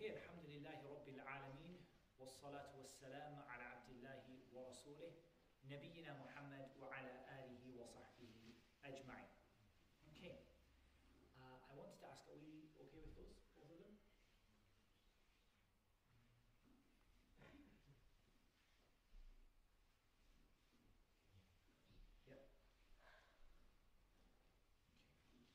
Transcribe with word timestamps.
Okay, 0.00 0.16
Alhamdulillahi 0.16 0.80
Rabbil 0.88 1.20
Alameen, 1.28 1.76
والصلاة 2.16 2.72
والسلام 2.72 3.36
على 3.36 3.64
عبد 3.64 3.88
الله 4.00 4.24
ورسوله 4.52 5.12
نبينا 5.68 6.16
محمد 6.24 6.72
وعلى 6.80 7.28
آله 7.28 7.64
وصحبه 7.76 8.56
أجمعين. 8.84 9.28
Okay, 10.16 10.40
uh, 11.36 11.68
I 11.68 11.76
wanted 11.76 12.00
to 12.00 12.06
ask, 12.08 12.24
are 12.32 12.40
we 12.40 12.72
okay 12.80 12.96
with 13.04 13.12
those, 13.12 13.44
both 13.60 13.68
of 13.68 13.76
them? 13.76 13.92
Yep. 22.24 22.40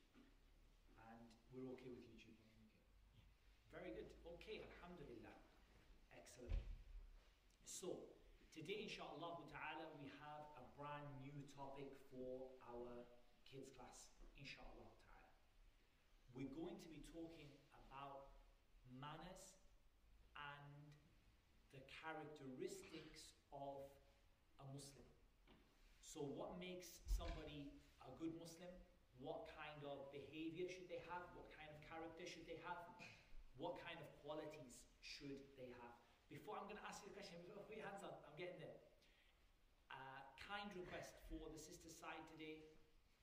Okay. 0.06 0.22
And 1.02 1.34
we're 1.50 1.74
okay 1.74 1.90
with 1.90 2.06
YouTube? 2.06 2.15
So, 7.76 8.08
today, 8.56 8.88
inshallah 8.88 9.36
we 9.36 10.08
have 10.16 10.48
a 10.56 10.64
brand 10.80 11.12
new 11.20 11.44
topic 11.52 11.92
for 12.08 12.48
our 12.64 13.04
kids' 13.44 13.68
class, 13.76 14.16
inshallah 14.32 14.88
ta'ala. 15.04 15.36
We're 16.32 16.56
going 16.56 16.80
to 16.80 16.88
be 16.88 17.04
talking 17.12 17.52
about 17.76 18.32
manners 18.96 19.60
and 20.40 20.88
the 21.76 21.84
characteristics 21.84 23.36
of 23.52 23.92
a 24.56 24.64
Muslim. 24.72 25.04
So, 26.00 26.24
what 26.32 26.56
makes 26.56 27.04
somebody 27.04 27.76
a 28.00 28.08
good 28.16 28.40
Muslim? 28.40 28.72
What 29.20 29.52
kind 29.52 29.84
of 29.84 30.08
behavior 30.16 30.64
should 30.72 30.88
they 30.88 31.04
have? 31.12 31.28
What 31.36 31.52
kind 31.52 31.68
of 31.68 31.76
character 31.84 32.24
should 32.24 32.48
they 32.48 32.56
have? 32.64 32.88
What 33.60 33.76
kind 33.84 34.00
of 34.00 34.08
qualities 34.24 34.80
should? 35.04 35.44
Before 36.36 36.60
I'm 36.60 36.68
going 36.68 36.76
to 36.76 36.84
ask 36.84 37.00
you 37.00 37.08
the 37.08 37.16
question, 37.16 37.40
your 37.48 37.88
hands 37.88 38.04
up, 38.04 38.20
I'm 38.28 38.36
getting 38.36 38.60
there. 38.60 38.76
Uh, 39.88 40.20
kind 40.36 40.68
request 40.76 41.16
for 41.32 41.48
the 41.48 41.56
sister 41.56 41.88
side 41.88 42.20
today. 42.28 42.60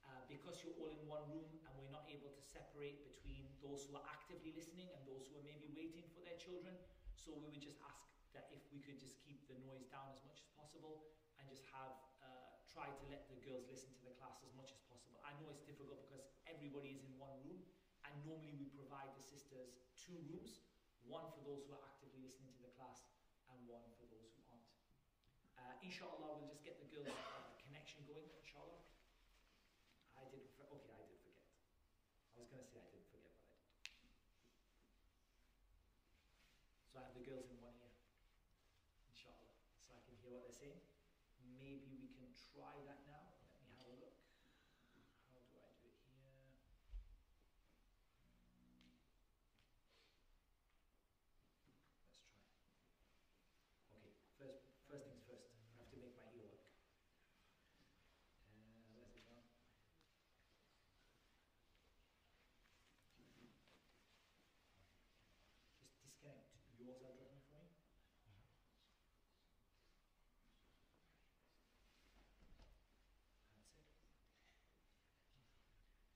Uh, 0.02 0.26
because 0.26 0.66
you're 0.66 0.74
all 0.82 0.90
in 0.90 1.06
one 1.06 1.22
room 1.30 1.46
and 1.62 1.72
we're 1.78 1.94
not 1.94 2.10
able 2.10 2.34
to 2.34 2.42
separate 2.42 3.06
between 3.06 3.54
those 3.62 3.86
who 3.86 3.94
are 3.94 4.08
actively 4.10 4.50
listening 4.58 4.90
and 4.98 5.06
those 5.06 5.30
who 5.30 5.38
are 5.38 5.46
maybe 5.46 5.70
waiting 5.78 6.10
for 6.10 6.26
their 6.26 6.34
children. 6.42 6.74
So 7.14 7.38
we 7.38 7.54
would 7.54 7.62
just 7.62 7.78
ask 7.86 8.02
that 8.34 8.50
if 8.50 8.66
we 8.74 8.82
could 8.82 8.98
just 8.98 9.22
keep 9.22 9.46
the 9.46 9.62
noise 9.62 9.86
down 9.94 10.10
as 10.10 10.18
much 10.26 10.42
as 10.42 10.50
possible 10.58 11.06
and 11.38 11.46
just 11.46 11.70
have 11.70 11.94
uh, 12.26 12.58
try 12.66 12.90
to 12.90 13.04
let 13.14 13.30
the 13.30 13.38
girls 13.46 13.70
listen 13.70 13.94
to 13.94 14.04
the 14.10 14.14
class 14.18 14.42
as 14.42 14.50
much 14.58 14.74
as 14.74 14.82
possible. 14.90 15.22
I 15.22 15.38
know 15.38 15.54
it's 15.54 15.62
difficult 15.62 16.02
because 16.10 16.26
everybody 16.50 16.98
is 16.98 17.06
in 17.06 17.14
one 17.22 17.38
room 17.46 17.62
and 18.10 18.14
normally 18.26 18.58
we 18.58 18.74
provide 18.74 19.14
the 19.14 19.22
sisters 19.24 19.78
two 19.94 20.18
rooms, 20.34 20.66
one 21.06 21.30
for 21.32 21.46
those 21.46 21.64
who 21.70 21.78
are 21.78 21.86
actively 21.86 22.20
listening 22.26 22.52
to 22.58 22.62
the 22.66 22.73
class 22.84 23.08
and 23.48 23.64
one 23.64 23.88
for 23.96 24.04
those 24.12 24.28
who 24.36 24.44
aren't. 24.52 24.68
Uh, 25.56 25.72
inshallah, 25.80 26.36
we'll 26.36 26.52
just 26.52 26.68
get 26.68 26.76
the 26.76 26.90
girls' 26.92 27.16
uh, 27.32 27.56
connection 27.64 28.04
going, 28.04 28.28
inshallah. 28.44 28.84
I 30.20 30.28
didn't, 30.28 30.52
okay, 30.60 30.92
I 30.92 31.00
did 31.08 31.16
forget. 31.24 31.48
I 32.36 32.44
was 32.44 32.52
going 32.52 32.60
to 32.60 32.68
say 32.68 32.84
I 32.84 32.92
didn't 32.92 33.08
forget, 33.08 33.32
but 33.40 33.56
I 33.64 33.64
did. 33.64 34.20
So 36.92 37.00
I 37.00 37.08
have 37.08 37.16
the 37.16 37.24
girls 37.24 37.48
in 37.48 37.56
one 37.64 37.72
ear, 37.80 37.96
inshallah, 39.08 39.48
so 39.80 39.96
I 39.96 40.04
can 40.04 40.20
hear 40.20 40.36
what 40.36 40.44
they're 40.44 40.52
saying. 40.60 40.84
Maybe 41.56 41.96
we 41.96 42.12
can 42.12 42.28
try 42.36 42.84
that 42.84 43.00
now. 43.08 43.32
Let 43.56 43.64
me 43.64 43.72
have 43.80 43.88
a 43.88 43.96
look. 43.96 44.12
How 45.32 45.40
do 45.48 45.56
I 45.56 45.72
do 45.80 45.88
it 45.88 45.96
here? 46.04 46.52
Let's 46.52 46.68
try. 46.68 46.84
Okay, 53.94 54.12
first, 54.38 54.60
first 54.90 55.06
things 55.08 55.22
first. 55.26 55.48
I 55.56 55.80
have 55.80 55.90
to 55.90 55.98
make 55.98 56.14
my 56.18 56.28
ear 56.36 56.46
work. 56.46 56.68
Uh, 58.46 58.86
where's 58.94 59.14
it 59.16 59.24
gone? 59.26 59.48
Just 66.22 66.83
yours 67.00 67.20
are 67.22 67.40
for 67.50 67.62
me. 67.62 67.70
That's 68.26 68.38
it. 68.38 68.46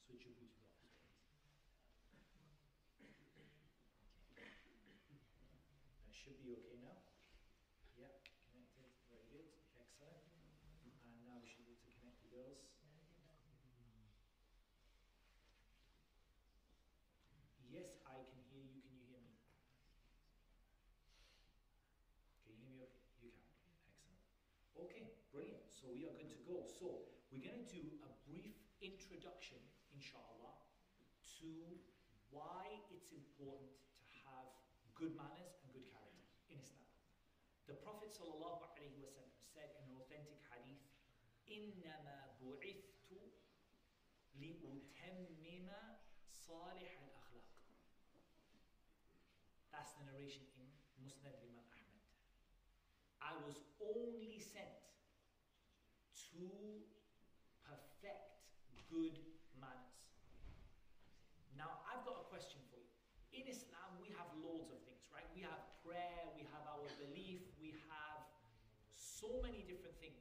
Switch 0.06 0.26
your 0.26 0.34
off. 0.42 0.50
Okay. 2.14 2.48
That 6.04 6.14
should 6.16 6.42
be 6.42 6.52
okay 6.52 6.78
now. 6.82 6.98
Yeah, 7.96 8.12
connected. 8.50 8.88
Very 9.09 9.26
good. 9.30 9.46
Excellent. 9.76 10.22
And 11.04 11.24
now 11.24 11.36
we 11.40 11.46
should 11.48 11.66
be 11.66 11.72
able 11.72 11.84
to 11.84 11.90
connect 12.00 12.22
the 12.22 12.28
girls. 12.28 12.59
Yes, 17.68 17.98
I 18.06 18.24
can 18.30 18.40
hear 18.50 18.64
you. 18.64 18.80
Can 18.80 18.96
you 18.98 19.04
hear 19.06 19.20
me? 19.20 19.36
Can 22.42 22.52
you 22.54 22.58
hear 22.58 22.72
me 22.72 22.82
okay? 22.82 23.06
You 23.22 23.30
can. 23.30 23.46
Excellent. 23.86 24.18
Okay, 24.76 25.12
brilliant. 25.32 25.67
So 25.77 25.91
we 25.93 26.06
are 26.06 26.15
good 26.16 26.31
to 26.31 26.41
go. 26.47 26.65
So 26.65 27.09
we're 27.28 27.44
going 27.44 27.65
to 27.65 27.69
do 27.69 27.84
a 28.05 28.10
brief 28.28 28.56
introduction, 28.81 29.59
inshallah, 29.93 30.56
to 31.41 31.50
why 32.31 32.69
it's 32.93 33.12
important 33.12 33.72
to 34.00 34.09
have 34.25 34.49
good 34.97 35.12
manners 35.19 35.59
and 35.60 35.69
good 35.75 35.88
character 35.91 36.25
in 36.49 36.60
Islam. 36.60 36.87
The 37.69 37.77
Prophet 37.84 38.12
ﷺ 38.15 38.28
said 39.43 39.75
in 39.81 39.91
an 39.91 39.94
authentic 40.00 40.41
hadith, 40.49 40.83
إِنَّمَا 41.49 42.41
بُعِثْتُ 42.41 43.10
لِأُتَمِّمَ 44.38 45.69
صَالِحَ 46.33 46.93
الْأَخْلَاقِ 47.05 47.53
That's 49.72 49.93
the 50.00 50.05
narration 50.09 50.44
in 50.56 50.66
Musnad 51.05 51.37
Imam 51.44 51.66
Ahmad. 51.69 52.06
I 53.21 53.33
was 53.44 53.60
only 53.81 54.41
sent 54.41 54.75
to 56.37 56.47
perfect 57.65 58.43
good 58.93 59.16
manners. 59.56 59.97
Now, 61.56 61.81
I've 61.88 62.05
got 62.05 62.21
a 62.21 62.27
question 62.28 62.60
for 62.69 62.81
you. 62.81 62.91
In 63.33 63.49
Islam, 63.49 63.97
we 63.97 64.12
have 64.16 64.28
loads 64.44 64.69
of 64.69 64.81
things, 64.84 65.09
right? 65.09 65.25
We 65.33 65.41
have 65.49 65.60
prayer, 65.81 66.28
we 66.37 66.44
have 66.53 66.65
our 66.69 66.84
belief, 67.00 67.41
we 67.56 67.72
have 67.88 68.21
so 68.93 69.41
many 69.41 69.65
different 69.65 69.97
things. 69.97 70.21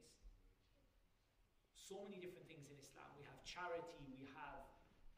So 1.76 2.00
many 2.08 2.16
different 2.16 2.48
things 2.48 2.72
in 2.72 2.76
Islam. 2.80 3.12
We 3.20 3.24
have 3.28 3.36
charity, 3.44 4.08
we 4.16 4.24
have 4.32 4.64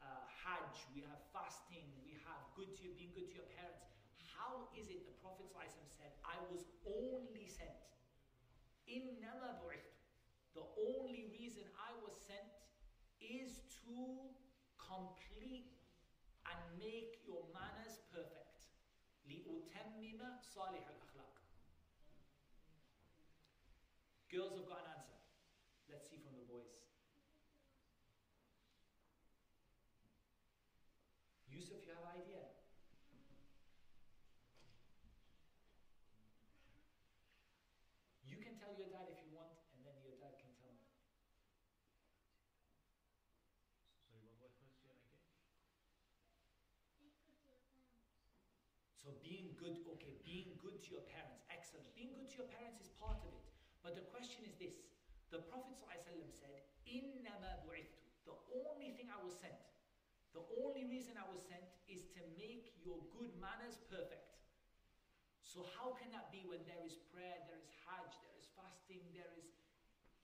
uh, 0.03 0.27
Hajj, 0.27 0.91
we 0.91 1.07
have 1.07 1.23
fasting, 1.31 1.87
we 2.03 2.19
have 2.27 2.43
good 2.59 2.75
to 2.83 2.91
being 2.99 3.15
good 3.15 3.31
to 3.31 3.35
your 3.39 3.49
parents. 3.55 3.87
How 4.35 4.67
is 4.75 4.91
it 4.91 5.07
the 5.07 5.15
Prophet 5.23 5.47
ﷺ 5.47 5.87
said, 5.87 6.11
I 6.27 6.35
was 6.51 6.67
only 6.83 7.47
sent? 7.47 7.79
إِنَّمَا 8.85 9.63
بُعِثْتُ 9.63 9.88
The 10.53 10.63
only 10.79 11.27
reason 11.35 11.63
I 11.75 11.91
was 11.99 12.15
sent 12.25 12.47
is 13.19 13.59
to 13.83 14.31
complete 14.79 15.73
and 16.47 16.59
make 16.79 17.19
your 17.25 17.43
manners 17.51 17.99
perfect. 18.11 18.55
لِأُتَمِّمَ 19.27 20.21
صَالِحَ 20.55 20.85
الْأَخْلَاقِ 20.85 21.35
Girls 24.31 24.55
have 24.55 24.67
got 24.67 24.79
an 24.85 24.91
answer. 24.97 25.17
Let's 25.89 26.09
see 26.09 26.17
from 26.17 26.37
the 26.37 26.45
boys. 26.45 26.73
Yusuf, 31.47 31.79
you 31.85 31.93
have 31.93 32.03
good 50.79 50.79
to 50.85 50.89
your 50.95 51.05
parents, 51.09 51.43
excellent. 51.51 51.87
Being 51.95 52.15
good 52.15 52.29
to 52.35 52.45
your 52.45 52.51
parents 52.51 52.79
is 52.83 52.91
part 52.99 53.19
of 53.23 53.31
it. 53.31 53.47
But 53.83 53.95
the 53.95 54.05
question 54.09 54.43
is 54.47 54.55
this. 54.57 54.75
The 55.33 55.41
Prophet 55.51 55.75
ﷺ 55.77 56.31
said, 56.31 56.63
إِنَّمَا 56.85 57.65
بُعِثْتُ 57.65 57.95
The 58.29 58.37
only 58.65 58.93
thing 58.95 59.09
I 59.09 59.19
was 59.19 59.35
sent, 59.35 59.57
the 60.35 60.45
only 60.59 60.85
reason 60.85 61.15
I 61.15 61.27
was 61.31 61.43
sent 61.47 61.65
is 61.87 62.07
to 62.15 62.21
make 62.35 62.75
your 62.83 62.99
good 63.15 63.31
manners 63.39 63.79
perfect. 63.87 64.35
So 65.41 65.63
how 65.79 65.95
can 65.95 66.11
that 66.11 66.33
be 66.35 66.43
when 66.43 66.59
there 66.67 66.83
is 66.83 66.99
prayer, 67.15 67.39
there 67.47 67.61
is 67.63 67.71
hajj, 67.87 68.11
there 68.19 68.35
is 68.35 68.51
fasting, 68.59 68.99
there 69.15 69.31
is, 69.39 69.55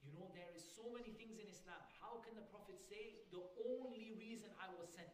you 0.04 0.12
know, 0.12 0.28
there 0.36 0.52
is 0.52 0.60
so 0.60 0.92
many 0.92 1.16
things 1.16 1.40
in 1.40 1.48
Islam. 1.48 1.80
How 2.04 2.20
can 2.26 2.36
the 2.36 2.44
Prophet 2.52 2.76
say 2.76 3.24
the 3.32 3.46
only 3.64 4.12
reason 4.20 4.52
I 4.60 4.68
was 4.76 4.92
sent 4.92 5.14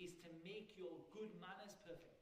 is 0.00 0.18
to 0.26 0.28
make 0.42 0.74
your 0.74 0.90
good 1.14 1.30
manners 1.38 1.78
perfect? 1.86 2.13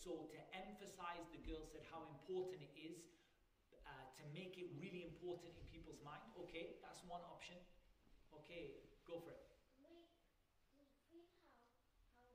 So 0.00 0.24
to 0.32 0.38
emphasize, 0.56 1.28
the 1.28 1.42
girl 1.44 1.60
said 1.60 1.84
how 1.92 2.08
important 2.08 2.64
it 2.64 2.72
is 2.72 3.04
uh, 3.84 4.08
to 4.16 4.24
make 4.32 4.56
it 4.56 4.72
really 4.80 5.04
important 5.04 5.52
in 5.60 5.64
people's 5.68 6.00
mind. 6.00 6.24
Okay, 6.48 6.80
that's 6.80 7.04
one 7.04 7.20
option. 7.28 7.60
Okay, 8.32 8.80
go 9.04 9.20
for 9.20 9.36
it. 9.36 9.44
We, 9.76 9.92
we 10.72 10.88
feel 11.12 11.28
how, 11.36 11.52
how, 12.16 12.24
how 12.24 12.26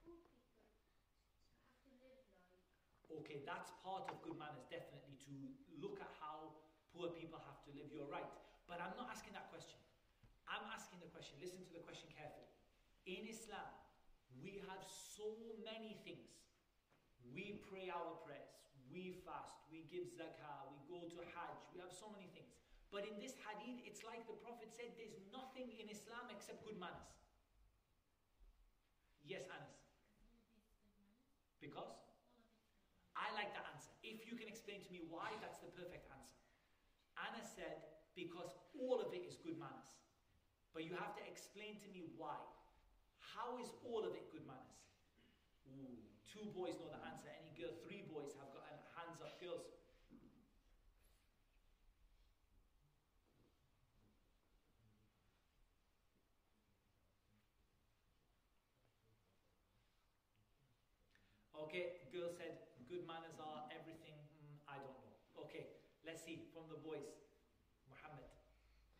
poor 0.00 0.16
people 0.24 0.40
have 0.40 0.56
to 0.64 0.80
live 0.88 1.04
like. 2.40 3.20
Okay, 3.20 3.44
that's 3.44 3.68
part 3.84 4.08
of 4.08 4.16
good 4.24 4.40
manners, 4.40 4.64
definitely, 4.72 5.20
to 5.28 5.34
look 5.76 6.00
at 6.00 6.10
how 6.16 6.56
poor 6.96 7.12
people 7.12 7.38
have 7.44 7.60
to 7.68 7.70
live. 7.76 7.92
You're 7.92 8.08
right. 8.08 8.26
But 8.64 8.80
I'm 8.80 8.96
not 8.96 9.12
asking 9.12 9.36
that 9.36 9.52
question. 9.52 9.78
I'm 10.48 10.64
asking 10.72 11.02
the 11.02 11.10
question, 11.10 11.36
listen 11.42 11.62
to 11.66 11.72
the 11.74 11.82
question 11.82 12.08
carefully. 12.14 12.48
In 13.06 13.26
Islam, 13.28 13.66
we 14.46 14.62
have 14.70 14.86
so 14.86 15.26
many 15.66 15.98
things. 16.06 16.30
We 17.34 17.58
pray 17.66 17.90
our 17.90 18.14
prayers, 18.22 18.62
we 18.86 19.18
fast, 19.26 19.66
we 19.66 19.82
give 19.90 20.06
zakah, 20.14 20.70
we 20.70 20.78
go 20.86 21.02
to 21.02 21.18
Hajj, 21.34 21.58
we 21.74 21.82
have 21.82 21.90
so 21.90 22.06
many 22.14 22.30
things. 22.30 22.54
But 22.94 23.02
in 23.02 23.18
this 23.18 23.34
hadith, 23.42 23.82
it's 23.82 24.06
like 24.06 24.22
the 24.30 24.38
Prophet 24.38 24.70
said 24.70 24.94
there's 24.94 25.18
nothing 25.34 25.74
in 25.74 25.90
Islam 25.90 26.30
except 26.30 26.62
good 26.62 26.78
manners. 26.78 27.10
Yes, 29.26 29.42
Anas. 29.50 29.82
Because? 31.58 31.98
I 33.18 33.34
like 33.34 33.50
the 33.50 33.66
answer. 33.74 33.90
If 34.06 34.22
you 34.22 34.38
can 34.38 34.46
explain 34.46 34.86
to 34.86 34.90
me 34.94 35.02
why, 35.10 35.34
that's 35.42 35.58
the 35.58 35.74
perfect 35.74 36.06
answer. 36.14 36.38
Anas 37.18 37.50
said, 37.58 37.82
because 38.14 38.54
all 38.78 39.02
of 39.02 39.10
it 39.10 39.26
is 39.26 39.34
good 39.42 39.58
manners. 39.58 39.98
But 40.70 40.86
you 40.86 40.94
have 40.94 41.18
to 41.18 41.24
explain 41.26 41.82
to 41.82 41.88
me 41.90 42.06
why. 42.14 42.38
How 43.36 43.60
is 43.60 43.68
all 43.84 44.00
of 44.08 44.16
it 44.16 44.32
good 44.32 44.46
manners? 44.48 44.80
Ooh, 45.68 46.00
two 46.24 46.48
boys 46.56 46.72
know 46.80 46.88
the 46.88 47.02
answer. 47.04 47.28
Any 47.36 47.52
girl, 47.52 47.72
three 47.84 48.00
boys 48.08 48.32
have 48.40 48.48
got 48.50 48.64
hands 48.96 49.20
up. 49.20 49.36
Girls. 49.38 49.60
Okay, 61.56 61.88
girl 62.12 62.28
said 62.30 62.52
good 62.86 63.02
manners 63.06 63.40
are 63.40 63.64
everything. 63.72 64.14
Mm, 64.38 64.56
I 64.68 64.76
don't 64.78 64.92
know. 64.94 65.10
Okay, 65.44 65.66
let's 66.04 66.22
see 66.22 66.38
from 66.52 66.68
the 66.68 66.76
boys. 66.76 67.08
Muhammad. 67.88 68.24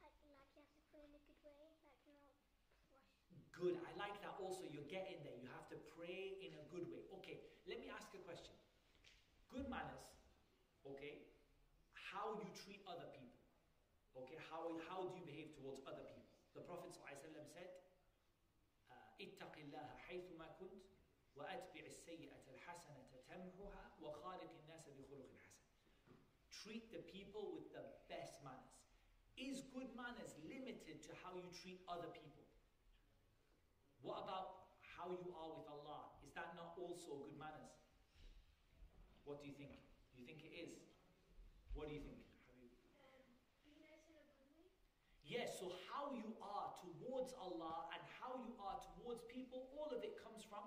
Like, 0.03 0.15
like 0.27 0.45
you 0.51 0.57
have 0.57 0.69
to 0.73 0.81
pray 0.91 1.05
in 1.05 1.13
a 1.13 1.21
good 1.27 1.37
way, 1.45 1.53
like 1.83 1.95
you're 2.01 2.09
not 2.09 2.21
rush. 2.27 2.45
Good. 3.53 3.77
I 3.85 3.93
like 3.97 4.21
that 4.86 4.86
also. 4.86 4.86
You're 4.86 4.90
getting 4.90 5.18
there. 5.26 5.34
You 5.42 5.50
have 5.58 5.66
to 5.74 5.78
pray 5.98 6.38
in 6.42 6.54
a 6.54 6.64
good 6.70 6.86
way. 6.94 7.02
Okay, 7.22 7.42
let 7.66 7.82
me 7.82 7.90
ask 7.90 8.06
a 8.14 8.22
question. 8.22 8.54
Good 9.50 9.66
manners, 9.68 10.06
okay? 10.88 11.26
How 11.98 12.38
you 12.40 12.48
treat 12.54 12.86
other 12.88 13.10
people. 13.12 13.42
Okay, 14.16 14.38
how, 14.52 14.78
how 14.88 15.08
do 15.10 15.18
you 15.18 15.26
behave 15.26 15.52
towards 15.58 15.82
other 15.88 16.04
people? 16.04 16.30
The 16.56 16.64
Prophet 16.68 16.92
ﷺ 16.92 17.48
said, 17.48 17.72
uh, 18.92 18.96
اتق 19.20 19.56
الله 19.58 19.88
حيثما 20.08 20.48
كنت 20.60 20.84
وأتبع 21.36 21.84
السيئة 21.88 22.44
الحسنة 22.52 23.08
تمحها 23.28 23.84
وخالق 24.02 24.52
الناس 24.64 24.90
بخلق 24.90 25.32
حسن. 25.40 25.64
Treat 26.52 26.92
the 26.92 27.04
people 27.08 27.56
with 27.56 27.72
the 27.72 27.84
best 28.12 28.44
manners. 28.44 28.76
Is 29.40 29.64
good 29.74 29.88
manners 29.96 30.36
limited 30.44 31.02
to 31.08 31.12
how 31.24 31.40
you 31.40 31.48
treat 31.56 31.80
other 31.88 32.12
people? 32.12 32.44
What 34.04 34.24
about 34.24 34.55
how 35.07 35.15
you 35.15 35.31
are 35.39 35.55
with 35.55 35.71
Allah? 35.71 36.19
Is 36.27 36.35
that 36.35 36.59
not 36.59 36.75
also 36.75 37.31
good 37.31 37.39
manners? 37.39 37.79
What 39.23 39.39
do 39.39 39.47
you 39.47 39.55
think? 39.55 39.79
Do 40.11 40.19
you 40.19 40.27
think 40.27 40.43
it 40.43 40.51
is? 40.51 40.83
What 41.79 41.87
do 41.87 41.95
you 41.95 42.03
think? 42.03 42.27
Yes, 45.23 45.63
so 45.63 45.71
how 45.87 46.11
you 46.11 46.35
are 46.43 46.75
towards 46.83 47.39
Allah 47.39 47.87
and 47.95 48.03
how 48.19 48.35
you 48.43 48.51
are 48.59 48.83
towards 48.83 49.23
people, 49.31 49.71
all 49.79 49.91
of 49.95 50.03
it 50.03 50.19
comes 50.19 50.43
from 50.43 50.67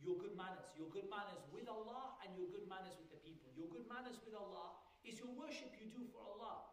your 0.00 0.16
good 0.16 0.32
manners. 0.32 0.72
Your 0.80 0.88
good 0.88 1.12
manners 1.12 1.44
with 1.52 1.68
Allah 1.68 2.16
and 2.24 2.32
your 2.32 2.48
good 2.48 2.64
manners 2.64 2.96
with 2.96 3.12
the 3.12 3.20
people. 3.20 3.52
Your 3.52 3.68
good 3.68 3.84
manners 3.92 4.16
with 4.24 4.36
Allah 4.36 4.80
is 5.04 5.20
your 5.20 5.32
worship 5.36 5.76
you 5.76 5.92
do 5.92 6.08
for 6.08 6.24
Allah. 6.24 6.64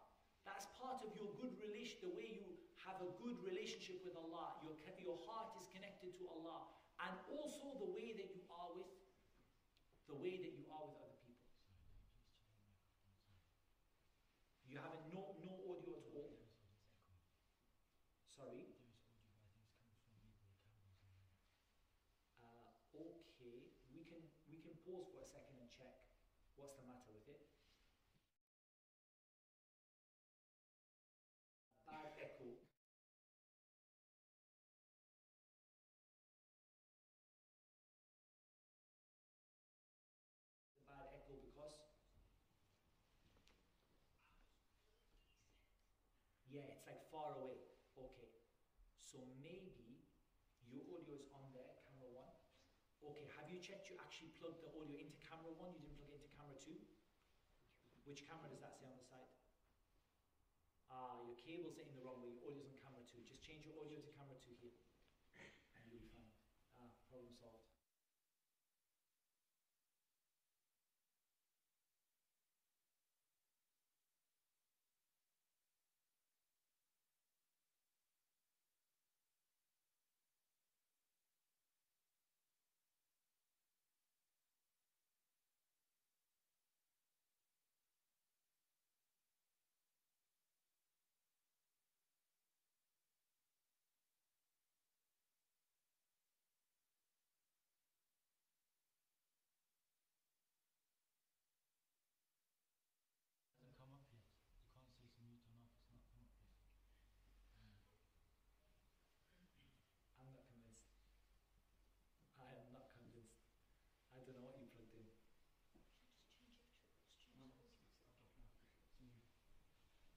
That's 0.48 0.72
part 0.80 1.04
of 1.04 1.12
your 1.19 1.36
good 1.36 1.52
relation, 1.60 2.00
the 2.00 2.16
way 2.16 2.31
you 2.31 2.56
have 2.86 3.02
a 3.02 3.12
good 3.19 3.40
relationship 3.44 4.06
with 4.06 4.16
Allah. 4.16 4.62
Your, 4.62 4.78
your 5.02 5.18
heart 5.25 5.57
is 5.57 5.65
connected 6.06 6.22
to 6.22 6.30
Allah. 6.30 6.69
And 7.02 7.18
also 7.34 7.81
the 7.81 7.90
way 7.90 8.13
that 8.13 8.30
you 8.30 8.42
are 8.50 8.69
with 8.78 8.86
the 10.07 10.13
way 10.13 10.38
that 10.38 10.54
you 10.54 10.69
are 10.69 10.86
with 10.86 11.02
other 11.02 11.18
people. 11.25 11.50
You 14.69 14.78
have 14.78 14.94
no, 15.10 15.34
no 15.42 15.54
audio 15.66 15.98
at 15.98 16.06
all. 16.13 16.38
Sorry? 18.30 18.69
Uh, 22.38 23.02
okay, 23.02 23.66
we 23.90 24.06
can 24.06 24.22
we 24.46 24.62
can 24.62 24.78
pause 24.86 25.10
for 25.10 25.25
a 25.25 25.28
second 25.28 25.57
and 25.57 25.69
check 25.74 26.06
what's 26.54 26.78
the 26.78 26.86
matter 26.86 27.10
with 27.18 27.25
it. 27.34 27.42
Bad 31.90 32.13
echo. 32.22 32.62
Bad 40.86 41.10
echo 41.12 41.36
because 41.42 41.75
yeah, 46.56 46.72
it's 46.72 46.88
like 46.88 47.04
far 47.12 47.36
away. 47.36 47.60
Okay, 48.00 48.31
so 48.96 49.19
maybe 49.44 50.00
your 50.72 50.88
audio 50.88 51.19
is 51.19 51.28
on 51.36 51.52
there, 51.52 51.75
camera 51.84 52.07
one. 52.07 52.31
Okay, 53.04 53.28
have 53.36 53.52
you 53.52 53.60
checked 53.60 53.92
you 53.92 54.00
actually 54.00 54.31
plugged 54.40 54.63
the 54.63 54.72
audio 54.72 54.96
into 54.96 55.19
camera 55.19 55.52
one? 55.60 55.75
You 55.75 55.84
didn't 55.84 56.00
plug 56.00 56.16
it 56.16 56.24
into 56.24 56.31
camera 56.31 56.56
two? 56.56 56.80
Which 58.07 58.24
camera 58.24 58.48
does 58.48 58.64
that 58.64 58.80
say 58.80 58.88
on 58.88 58.95
the 58.95 59.04
side? 59.04 59.28
Ah, 60.88 61.19
your 61.28 61.35
cables 61.35 61.76
in 61.76 61.92
the 61.92 62.00
wrong 62.00 62.24
way. 62.24 62.31
Your 62.31 62.47
audio's 62.47 62.71
on 62.71 62.80
camera 62.80 63.04
two. 63.04 63.19
Just 63.28 63.44
change 63.44 63.68
your 63.68 63.76
audio 63.76 64.00
to 64.00 64.12
camera 64.16 64.40
two 64.40 64.56
here. 64.64 64.80
And 65.76 65.83
you'll 65.92 66.00
be 66.00 66.07
fine. 66.07 66.31
Ah, 66.80 66.88
problem 67.12 67.35
solved. 67.35 67.66
hasn't 103.66 103.81
come 103.81 103.97
up 103.97 104.06
yet. 104.14 104.21
You 104.62 104.78
can't 104.78 104.94
say 104.94 105.09
it's 105.09 105.18
mute 105.19 105.42
on 105.50 105.57
off. 105.57 105.74
It's 105.74 105.90
not 105.90 106.06
come 106.06 106.21
up 106.21 106.30
yet. 106.38 106.47
I'm 110.21 110.30
not 110.30 110.45
convinced. 110.45 110.85
I 112.38 112.61
am 112.61 112.69
not 112.71 112.94
convinced. 112.94 113.42
I 114.14 114.21
don't 114.21 114.38
know 114.38 114.54
what 114.54 114.61
you 114.61 114.69
plugged 114.69 114.94
in. 114.95 115.09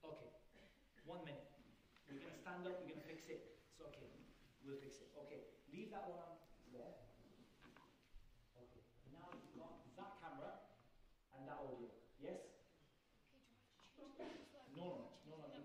Okay, 0.05 0.31
one 1.09 1.25
minute. 1.25 1.49
We're 2.05 2.21
going 2.21 2.37
to 2.37 2.38
stand 2.49 2.65
up, 2.65 2.81
we're 2.81 2.89
going 2.89 2.97
to 2.97 3.05
fix 3.05 3.29
it. 3.29 3.61
It's 3.69 3.77
okay. 3.77 4.09
We'll 4.65 4.81
fix 4.81 4.97
it. 5.05 5.13
Okay, 5.21 5.45
leave 5.69 5.93
that 5.93 6.09
one 6.09 6.17
on 6.17 6.33
there. 6.73 6.97
Okay, 8.57 8.81
now 9.13 9.29
you've 9.37 9.53
got 9.53 9.85
that 9.93 10.17
camera 10.17 10.65
and 11.37 11.45
that 11.45 11.61
audio. 11.61 11.93
Yes? 12.17 12.41
No, 14.73 15.13
no, 15.29 15.37
no. 15.37 15.61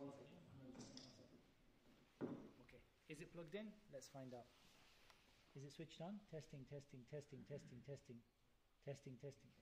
one 0.00 0.16
second. 0.16 0.40
Okay, 2.64 2.80
is 3.12 3.20
it 3.20 3.28
plugged 3.36 3.52
in? 3.52 3.68
Let's 3.92 4.08
find 4.08 4.32
out. 4.32 4.48
Is 5.52 5.68
it 5.68 5.72
switched 5.76 6.00
on? 6.00 6.16
Testing, 6.32 6.64
testing, 6.64 7.04
testing, 7.12 7.44
testing, 7.44 7.84
testing, 7.84 8.24
testing, 8.88 9.20
testing. 9.20 9.52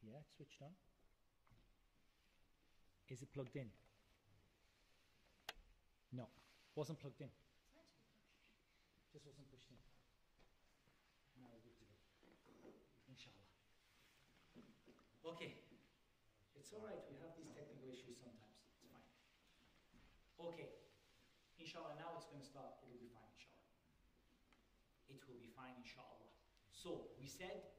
Yeah, 0.00 0.16
it's 0.24 0.32
switched 0.32 0.64
on. 0.64 0.72
Is 3.08 3.22
it 3.22 3.32
plugged 3.32 3.56
in? 3.56 3.70
No, 6.12 6.28
wasn't 6.76 7.00
plugged 7.00 7.20
in. 7.20 7.32
Just 9.12 9.24
wasn't 9.24 9.48
pushed 9.48 9.72
in. 9.72 9.80
Now 11.40 11.48
we're 11.48 11.64
good 11.64 11.76
to 11.80 11.84
go. 11.88 11.96
Inshallah. 13.08 13.48
Okay. 15.32 15.64
It's 16.52 16.68
alright, 16.76 17.00
we 17.08 17.16
have 17.24 17.32
these 17.40 17.48
technical 17.48 17.88
issues 17.88 18.20
sometimes. 18.20 18.60
It's 18.76 18.84
fine. 18.92 19.08
Okay. 20.36 20.68
Inshallah, 21.56 21.96
now 21.96 22.12
it's 22.20 22.28
going 22.28 22.44
to 22.44 22.48
start. 22.48 22.76
It'll 22.84 23.00
be 23.00 23.08
fine, 23.08 23.30
inshallah. 23.32 23.72
It 25.08 25.24
will 25.24 25.40
be 25.40 25.48
fine, 25.56 25.80
inshallah. 25.80 26.28
So, 26.76 27.08
we 27.16 27.24
said 27.24 27.72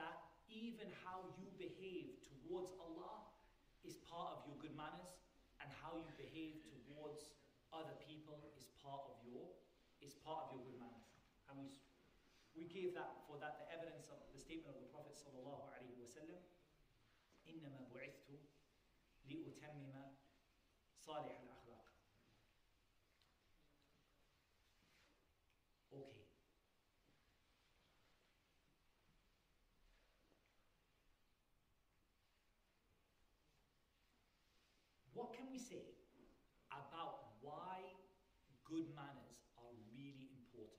that 0.00 0.24
even 0.48 0.88
how 1.04 1.28
you 1.36 1.52
behave 1.60 2.16
towards 2.24 2.72
Allah 2.80 3.09
part 4.20 4.36
of 4.36 4.44
your 4.44 4.60
good 4.60 4.76
manners, 4.76 5.16
and 5.64 5.72
how 5.80 5.96
you 5.96 6.12
behave 6.20 6.60
towards 6.68 7.24
other 7.72 7.96
people 8.04 8.52
is 8.52 8.68
part 8.84 9.08
of 9.08 9.16
your 9.24 9.48
is 10.04 10.12
part 10.20 10.44
of 10.44 10.52
your 10.52 10.60
good 10.68 10.76
manners. 10.76 11.08
And 11.48 11.56
we 11.56 11.72
we 12.52 12.68
gave 12.68 12.92
that 13.00 13.24
for 13.24 13.40
that 13.40 13.56
the 13.64 13.68
evidence 13.72 14.12
of 14.12 14.20
the 14.28 14.36
statement 14.36 14.76
of 14.76 14.84
the 14.84 14.92
Prophet 14.92 15.16
sallallahu 15.16 15.72
alaihi 15.72 15.96
wasallam, 15.96 16.36
bu'ithu 17.48 17.88
bu'ithtu 17.88 18.36
li'utamima 19.24 20.12
salih 21.00 21.32
al 21.40 21.49
We 35.50 35.58
say 35.58 35.82
about 36.70 37.42
why 37.42 37.82
good 38.62 38.86
manners 38.94 39.50
are 39.58 39.66
really 39.90 40.30
important? 40.38 40.78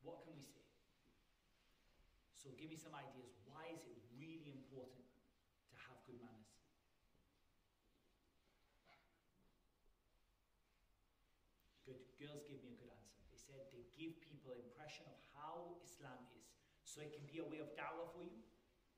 What 0.00 0.24
can 0.24 0.32
we 0.32 0.48
say? 0.48 0.64
So 2.40 2.48
give 2.56 2.72
me 2.72 2.80
some 2.80 2.96
ideas. 2.96 3.36
Why 3.44 3.68
is 3.68 3.84
it 3.84 4.00
really 4.16 4.48
important 4.56 5.04
to 5.68 5.74
have 5.76 6.00
good 6.08 6.16
manners? 6.24 6.56
Good. 11.84 12.00
Girls 12.16 12.48
give 12.48 12.64
me 12.64 12.72
a 12.72 12.78
good 12.80 12.88
answer. 12.88 13.20
They 13.28 13.36
said 13.36 13.68
they 13.76 13.84
give 13.92 14.16
people 14.24 14.56
impression 14.56 15.04
of 15.04 15.20
how 15.36 15.76
Islam 15.84 16.16
is. 16.32 16.48
So 16.88 17.04
it 17.04 17.12
can 17.12 17.28
be 17.28 17.44
a 17.44 17.46
way 17.46 17.60
of 17.60 17.76
da'wah 17.76 18.08
for 18.08 18.24
you. 18.24 18.40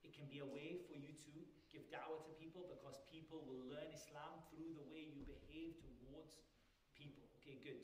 It 0.07 0.15
can 0.15 0.31
be 0.31 0.39
a 0.39 0.47
way 0.47 0.79
for 0.87 0.95
you 0.95 1.11
to 1.11 1.35
give 1.73 1.89
da'wah 1.89 2.21
to 2.29 2.33
people 2.37 2.69
because 2.69 3.01
people 3.09 3.41
will 3.49 3.65
learn 3.73 3.89
Islam 3.89 4.45
through 4.53 4.77
the 4.77 4.85
way 4.93 5.09
you 5.09 5.25
behave 5.25 5.81
towards 5.81 6.45
people. 6.93 7.25
Okay, 7.41 7.57
good. 7.65 7.81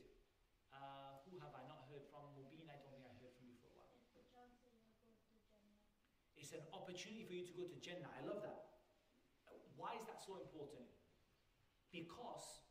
Uh, 0.68 1.25
who 1.25 1.40
have 1.40 1.57
I 1.57 1.64
not 1.64 1.88
heard 1.88 2.04
from? 2.12 2.37
Mubin, 2.37 2.68
I 2.68 2.76
don't 2.76 2.92
think 2.92 3.09
I 3.09 3.16
heard 3.16 3.33
from 3.33 3.49
you 3.49 3.57
for 3.57 3.73
a 3.73 3.75
while. 3.80 3.90
It's 3.97 4.12
the 4.12 4.23
chances 4.28 4.61
of 4.68 4.76
going 4.76 5.16
to 5.16 5.40
Jannah. 5.49 5.80
It's 6.37 6.52
an 6.52 6.68
opportunity 6.76 7.25
for 7.25 7.33
you 7.33 7.49
to 7.49 7.57
go 7.57 7.64
to 7.64 7.78
Jannah. 7.80 8.12
I 8.12 8.21
love 8.28 8.45
that. 8.45 8.68
Why 9.80 9.95
is 9.95 10.04
that 10.11 10.21
so 10.21 10.37
important? 10.42 10.90
Because 11.95 12.66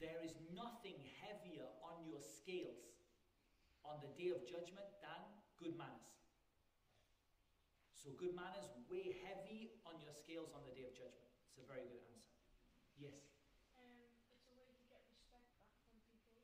there 0.00 0.24
is 0.24 0.32
nothing 0.56 0.96
heavier 1.20 1.68
on 1.84 2.08
your 2.08 2.18
scales 2.24 3.04
on 3.84 4.00
the 4.00 4.10
day 4.16 4.32
of 4.32 4.40
judgment 4.48 4.88
than 5.04 5.20
good 5.60 5.76
manners. 5.76 6.09
So, 7.99 8.13
good 8.15 8.37
manners 8.37 8.69
weigh 8.85 9.17
heavy 9.25 9.73
on 9.81 9.97
your 9.97 10.13
scales 10.13 10.53
on 10.53 10.61
the 10.61 10.73
day 10.75 10.85
of 10.85 10.93
judgment. 10.93 11.31
It's 11.49 11.57
a 11.57 11.65
very 11.65 11.87
good 11.89 12.03
answer. 12.05 12.37
Yes. 12.99 13.17
Um, 13.79 14.05
it's 14.29 14.45
a 14.45 14.53
way 14.53 14.67
to 14.67 14.83
get 14.85 15.01
respect 15.09 15.09
back 15.33 15.47
from 15.89 15.97
people. 16.11 16.37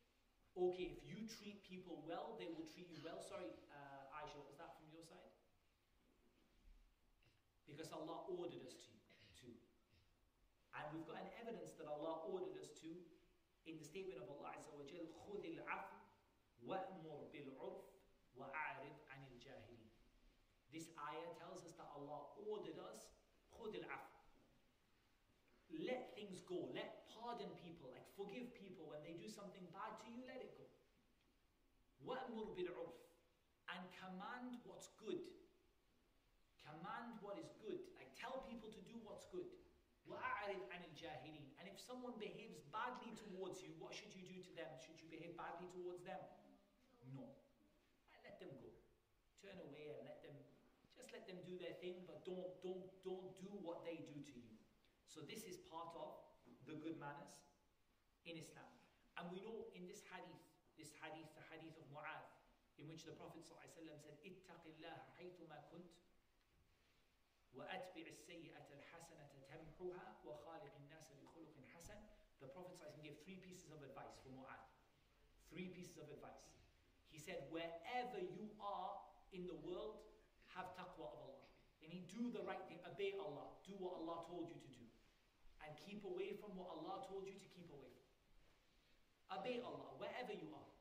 Okay, 0.58 0.96
if 0.96 1.04
you 1.06 1.28
treat 1.28 1.62
people 1.68 2.02
well, 2.08 2.40
they 2.42 2.50
will 2.50 2.66
treat 2.72 2.90
you 2.90 2.98
well. 3.04 3.22
Sorry, 3.22 3.52
uh, 3.70 4.18
Aisha, 4.18 4.42
was 4.42 4.58
that 4.58 4.74
from 4.80 4.88
your 4.90 5.04
side? 5.04 5.32
Because 7.68 7.92
Allah 7.94 8.26
ordered 8.32 8.66
us 8.68 8.76
to. 8.82 8.92
to. 9.46 9.50
And 10.76 10.84
we've 10.96 11.08
got 11.08 11.20
an 11.20 11.32
evidence 11.40 11.76
that 11.78 11.88
Allah 11.88 12.26
ordered 12.28 12.58
us 12.60 12.72
to 12.84 12.90
in 13.68 13.78
the 13.78 13.86
statement 13.86 14.18
of 14.18 14.28
Allah 14.32 14.56
Azza 14.58 14.72
wa 14.74 14.84
Jal, 14.88 15.06
خُذِ 15.28 15.46
الْعَفْوَ 15.46 16.02
وَأْمُرْ 16.66 17.20
بِالْعُرْفِ 17.34 17.84
وَأَعْرِضْ 18.38 18.96
عَنِ 19.05 19.05
الْجَاهِلِينَ 19.05 19.05
This 20.76 20.88
ayah 20.96 21.32
tells 21.36 21.68
us 21.68 21.76
that 21.76 21.92
Allah 21.92 22.32
ordered 22.48 22.80
us 22.80 23.12
خُذِ 23.52 23.76
الْعَفْوَ 23.76 24.16
Let 25.84 26.16
things 26.16 26.42
go, 26.48 26.72
let 26.72 27.08
pardon 27.12 27.52
people, 27.60 27.92
like 27.92 28.08
forgive 28.16 28.56
people 28.56 28.88
when 28.88 29.04
they 29.04 29.20
do 29.20 29.28
something 29.28 29.68
bad 29.76 30.00
to 30.04 30.08
you, 30.12 30.24
let 30.28 30.40
it 30.40 30.56
go. 30.56 30.68
وَأْمُرْ 32.08 32.56
بِالْعُرْفِ 32.56 32.98
And 33.76 33.84
command 34.00 34.64
what's 34.64 34.90
good. 34.98 35.22
Command 36.64 37.20
what 37.20 37.38
is 37.38 37.52
good. 37.62 37.84
Like 38.00 38.12
tell 38.16 38.48
people 38.48 38.72
to 38.72 38.82
do 38.88 38.98
what's 39.04 39.28
good. 39.30 39.48
وَأَعْرِضْ 40.10 40.66
عَنِ 40.74 40.82
الْجَاهِلِينَ 40.92 41.56
And 41.60 41.70
if 41.70 41.80
someone 41.80 42.18
behaves 42.18 42.60
badly 42.74 43.14
towards 43.16 43.62
you, 43.62 43.72
what 43.78 43.94
should 43.94 44.12
you 44.12 44.26
do 44.26 44.42
to 44.42 44.52
them? 44.58 44.72
Should 44.82 44.98
you 45.00 45.08
behave 45.08 45.38
badly 45.38 45.70
towards 45.72 46.04
them? 46.04 46.20
let 51.26 51.26
them 51.26 51.42
do 51.42 51.58
their 51.58 51.74
thing, 51.82 52.06
but 52.06 52.22
don't 52.22 52.54
don't 52.62 52.86
don't 53.02 53.34
do 53.42 53.50
what 53.66 53.82
they 53.82 54.06
do 54.06 54.22
to 54.22 54.36
you. 54.38 54.54
So 55.10 55.26
this 55.26 55.44
is 55.50 55.58
part 55.74 55.92
of 55.98 56.22
the 56.70 56.78
good 56.78 57.02
manners 57.02 57.42
in 58.30 58.38
Islam. 58.38 58.70
And 59.18 59.28
we 59.34 59.42
know 59.42 59.68
in 59.74 59.90
this 59.90 60.06
hadith, 60.08 60.46
this 60.78 60.94
hadith, 61.02 61.28
the 61.34 61.44
hadith 61.50 61.76
of 61.76 61.86
Mu'adh, 61.92 62.30
in 62.80 62.88
which 62.88 63.04
the 63.04 63.14
Prophet 63.18 63.44
ﷺ 63.44 64.00
said, 64.00 64.16
اتق 64.24 64.64
الله 64.66 64.98
حيثما 65.20 65.58
كنت 65.74 65.92
وأتبع 67.54 68.08
السيئة 68.08 68.68
الحسنة 68.72 69.28
تمحها 69.52 70.06
وخالق 70.26 70.74
الناس 70.80 71.12
بخلق 71.20 71.56
حسن. 71.76 72.00
The 72.40 72.48
Prophet 72.48 72.80
ﷺ 72.80 73.04
gave 73.04 73.20
three 73.26 73.38
pieces 73.44 73.70
of 73.76 73.84
advice 73.84 74.16
for 74.24 74.32
Mu'adh. 74.32 74.66
Three 75.52 75.68
pieces 75.68 75.98
of 76.00 76.08
advice. 76.10 76.48
He 77.12 77.20
said, 77.20 77.44
wherever 77.52 78.18
you 78.18 78.48
are 78.64 78.96
in 79.36 79.44
the 79.46 79.60
world, 79.68 80.00
have 80.57 80.73
taqwa 80.73 81.13
of 81.13 81.21
Allah. 81.21 81.47
And 81.85 81.93
he 81.93 82.03
do 82.09 82.33
the 82.33 82.43
right 82.43 82.59
thing, 82.67 82.81
obey 82.83 83.15
Allah, 83.21 83.55
do 83.63 83.77
what 83.79 84.01
Allah 84.01 84.25
told 84.27 84.49
you 84.49 84.59
to 84.59 84.71
do. 84.73 84.85
And 85.63 85.71
keep 85.77 86.03
away 86.03 86.35
from 86.41 86.57
what 86.57 86.73
Allah 86.73 87.05
told 87.05 87.29
you 87.29 87.37
to 87.37 87.49
keep 87.53 87.69
away 87.71 87.93
from. 87.93 89.39
Obey 89.39 89.61
Allah 89.61 89.95
wherever 90.01 90.33
you 90.33 90.49
are. 90.51 90.73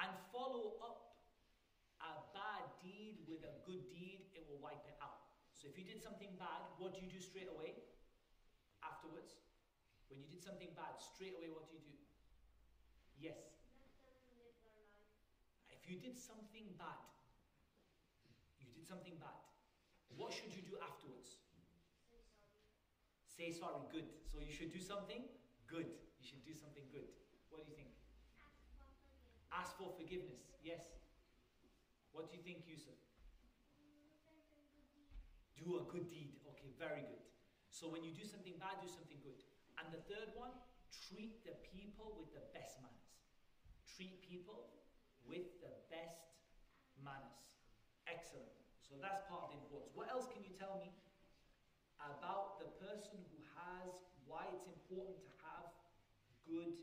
And 0.00 0.10
follow 0.32 0.80
up 0.80 1.20
a 2.00 2.16
bad 2.32 2.64
deed 2.80 3.20
with 3.28 3.44
a 3.44 3.52
good 3.68 3.84
deed, 3.92 4.32
it 4.32 4.48
will 4.48 4.58
wipe 4.58 4.80
it 4.88 4.96
out. 5.04 5.28
So 5.52 5.68
if 5.68 5.76
you 5.76 5.84
did 5.84 6.00
something 6.00 6.32
bad, 6.40 6.64
what 6.80 6.96
do 6.96 7.04
you 7.04 7.10
do 7.12 7.20
straight 7.20 7.52
away? 7.52 7.76
Afterwards? 8.80 9.36
When 10.08 10.18
you 10.18 10.26
did 10.26 10.40
something 10.40 10.72
bad, 10.72 10.96
straight 10.96 11.36
away, 11.36 11.52
what 11.52 11.68
do 11.68 11.76
you 11.76 11.84
do? 11.84 11.96
Yes. 13.20 13.36
Let 13.76 14.16
them 14.24 14.40
live 14.40 14.56
their 14.64 14.80
life. 14.88 15.12
If 15.68 15.84
you 15.84 16.00
did 16.00 16.16
something 16.16 16.64
bad, 16.80 17.09
something 18.90 19.14
bad, 19.22 19.38
what 20.18 20.34
should 20.34 20.50
you 20.50 20.66
do 20.66 20.74
afterwards? 20.82 21.38
Say 22.10 22.18
sorry. 22.26 22.58
Say 23.30 23.48
sorry, 23.54 23.86
good. 23.94 24.10
So 24.26 24.42
you 24.42 24.50
should 24.50 24.74
do 24.74 24.82
something 24.82 25.22
good. 25.70 25.86
You 26.18 26.24
should 26.26 26.42
do 26.42 26.50
something 26.58 26.82
good. 26.90 27.06
What 27.54 27.62
do 27.62 27.70
you 27.70 27.78
think? 27.78 27.94
Ask 29.54 29.78
for 29.78 29.94
Ask 29.94 29.94
for 29.94 29.94
forgiveness. 29.94 30.42
forgiveness. 30.50 30.66
Yes. 30.66 30.82
What 32.10 32.26
do 32.26 32.34
you 32.34 32.42
think, 32.42 32.66
Yusuf? 32.66 32.98
Do 35.54 35.78
a 35.78 35.86
good 35.86 36.10
deed. 36.10 36.42
Okay, 36.50 36.74
very 36.74 37.06
good. 37.06 37.22
So 37.70 37.86
when 37.86 38.02
you 38.02 38.10
do 38.10 38.26
something 38.26 38.58
bad, 38.58 38.82
do 38.82 38.90
something 38.90 39.22
good. 39.22 39.38
And 39.78 39.86
the 39.94 40.02
third 40.10 40.34
one, 40.34 40.52
treat 40.90 41.46
the 41.46 41.54
people 41.70 42.18
with 42.18 42.34
the 42.34 42.42
best 42.50 42.82
manners. 42.82 43.14
Treat 43.86 44.18
people 44.26 44.74
with 45.22 45.46
the 45.62 45.70
best 45.92 46.34
manners. 46.98 47.40
Excellent. 48.10 48.59
So 48.90 48.98
that's 48.98 49.22
part 49.30 49.46
of 49.46 49.50
the 49.54 49.56
importance. 49.56 49.94
What 49.94 50.10
else 50.10 50.26
can 50.26 50.42
you 50.42 50.50
tell 50.50 50.74
me 50.74 50.90
about 52.00 52.58
the 52.58 52.66
person 52.82 53.22
who 53.30 53.38
has 53.54 53.94
why 54.26 54.46
it's 54.50 54.66
important 54.66 55.22
to 55.22 55.30
have 55.46 55.70
good 56.46 56.74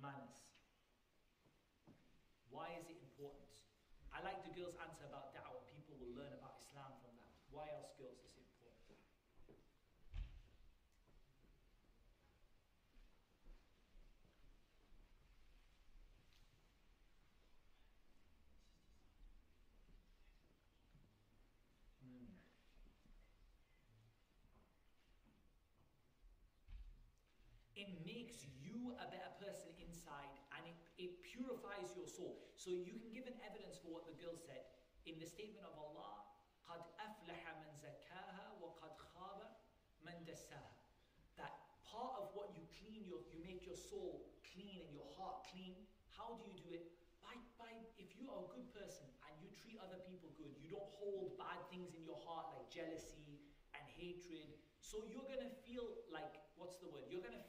manners? 0.00 0.38
Why 2.50 2.76
is 2.76 2.84
it 2.86 2.98
important? 3.00 3.48
I 4.12 4.20
like 4.20 4.42
the 4.42 4.50
girls' 4.50 4.76
answer 4.82 5.04
about 5.04 5.32
da'wah. 5.32 5.64
People 5.72 5.94
will 5.96 6.12
learn 6.12 6.32
about 6.34 6.56
Islam 6.60 6.92
from 7.00 7.16
that. 7.16 7.32
Why 7.48 7.70
else, 7.72 7.88
girls, 7.96 8.18
is 8.26 8.34
it 8.36 8.44
important? 8.44 8.98
Hmm 22.02 22.26
It 27.79 27.91
makes 28.07 28.47
you 28.63 28.95
a 28.99 29.05
better 29.11 29.33
person 29.39 29.71
in 29.79 29.85
purifies 31.35 31.91
your 31.99 32.07
soul. 32.07 32.39
So 32.55 32.71
you 32.71 32.95
can 32.95 33.11
give 33.11 33.27
an 33.27 33.35
evidence 33.43 33.75
for 33.83 33.91
what 33.91 34.07
the 34.07 34.15
girl 34.15 34.33
said 34.39 34.63
in 35.03 35.19
the 35.19 35.27
statement 35.27 35.67
of 35.67 35.75
Allah, 35.75 36.23
قَدْ 36.63 36.81
أَفْلَحَ 36.97 37.41
مَنْ 37.61 37.71
زَكَّاهَا 37.83 38.57
وَقَدْ 38.63 38.95
خَابَ 39.13 39.39
مَنْ 40.07 40.15
دَسَّاهَا 40.23 40.73
That 41.35 41.53
part 41.83 42.15
of 42.17 42.31
what 42.33 42.55
you 42.55 42.63
clean, 42.79 43.03
your, 43.05 43.21
you 43.29 43.43
make 43.43 43.67
your 43.67 43.77
soul 43.77 44.31
clean 44.41 44.81
and 44.81 44.91
your 44.95 45.05
heart 45.19 45.45
clean. 45.51 45.75
How 46.15 46.39
do 46.39 46.43
you 46.47 46.57
do 46.57 46.71
it? 46.71 46.87
By, 47.21 47.35
by, 47.59 47.75
if 47.99 48.15
you 48.15 48.31
are 48.31 48.41
a 48.41 48.49
good 48.55 48.71
person 48.71 49.05
and 49.27 49.31
you 49.43 49.51
treat 49.51 49.77
other 49.83 49.99
people 50.07 50.31
good, 50.39 50.55
you 50.57 50.71
don't 50.71 50.89
hold 50.97 51.35
bad 51.35 51.59
things 51.69 51.93
in 51.93 52.07
your 52.07 52.17
heart 52.23 52.55
like 52.55 52.65
jealousy 52.71 53.43
and 53.75 53.83
hatred. 53.99 54.55
So 54.79 55.03
you're 55.05 55.27
going 55.27 55.43
to 55.43 55.53
feel 55.67 55.85
like, 56.09 56.39
what's 56.55 56.79
the 56.79 56.87
word? 56.87 57.05
You're 57.11 57.21
going 57.21 57.35
to 57.35 57.47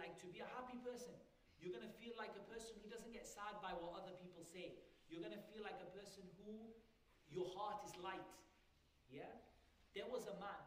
like 0.00 0.16
to 0.24 0.28
be 0.32 0.40
a 0.40 0.48
happy 0.56 0.80
person. 0.80 1.12
You're 1.60 1.76
going 1.76 1.84
to 1.84 1.92
feel 2.00 2.16
like 2.16 2.32
a 2.32 2.44
person 2.48 2.72
who 2.80 2.88
doesn't 2.88 3.12
get 3.12 3.28
sad 3.28 3.60
by 3.60 3.76
what 3.76 4.00
other 4.00 4.16
people 4.16 4.40
say. 4.40 4.80
You're 5.12 5.20
going 5.20 5.36
to 5.36 5.44
feel 5.52 5.60
like 5.60 5.76
a 5.84 5.90
person 5.92 6.24
who 6.40 6.72
your 7.28 7.44
heart 7.52 7.84
is 7.84 7.92
light. 8.00 8.32
Yeah? 9.12 9.28
There 9.92 10.08
was 10.08 10.24
a 10.24 10.36
man, 10.40 10.64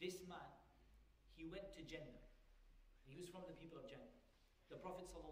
this 0.00 0.24
man, 0.24 0.48
he 1.36 1.44
went 1.44 1.68
to 1.76 1.84
Jannah. 1.84 2.16
He 3.04 3.12
was 3.20 3.28
from 3.28 3.44
the 3.44 3.52
people 3.60 3.76
of 3.76 3.84
Jannah. 3.84 4.08
The 4.72 4.80
Prophet 4.80 5.10
ﷺ 5.10 5.28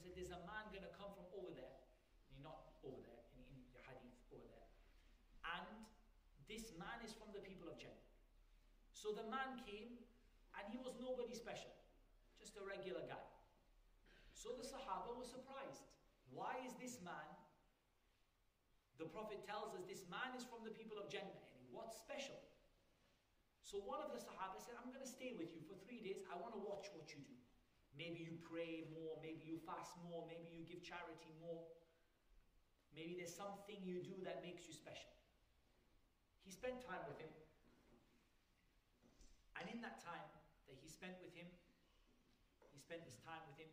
said, 0.00 0.14
There's 0.16 0.32
a 0.32 0.40
man 0.48 0.70
going 0.72 0.86
to 0.86 0.94
come 0.94 1.12
from 1.12 1.28
over 1.36 1.52
there. 1.52 1.74
Not 2.40 2.70
over 2.86 3.02
there, 3.02 3.20
in, 3.34 3.42
in 3.50 3.60
the 3.74 3.82
hadith, 3.84 4.14
over 4.30 4.46
there. 4.46 4.68
And 5.58 5.66
this 6.46 6.72
man 6.78 7.02
is 7.04 7.12
from 7.12 7.34
the 7.34 7.42
people 7.42 7.66
of 7.66 7.76
Jannah. 7.76 8.06
So 8.94 9.10
the 9.12 9.26
man 9.26 9.58
came, 9.66 9.98
and 10.54 10.64
he 10.70 10.78
was 10.78 10.94
nobody 11.02 11.34
special, 11.34 11.73
just 12.54 12.62
a 12.62 12.70
regular 12.70 13.02
guy. 13.10 13.26
So 14.30 14.54
the 14.54 14.62
Sahaba 14.62 15.10
were 15.18 15.26
surprised. 15.26 15.90
Why 16.30 16.62
is 16.62 16.78
this 16.78 17.02
man? 17.02 17.26
The 19.02 19.10
Prophet 19.10 19.42
tells 19.42 19.74
us 19.74 19.82
this 19.90 20.06
man 20.06 20.30
is 20.38 20.46
from 20.46 20.62
the 20.62 20.70
people 20.70 20.94
of 21.02 21.10
Jannah. 21.10 21.34
And 21.58 21.66
what's 21.74 21.98
special? 21.98 22.38
So 23.66 23.82
one 23.82 23.98
of 23.98 24.14
the 24.14 24.22
Sahaba 24.22 24.62
said, 24.62 24.78
I'm 24.78 24.94
going 24.94 25.02
to 25.02 25.10
stay 25.10 25.34
with 25.34 25.50
you 25.50 25.66
for 25.66 25.74
three 25.82 25.98
days. 25.98 26.22
I 26.30 26.38
want 26.38 26.54
to 26.54 26.62
watch 26.62 26.94
what 26.94 27.10
you 27.10 27.18
do. 27.26 27.34
Maybe 27.98 28.22
you 28.22 28.38
pray 28.38 28.86
more, 28.94 29.18
maybe 29.18 29.42
you 29.42 29.58
fast 29.62 29.94
more, 30.06 30.26
maybe 30.26 30.50
you 30.50 30.62
give 30.66 30.82
charity 30.82 31.34
more. 31.42 31.62
Maybe 32.94 33.18
there's 33.18 33.34
something 33.34 33.78
you 33.82 33.98
do 34.02 34.14
that 34.22 34.42
makes 34.46 34.66
you 34.70 34.74
special. 34.74 35.10
He 36.46 36.54
spent 36.54 36.82
time 36.86 37.02
with 37.10 37.18
him. 37.18 37.30
And 39.58 39.66
in 39.70 39.78
that 39.82 40.02
time 40.02 40.26
that 40.70 40.78
he 40.78 40.86
spent 40.90 41.18
with 41.22 41.34
him, 41.34 41.46
spent 42.84 43.00
this 43.08 43.16
time 43.24 43.40
with 43.48 43.56
him. 43.56 43.72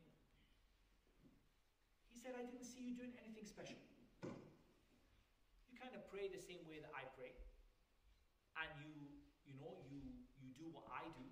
He 2.08 2.16
said, 2.16 2.32
I 2.40 2.48
didn't 2.48 2.64
see 2.64 2.80
you 2.80 2.96
doing 2.96 3.12
anything 3.20 3.44
special. 3.44 3.76
You 4.24 5.76
kind 5.76 5.92
of 5.92 6.08
pray 6.08 6.32
the 6.32 6.40
same 6.40 6.64
way 6.64 6.80
that 6.80 6.96
I 6.96 7.04
pray. 7.20 7.36
And 8.56 8.72
you, 8.80 8.96
you 9.44 9.60
know, 9.60 9.84
you, 9.92 10.00
you 10.40 10.56
do 10.56 10.72
what 10.72 10.88
I 10.88 11.12
do. 11.12 11.28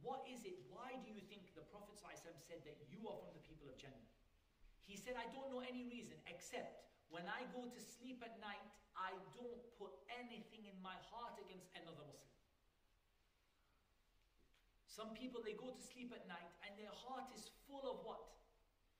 What 0.00 0.24
is 0.24 0.40
it? 0.48 0.56
Why 0.72 0.96
do 1.04 1.12
you 1.12 1.20
think 1.28 1.52
the 1.52 1.68
Prophet 1.68 2.00
ﷺ 2.00 2.32
said 2.40 2.64
that 2.64 2.80
you 2.88 3.04
are 3.04 3.18
from 3.20 3.36
the 3.36 3.44
people 3.44 3.68
of 3.68 3.76
Jannah? 3.76 4.08
He 4.88 4.96
said, 4.96 5.20
I 5.20 5.28
don't 5.36 5.52
know 5.52 5.60
any 5.60 5.84
reason 5.84 6.16
except 6.24 6.86
when 7.12 7.26
I 7.28 7.44
go 7.52 7.68
to 7.68 7.80
sleep 7.82 8.22
at 8.24 8.40
night, 8.40 8.62
I 8.96 9.12
don't 9.36 9.60
put 9.76 9.92
anything 10.08 10.64
in 10.64 10.78
my 10.80 10.96
heart 11.12 11.36
against 11.42 11.68
another 11.76 12.06
Muslim. 12.06 12.25
Some 14.96 15.12
people, 15.12 15.44
they 15.44 15.52
go 15.52 15.76
to 15.76 15.82
sleep 15.92 16.08
at 16.16 16.24
night 16.24 16.48
and 16.64 16.72
their 16.80 16.88
heart 16.88 17.28
is 17.36 17.52
full 17.68 17.84
of 17.84 18.00
what? 18.00 18.32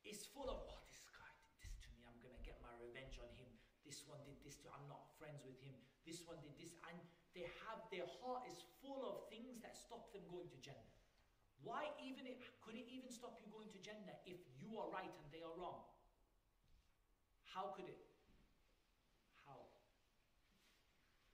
Is 0.04 0.28
full 0.28 0.44
of, 0.44 0.60
oh, 0.68 0.80
this 0.84 1.00
guy 1.08 1.32
did 1.40 1.56
this 1.56 1.72
to 1.80 1.88
me, 1.96 2.04
I'm 2.04 2.20
going 2.20 2.36
to 2.36 2.44
get 2.44 2.60
my 2.60 2.68
revenge 2.76 3.16
on 3.16 3.32
him. 3.40 3.48
This 3.80 4.04
one 4.04 4.20
did 4.28 4.36
this 4.44 4.60
to, 4.60 4.68
I'm 4.76 4.84
not 4.92 5.08
friends 5.16 5.40
with 5.40 5.56
him. 5.64 5.72
This 6.04 6.20
one 6.28 6.36
did 6.44 6.52
this. 6.60 6.76
And 6.92 7.00
they 7.32 7.48
have, 7.64 7.80
their 7.88 8.04
heart 8.20 8.44
is 8.44 8.60
full 8.84 9.08
of 9.08 9.32
things 9.32 9.64
that 9.64 9.72
stop 9.72 10.12
them 10.12 10.28
going 10.28 10.52
to 10.52 10.58
Jannah. 10.60 10.92
Why 11.64 11.88
even, 12.04 12.28
it, 12.28 12.44
could 12.60 12.76
it 12.76 12.92
even 12.92 13.08
stop 13.08 13.40
you 13.40 13.48
going 13.48 13.72
to 13.72 13.80
Jannah 13.80 14.20
if 14.28 14.36
you 14.60 14.76
are 14.76 14.92
right 14.92 15.08
and 15.08 15.28
they 15.32 15.40
are 15.40 15.56
wrong? 15.56 15.80
How 17.48 17.72
could 17.72 17.88
it? 17.88 18.04
How? 19.48 19.64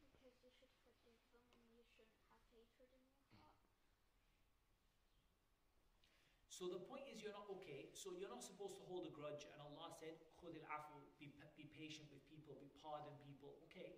Because 0.07 0.39
you 0.39 0.39
should 0.39 0.55
forgive 0.95 1.19
them 1.27 1.43
and 1.51 1.75
you 1.75 1.83
shouldn't 1.83 2.15
have 2.31 2.47
hatred 2.55 2.95
in 2.95 3.27
your 3.27 3.43
heart. 3.43 3.59
So 6.62 6.70
the 6.70 6.82
point 6.90 7.06
is 7.10 7.22
you're 7.22 7.36
not 7.36 7.50
okay. 7.62 7.90
So 7.94 8.14
you're 8.18 8.32
not 8.32 8.42
supposed 8.42 8.78
to 8.82 8.84
hold 8.86 9.06
a 9.06 9.14
grudge. 9.14 9.46
And 9.50 9.60
Allah 9.62 9.94
said, 9.94 10.18
خُذِ 10.42 10.58
الْعَفُ 10.58 10.90
be, 11.22 11.34
be 11.58 11.66
patient 11.74 12.10
with 12.14 12.22
people, 12.30 12.58
be 12.58 12.70
pardon 12.82 13.14
people. 13.22 13.58
Okay. 13.70 13.98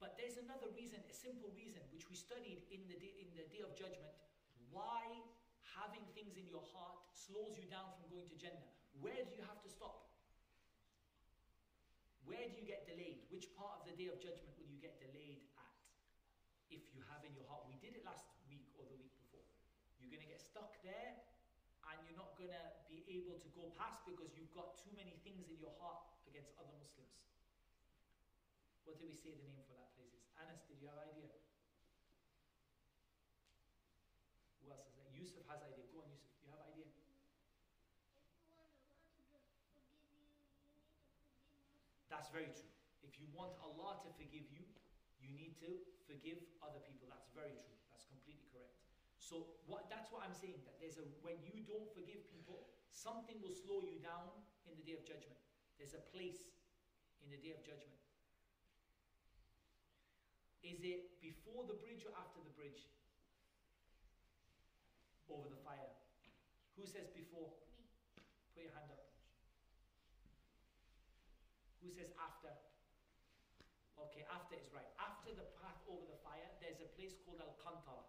But 0.00 0.16
there's 0.16 0.40
another 0.40 0.72
reason, 0.72 0.98
a 1.06 1.14
simple 1.14 1.52
reason, 1.54 1.84
which 1.94 2.08
we 2.08 2.16
studied 2.16 2.64
in 2.72 2.84
the 2.90 2.96
day, 2.98 3.12
in 3.22 3.30
the 3.38 3.46
day 3.52 3.62
of 3.62 3.76
judgment. 3.78 4.16
Why 4.72 5.04
having 5.76 6.04
things 6.12 6.36
in 6.36 6.46
your 6.48 6.64
heart 6.72 7.00
slows 7.16 7.56
you 7.56 7.66
down 7.68 7.88
from 7.96 8.04
going 8.12 8.28
to 8.28 8.36
Jannah. 8.36 8.68
Where 9.00 9.18
do 9.24 9.32
you 9.32 9.44
have 9.48 9.60
to 9.64 9.70
stop? 9.70 10.12
Where 12.28 12.44
do 12.46 12.54
you 12.54 12.66
get 12.68 12.86
delayed? 12.86 13.26
Which 13.32 13.50
part 13.56 13.82
of 13.82 13.84
the 13.88 13.96
day 13.96 14.12
of 14.12 14.20
judgment 14.22 14.52
will 14.60 14.68
you 14.68 14.78
get 14.78 15.00
delayed 15.00 15.42
at? 15.58 15.74
If 16.70 16.86
you 16.94 17.02
have 17.10 17.24
in 17.26 17.34
your 17.34 17.48
heart, 17.50 17.66
we 17.66 17.76
did 17.82 17.98
it 17.98 18.04
last 18.06 18.28
week 18.46 18.68
or 18.78 18.86
the 18.86 18.94
week 18.94 19.12
before. 19.26 19.44
You're 19.98 20.12
going 20.12 20.22
to 20.22 20.30
get 20.30 20.40
stuck 20.40 20.78
there 20.86 21.18
and 21.18 21.18
you're 21.18 21.25
going 22.37 22.53
to 22.53 22.65
be 22.85 23.01
able 23.09 23.41
to 23.41 23.49
go 23.57 23.73
past 23.73 24.05
because 24.05 24.29
you've 24.37 24.53
got 24.53 24.77
too 24.77 24.93
many 24.93 25.17
things 25.25 25.49
in 25.49 25.57
your 25.57 25.73
heart 25.81 26.05
against 26.29 26.53
other 26.61 26.73
Muslims. 26.77 27.17
What 28.85 29.01
did 29.01 29.09
we 29.09 29.17
say 29.17 29.33
the 29.33 29.43
name 29.49 29.65
for 29.65 29.73
that 29.73 29.89
place 29.97 30.13
is? 30.13 30.23
Anas, 30.37 30.61
did 30.69 30.77
you 30.77 30.87
have 30.87 31.01
idea? 31.01 31.33
Who 34.61 34.69
else 34.69 34.85
is 34.85 34.95
that? 35.01 35.09
Yusuf 35.17 35.43
has 35.49 35.65
idea. 35.65 35.89
Go 35.89 36.05
on, 36.05 36.13
Yusuf. 36.13 36.29
You 36.45 36.53
have 36.53 36.61
idea? 36.61 36.87
That's 42.07 42.29
very 42.31 42.53
true. 42.53 42.71
If 43.03 43.19
you 43.19 43.27
want 43.33 43.57
Allah 43.59 43.99
to 44.05 44.09
forgive 44.15 44.45
you, 44.49 44.63
you 45.19 45.33
need 45.33 45.57
to 45.61 45.69
forgive 46.07 46.39
other 46.63 46.79
people. 46.85 47.09
That's 47.11 47.27
very 47.35 47.53
true. 47.59 47.77
That's 47.91 48.07
completely 48.07 48.47
correct. 48.53 48.86
So 49.27 49.59
what, 49.67 49.91
that's 49.91 50.07
what 50.07 50.23
I'm 50.23 50.31
saying. 50.31 50.63
That 50.63 50.79
there's 50.79 50.95
a 50.95 51.03
when 51.19 51.35
you 51.43 51.59
don't 51.67 51.91
forgive 51.91 52.23
people, 52.31 52.63
something 52.87 53.35
will 53.43 53.51
slow 53.51 53.83
you 53.83 53.99
down 53.99 54.31
in 54.63 54.79
the 54.79 54.83
day 54.87 54.95
of 54.95 55.03
judgment. 55.03 55.35
There's 55.75 55.91
a 55.91 56.03
place 56.15 56.47
in 57.19 57.27
the 57.27 57.35
day 57.35 57.51
of 57.51 57.59
judgment. 57.59 57.99
Is 60.63 60.79
it 60.79 61.19
before 61.19 61.67
the 61.67 61.75
bridge 61.75 62.07
or 62.07 62.15
after 62.15 62.39
the 62.39 62.55
bridge? 62.55 62.87
Over 65.27 65.51
the 65.51 65.59
fire. 65.59 65.91
Who 66.79 66.87
says 66.87 67.11
before? 67.11 67.51
Me. 67.75 67.83
Put 68.55 68.63
your 68.63 68.71
hand 68.71 68.87
up. 68.95 69.11
Who 71.83 71.91
says 71.91 72.15
after? 72.15 72.55
Okay, 74.07 74.23
after 74.31 74.55
is 74.55 74.71
right. 74.71 74.87
After 75.03 75.35
the 75.35 75.51
path 75.59 75.83
over 75.91 76.07
the 76.07 76.19
fire, 76.23 76.47
there's 76.63 76.79
a 76.79 76.87
place 76.95 77.19
called 77.27 77.43
Al 77.43 77.59
Qantara. 77.59 78.06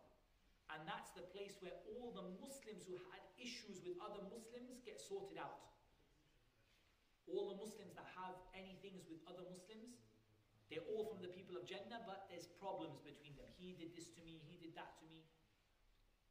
And 0.79 0.87
that's 0.87 1.11
the 1.19 1.27
place 1.35 1.59
where 1.59 1.75
all 1.91 2.15
the 2.15 2.23
Muslims 2.39 2.87
who 2.87 2.95
had 3.11 3.19
issues 3.35 3.83
with 3.83 3.99
other 3.99 4.23
Muslims 4.31 4.79
get 4.87 5.03
sorted 5.03 5.35
out. 5.35 5.59
All 7.27 7.51
the 7.51 7.59
Muslims 7.59 7.99
that 7.99 8.07
have 8.15 8.39
any 8.55 8.79
things 8.79 9.11
with 9.11 9.19
other 9.27 9.43
Muslims, 9.51 9.99
they're 10.71 10.87
all 10.95 11.11
from 11.11 11.19
the 11.19 11.35
people 11.35 11.59
of 11.59 11.67
Jannah, 11.67 12.07
but 12.07 12.31
there's 12.31 12.47
problems 12.63 13.03
between 13.03 13.35
them. 13.35 13.51
He 13.59 13.75
did 13.75 13.91
this 13.91 14.15
to 14.15 14.23
me, 14.23 14.39
he 14.47 14.55
did 14.63 14.79
that 14.79 14.95
to 15.03 15.05
me. 15.11 15.27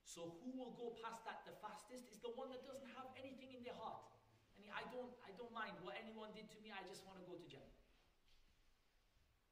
So 0.07 0.39
who 0.41 0.55
will 0.55 0.73
go 0.79 0.95
past 1.03 1.27
that 1.27 1.43
the 1.43 1.53
fastest 1.59 2.07
is 2.07 2.23
the 2.23 2.31
one 2.33 2.47
that 2.55 2.63
doesn't 2.63 2.89
have 2.95 3.11
anything 3.19 3.51
in 3.51 3.61
their 3.67 3.75
heart. 3.75 4.07
And 4.55 4.71
I 4.71 4.87
don't, 4.89 5.11
I 5.27 5.35
don't 5.35 5.51
mind 5.51 5.75
what 5.83 5.99
anyone 5.99 6.31
did 6.31 6.47
to 6.55 6.57
me, 6.63 6.71
I 6.71 6.81
just 6.87 7.03
want 7.03 7.19
to 7.19 7.25
go 7.27 7.35
to 7.35 7.45
Jannah. 7.45 7.77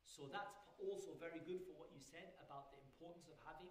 So 0.07 0.31
that's 0.31 0.55
also 0.79 1.19
very 1.19 1.43
good 1.43 1.67
for 1.67 1.75
what 1.75 1.91
you 1.91 1.99
said 1.99 2.31
about 2.39 2.71
the 2.71 2.79
importance 2.79 3.27
of 3.27 3.35
having 3.43 3.69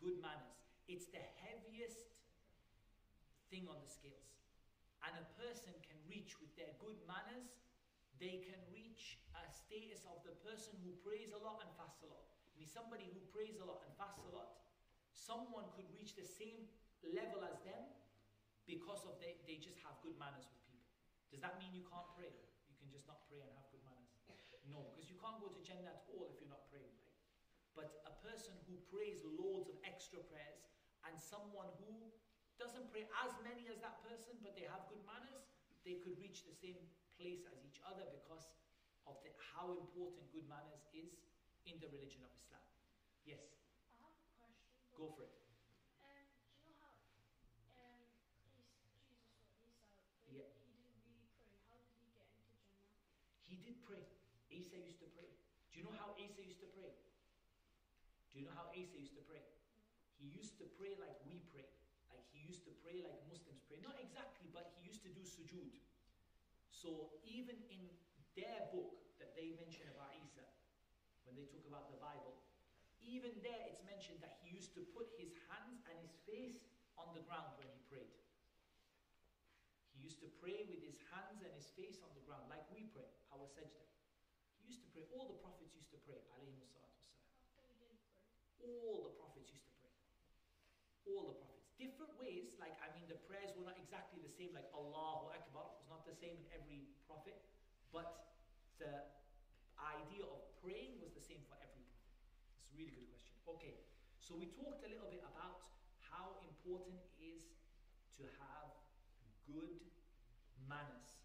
good 0.00 0.18
manners. 0.18 0.53
It's 0.86 1.08
the 1.08 1.22
heaviest 1.40 2.12
thing 3.48 3.64
on 3.70 3.80
the 3.80 3.90
scales. 3.90 4.34
And 5.04 5.12
a 5.20 5.26
person 5.36 5.72
can 5.84 5.96
reach 6.08 6.36
with 6.40 6.52
their 6.56 6.72
good 6.80 6.96
manners, 7.04 7.60
they 8.16 8.40
can 8.44 8.60
reach 8.72 9.20
a 9.36 9.44
status 9.52 10.06
of 10.08 10.22
the 10.24 10.32
person 10.44 10.76
who 10.80 10.96
prays 11.04 11.34
a 11.34 11.40
lot 11.40 11.60
and 11.60 11.70
fasts 11.76 12.00
a 12.04 12.08
lot. 12.08 12.24
I 12.50 12.56
mean, 12.56 12.70
somebody 12.70 13.10
who 13.12 13.20
prays 13.34 13.60
a 13.60 13.66
lot 13.66 13.84
and 13.84 13.92
fasts 14.00 14.22
a 14.22 14.30
lot, 14.32 14.64
someone 15.12 15.68
could 15.76 15.88
reach 15.92 16.16
the 16.16 16.24
same 16.24 16.70
level 17.04 17.44
as 17.44 17.60
them 17.66 17.84
because 18.64 19.04
of 19.04 19.20
they, 19.20 19.36
they 19.44 19.60
just 19.60 19.76
have 19.84 19.98
good 20.00 20.16
manners 20.16 20.48
with 20.48 20.60
people. 20.64 20.88
Does 21.28 21.44
that 21.44 21.60
mean 21.60 21.74
you 21.76 21.84
can't 21.84 22.08
pray? 22.16 22.32
You 22.70 22.74
can 22.80 22.88
just 22.88 23.04
not 23.04 23.28
pray 23.28 23.44
and 23.44 23.52
have 23.52 23.68
good 23.68 23.84
manners? 23.84 24.14
No, 24.64 24.88
because 24.96 25.12
you 25.12 25.20
can't 25.20 25.36
go 25.44 25.52
to 25.52 25.60
Jannah 25.60 25.92
at 25.92 26.08
all 26.08 26.24
if 26.32 26.40
you're 26.40 26.48
not 26.48 26.64
praying, 26.72 26.88
right? 26.96 27.20
But 27.76 28.00
a 28.08 28.14
person 28.24 28.56
who 28.64 28.80
prays 28.88 29.20
loads 29.36 29.68
of 29.68 29.76
extra 29.84 30.24
prayers 30.24 30.63
and 31.14 31.22
someone 31.22 31.70
who 31.78 32.10
doesn't 32.58 32.90
pray 32.90 33.06
as 33.22 33.30
many 33.46 33.70
as 33.70 33.78
that 33.78 34.02
person 34.02 34.34
but 34.42 34.58
they 34.58 34.66
have 34.66 34.82
good 34.90 34.98
manners, 35.06 35.46
they 35.86 36.02
could 36.02 36.18
reach 36.18 36.42
the 36.42 36.50
same 36.58 36.82
place 37.14 37.46
as 37.46 37.54
each 37.62 37.78
other 37.86 38.02
because 38.10 38.50
of 39.06 39.22
the, 39.22 39.30
how 39.38 39.78
important 39.78 40.26
good 40.34 40.42
manners 40.50 40.82
is 40.90 41.14
in 41.70 41.78
the 41.78 41.86
religion 41.94 42.18
of 42.26 42.34
Islam. 42.34 42.66
Yes, 43.22 43.46
I 43.94 44.02
have 44.02 44.10
a 44.10 44.26
question. 44.42 44.58
go 44.98 45.06
for 45.14 45.22
it. 45.30 45.38
Um, 46.02 46.26
do 46.58 46.66
you 46.66 46.74
know 46.74 46.82
how 46.82 46.98
um 47.78 48.02
Jesus 48.42 48.74
or 48.74 49.46
Isa 49.62 49.86
Yeah. 50.34 50.50
he 50.66 50.74
didn't 50.74 50.98
really 50.98 51.30
pray? 51.38 51.54
How 51.70 51.78
did 51.78 51.94
he 51.94 52.10
get 52.10 52.26
into 52.26 52.50
Jannah? 52.58 52.90
He 53.46 53.54
did 53.62 53.78
pray. 53.86 54.02
Isa 54.50 54.82
used 54.82 54.98
to 54.98 55.06
pray. 55.14 55.30
Do 55.70 55.78
you 55.78 55.86
know 55.86 55.94
how 55.94 56.18
Isa 56.18 56.42
used 56.42 56.58
to 56.58 56.68
pray? 56.74 56.90
Do 58.34 58.42
you 58.42 58.50
know 58.50 58.56
how 58.58 58.66
Isa 58.74 58.98
used 58.98 59.14
to 59.14 59.22
pray? 59.22 59.46
He 60.18 60.26
used 60.30 60.56
to 60.62 60.66
pray 60.78 60.94
like 60.98 61.16
we 61.26 61.42
pray. 61.52 61.68
Like 62.10 62.24
he 62.30 62.42
used 62.46 62.64
to 62.68 62.72
pray 62.84 63.02
like 63.02 63.18
Muslims 63.26 63.62
pray. 63.66 63.82
Not 63.82 63.98
exactly, 63.98 64.48
but 64.54 64.72
he 64.78 64.86
used 64.86 65.02
to 65.04 65.10
do 65.12 65.22
sujood. 65.26 65.74
So 66.70 67.16
even 67.24 67.56
in 67.70 67.90
their 68.36 68.70
book 68.74 68.98
that 69.22 69.32
they 69.38 69.54
mention 69.56 69.86
about 69.90 70.14
Isa, 70.18 70.46
when 71.24 71.38
they 71.38 71.46
talk 71.48 71.64
about 71.64 71.88
the 71.88 71.98
Bible, 71.98 72.36
even 73.04 73.36
there 73.44 73.62
it's 73.68 73.84
mentioned 73.84 74.20
that 74.24 74.40
he 74.40 74.52
used 74.52 74.72
to 74.74 74.82
put 74.96 75.12
his 75.20 75.32
hands 75.52 75.84
and 75.88 75.96
his 76.00 76.16
face 76.24 76.64
on 76.96 77.12
the 77.12 77.22
ground 77.24 77.56
when 77.60 77.68
he 77.68 77.80
prayed. 77.88 78.16
He 79.94 80.02
used 80.02 80.20
to 80.24 80.28
pray 80.42 80.66
with 80.66 80.82
his 80.82 80.98
hands 81.14 81.44
and 81.46 81.52
his 81.54 81.70
face 81.78 82.02
on 82.02 82.10
the 82.18 82.24
ground, 82.26 82.50
like 82.50 82.66
we 82.72 82.90
pray, 82.90 83.06
our 83.30 83.46
sajda. 83.46 83.82
He 84.58 84.74
used 84.74 84.82
to 84.82 84.90
pray. 84.90 85.06
All 85.14 85.30
the 85.30 85.38
prophets 85.38 85.70
used 85.76 85.92
to 85.94 86.00
pray, 86.02 86.18
alayhi 86.34 86.58
salatu 86.66 86.98
wassalam. 86.98 87.30
How 87.54 87.62
come 87.62 87.70
he 87.70 87.86
didn't 87.86 88.02
pray? 88.02 88.18
All 88.66 89.06
the 89.06 89.14
prophets 89.14 89.48
used 89.54 89.64
to 89.70 89.74
pray. 89.78 89.94
All 91.06 91.30
the 91.30 91.36
prophets. 91.38 91.70
Different 91.78 92.18
ways, 92.18 92.58
like, 92.58 92.74
I 92.82 92.90
mean, 92.98 93.06
the 93.06 93.20
prayers 93.30 93.54
were 93.54 93.62
not 93.62 93.78
exactly 93.78 94.18
the 94.18 94.33
same, 94.44 94.52
like 94.52 94.68
Allahu 94.76 95.32
Akbar 95.32 95.72
was 95.80 95.88
not 95.88 96.04
the 96.04 96.12
same 96.12 96.36
in 96.36 96.44
every 96.52 96.92
prophet, 97.08 97.40
but 97.88 98.36
the 98.76 99.08
idea 99.80 100.28
of 100.28 100.44
praying 100.60 101.00
was 101.00 101.16
the 101.16 101.24
same 101.24 101.40
for 101.48 101.56
every 101.64 101.80
prophet. 101.88 102.12
It's 102.60 102.68
a 102.68 102.76
really 102.76 102.92
good 102.92 103.08
question. 103.08 103.32
Okay, 103.48 103.80
so 104.20 104.36
we 104.36 104.52
talked 104.52 104.84
a 104.84 104.90
little 104.92 105.08
bit 105.08 105.24
about 105.24 105.64
how 106.04 106.36
important 106.44 107.00
it 107.00 107.16
is 107.24 107.56
to 108.20 108.28
have 108.36 108.68
good 109.48 109.80
manners. 110.68 111.24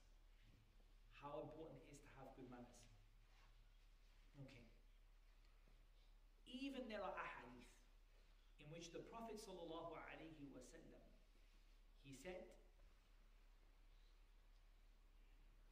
How 1.20 1.44
important 1.44 1.84
it 1.84 1.92
is 1.92 2.00
to 2.08 2.12
have 2.16 2.32
good 2.40 2.48
manners. 2.48 2.80
Okay. 4.48 4.64
Even 6.48 6.88
there 6.88 7.04
are 7.04 7.16
ahadith 7.20 7.68
in 8.64 8.72
which 8.72 8.96
the 8.96 9.04
Prophet 9.12 9.36
sallallahu 9.36 10.00
alaihi 10.08 10.48
wasallam 10.56 11.04
he 12.08 12.16
said, 12.16 12.48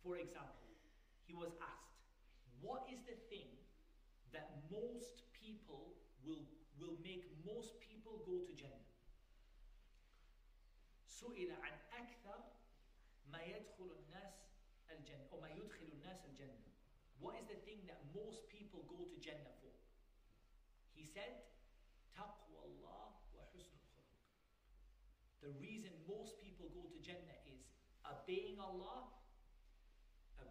for 0.06 0.16
example, 0.18 0.68
he 1.26 1.34
was 1.34 1.52
asked, 1.60 2.02
"What 2.60 2.88
is 2.90 3.00
the 3.06 3.16
thing 3.30 3.48
that 4.32 4.50
most 4.70 5.30
people 5.32 5.94
will 6.24 6.44
will 6.78 6.96
make 7.02 7.24
most 7.44 7.78
people 7.80 8.18
go 8.26 8.44
to 8.46 8.52
Jannah?" 8.54 8.88
سئل 11.06 11.50
عن 11.52 11.74
أكثر 11.92 12.38
ما 13.30 13.42
يدخل 13.42 13.90
الناس 13.92 14.34
الجنة 14.90 15.28
أو 15.32 15.40
ما 15.40 15.48
يدخل 15.50 15.86
الناس 15.92 16.24
الجنة. 16.26 16.72
What 17.20 17.38
is 17.38 17.46
the 17.46 17.60
thing 17.62 17.86
that 17.86 18.02
most 18.14 18.48
people 18.48 18.82
go 18.82 19.04
to 19.06 19.16
Jannah 19.20 19.54
for? 19.62 19.70
He 20.94 21.04
said, 21.04 21.46
تقوى 22.14 22.64
الله 22.64 23.14
وحسن 23.34 23.78
الخلق. 23.78 24.10
The 25.40 25.50
reason 25.50 25.92
most 26.08 26.40
people 26.40 26.68
go 26.70 26.82
to 26.90 26.98
Jannah 26.98 27.38
is 27.46 27.62
obeying 28.04 28.58
Allah, 28.58 29.12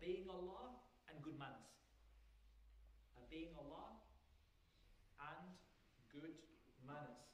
obeying 0.06 0.30
Allah 0.30 0.78
and 1.10 1.18
good 1.18 1.34
manners. 1.34 1.82
Obeying 3.18 3.50
Allah 3.58 3.98
and 5.18 5.50
good 6.14 6.38
manners. 6.86 7.26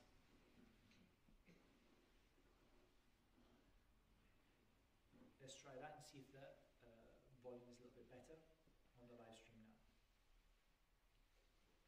Let's 5.44 5.60
try 5.60 5.76
that 5.84 6.00
and 6.00 6.04
see 6.08 6.24
if 6.24 6.32
the 6.32 6.48
uh, 6.88 7.12
volume 7.44 7.68
is 7.76 7.84
a 7.84 7.92
little 7.92 7.92
bit 7.92 8.08
better 8.08 8.40
on 8.96 9.04
the 9.12 9.20
live 9.20 9.36
stream 9.36 9.60
now. 9.68 9.76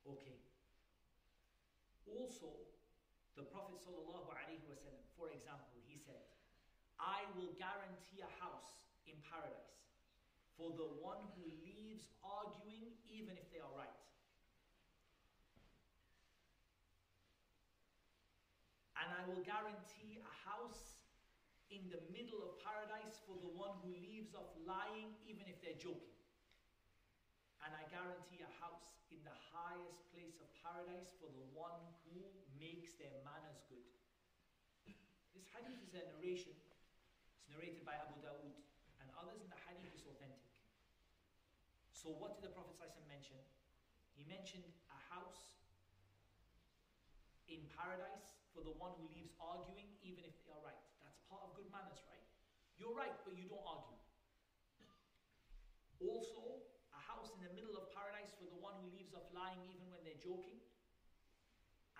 Okay. 0.04 0.36
Also, 2.12 2.60
the 3.40 3.48
Prophet 3.48 3.80
wasallam, 3.80 4.04
for 5.16 5.32
example, 5.32 5.80
he 5.88 5.96
said, 5.96 6.28
"I 7.00 7.24
will 7.32 7.56
guarantee 7.56 8.20
a 8.20 8.28
house 8.36 8.92
in 9.08 9.16
paradise 9.24 9.83
for 10.56 10.70
the 10.76 10.88
one 11.02 11.20
who 11.36 11.44
leaves 11.62 12.08
arguing 12.22 12.94
even 13.10 13.36
if 13.36 13.50
they 13.52 13.60
are 13.60 13.74
right." 13.76 13.98
And 18.96 19.12
I 19.12 19.22
will 19.28 19.42
guarantee 19.44 20.22
a 20.24 20.34
house 20.48 20.96
in 21.70 21.90
the 21.90 22.00
middle 22.14 22.40
of 22.46 22.56
paradise 22.62 23.18
for 23.26 23.36
the 23.42 23.50
one 23.50 23.74
who 23.82 23.90
leaves 23.98 24.34
off 24.34 24.54
lying 24.62 25.12
even 25.26 25.44
if 25.50 25.60
they're 25.60 25.76
joking. 25.76 26.14
And 27.66 27.74
I 27.74 27.84
guarantee 27.90 28.44
a 28.44 28.52
house 28.62 28.94
in 29.10 29.18
the 29.24 29.34
highest 29.52 30.06
place 30.12 30.36
of 30.38 30.46
paradise 30.62 31.10
for 31.18 31.28
the 31.32 31.44
one 31.56 31.80
who 32.06 32.22
makes 32.60 32.94
their 33.00 33.12
manners 33.24 33.60
good. 33.68 33.84
This 35.34 35.48
hadith 35.50 35.80
is 35.82 35.92
a 35.98 36.04
narration. 36.14 36.54
It's 36.54 37.48
narrated 37.50 37.82
by 37.84 37.98
Abu 37.98 38.20
Dawood 38.22 38.56
and 39.00 39.08
others 39.18 39.40
in 39.42 39.48
the 39.50 39.60
hadith 39.66 39.92
is 39.96 40.04
authentic. 40.06 40.44
So 42.04 42.12
what 42.20 42.36
did 42.36 42.44
the 42.44 42.52
Prophet 42.52 42.76
ﷺ 42.76 43.00
mention? 43.08 43.40
He 44.12 44.28
mentioned 44.28 44.68
a 44.92 44.98
house 45.08 45.56
in 47.48 47.64
paradise 47.72 48.36
for 48.52 48.60
the 48.60 48.76
one 48.76 48.92
who 49.00 49.08
leaves 49.16 49.32
arguing 49.40 49.88
even 50.04 50.20
if 50.28 50.36
they 50.44 50.52
are 50.52 50.60
right. 50.60 50.84
That's 51.00 51.16
part 51.32 51.40
of 51.48 51.56
good 51.56 51.64
manners, 51.72 52.04
right? 52.04 52.20
You're 52.76 52.92
right, 52.92 53.16
but 53.24 53.32
you 53.40 53.48
don't 53.48 53.64
argue. 53.64 53.96
Also, 56.04 56.60
a 56.92 57.00
house 57.00 57.32
in 57.32 57.40
the 57.40 57.56
middle 57.56 57.72
of 57.72 57.88
paradise 57.96 58.36
for 58.36 58.52
the 58.52 58.60
one 58.60 58.76
who 58.84 58.92
leaves 58.92 59.16
off 59.16 59.24
lying 59.32 59.64
even 59.72 59.88
when 59.88 60.04
they're 60.04 60.20
joking. 60.20 60.60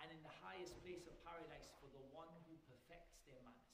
And 0.05 0.13
in 0.13 0.21
the 0.21 0.35
highest 0.45 0.77
place 0.85 1.09
of 1.09 1.17
paradise 1.25 1.73
for 1.81 1.89
the 1.89 2.05
one 2.13 2.29
who 2.45 2.53
perfects 2.69 3.25
their 3.25 3.41
manners. 3.41 3.73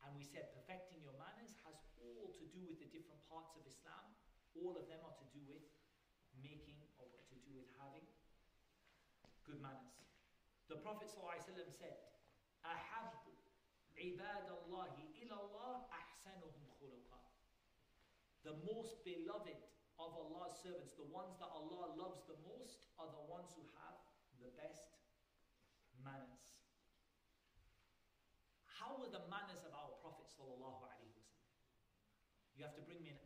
And 0.00 0.16
we 0.16 0.24
said 0.24 0.48
perfecting 0.56 1.04
your 1.04 1.12
manners 1.20 1.52
has 1.68 1.76
all 2.00 2.32
to 2.40 2.44
do 2.56 2.64
with 2.64 2.80
the 2.80 2.88
different 2.88 3.20
parts 3.28 3.52
of 3.52 3.68
Islam. 3.68 4.16
All 4.57 4.73
of 4.73 4.89
them 4.89 4.99
are 5.05 5.13
to 5.13 5.27
do 5.33 5.41
with 5.45 5.63
making 6.41 6.81
or 6.97 7.07
to 7.09 7.35
do 7.45 7.53
with 7.53 7.69
having 7.77 8.05
good 9.45 9.61
manners. 9.61 9.95
The 10.67 10.81
Prophet 10.81 11.07
ﷺ 11.07 11.71
said, 11.71 11.95
أحب 12.65 13.13
عباد 13.97 14.47
الله 14.49 14.93
إلى 15.23 15.35
الله 15.35 15.73
أحسنهم 15.89 16.63
خلقا. 16.79 17.21
The 18.43 18.55
most 18.67 19.03
beloved 19.03 19.59
of 19.97 20.13
Allah's 20.13 20.53
servants, 20.61 20.93
the 20.93 21.07
ones 21.09 21.35
that 21.39 21.49
Allah 21.49 21.95
loves 21.97 22.21
the 22.27 22.37
most, 22.45 22.85
are 22.99 23.09
the 23.09 23.25
ones 23.25 23.49
who 23.55 23.63
have 23.81 23.97
the 24.43 24.51
best 24.59 24.93
manners. 26.03 26.45
How 28.69 28.93
were 29.01 29.09
the 29.09 29.25
manners 29.27 29.65
of 29.65 29.73
our 29.73 29.89
Prophet 30.03 30.29
sallallahu 30.29 30.85
alaihi 30.85 31.09
wasallam? 31.17 31.49
You 32.53 32.63
have 32.63 32.77
to 32.77 32.85
bring 32.85 33.01
me 33.01 33.09
an 33.09 33.21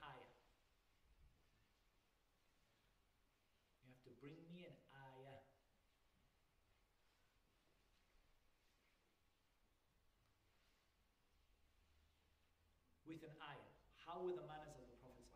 With 13.06 13.22
an 13.22 13.38
ayah. 13.38 13.70
How 14.02 14.18
were 14.18 14.34
the 14.34 14.42
manners 14.50 14.74
of 14.74 14.86
the 14.90 14.98
Prophet? 14.98 15.26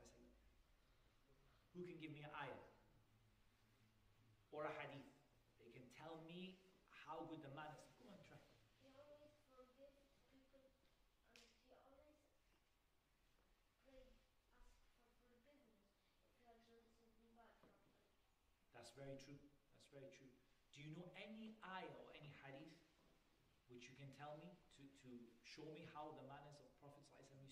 Who 1.81 1.87
can 1.87 1.97
give 2.03 2.11
me 2.11 2.27
an 2.27 2.35
ayah? 2.35 2.67
Or 4.51 4.67
a 4.67 4.73
hadith? 4.75 5.07
They 5.63 5.71
can 5.71 5.87
tell 5.95 6.19
me 6.27 6.59
how 6.91 7.25
good 7.31 7.41
the 7.47 7.55
manners. 7.55 7.87
Go 8.03 8.11
on, 8.11 8.19
try. 8.27 8.37
He 8.83 8.91
always 8.99 9.31
forgive 9.55 10.03
people 10.35 10.61
and 10.67 10.83
he 11.39 11.63
always 11.71 12.19
pray, 13.87 14.03
ask 14.03 14.43
for 14.43 14.51
forgiveness 15.31 15.79
if 16.43 16.51
he 16.51 16.59
has 16.59 16.75
done 16.75 16.99
something 17.07 17.31
bad 17.39 17.49
for 17.55 17.71
him. 17.71 17.81
That's 18.75 18.91
very 18.99 19.15
true. 19.15 19.39
That's 19.79 19.89
very 19.95 20.11
true. 20.11 20.29
Do 20.75 20.83
you 20.83 20.91
know 20.99 21.09
any 21.17 21.55
ayah 21.63 21.97
or 22.03 22.13
any 22.19 22.35
hadith 22.43 22.77
which 23.73 23.87
you 23.87 23.95
can 23.95 24.11
tell 24.19 24.35
me 24.43 24.59
to, 24.75 24.83
to 25.07 25.11
show 25.47 25.71
me 25.71 25.87
how 25.95 26.13
the 26.19 26.27
manners 26.27 26.59
of 26.59 26.67
Prophet 26.83 27.07
used 27.39 27.50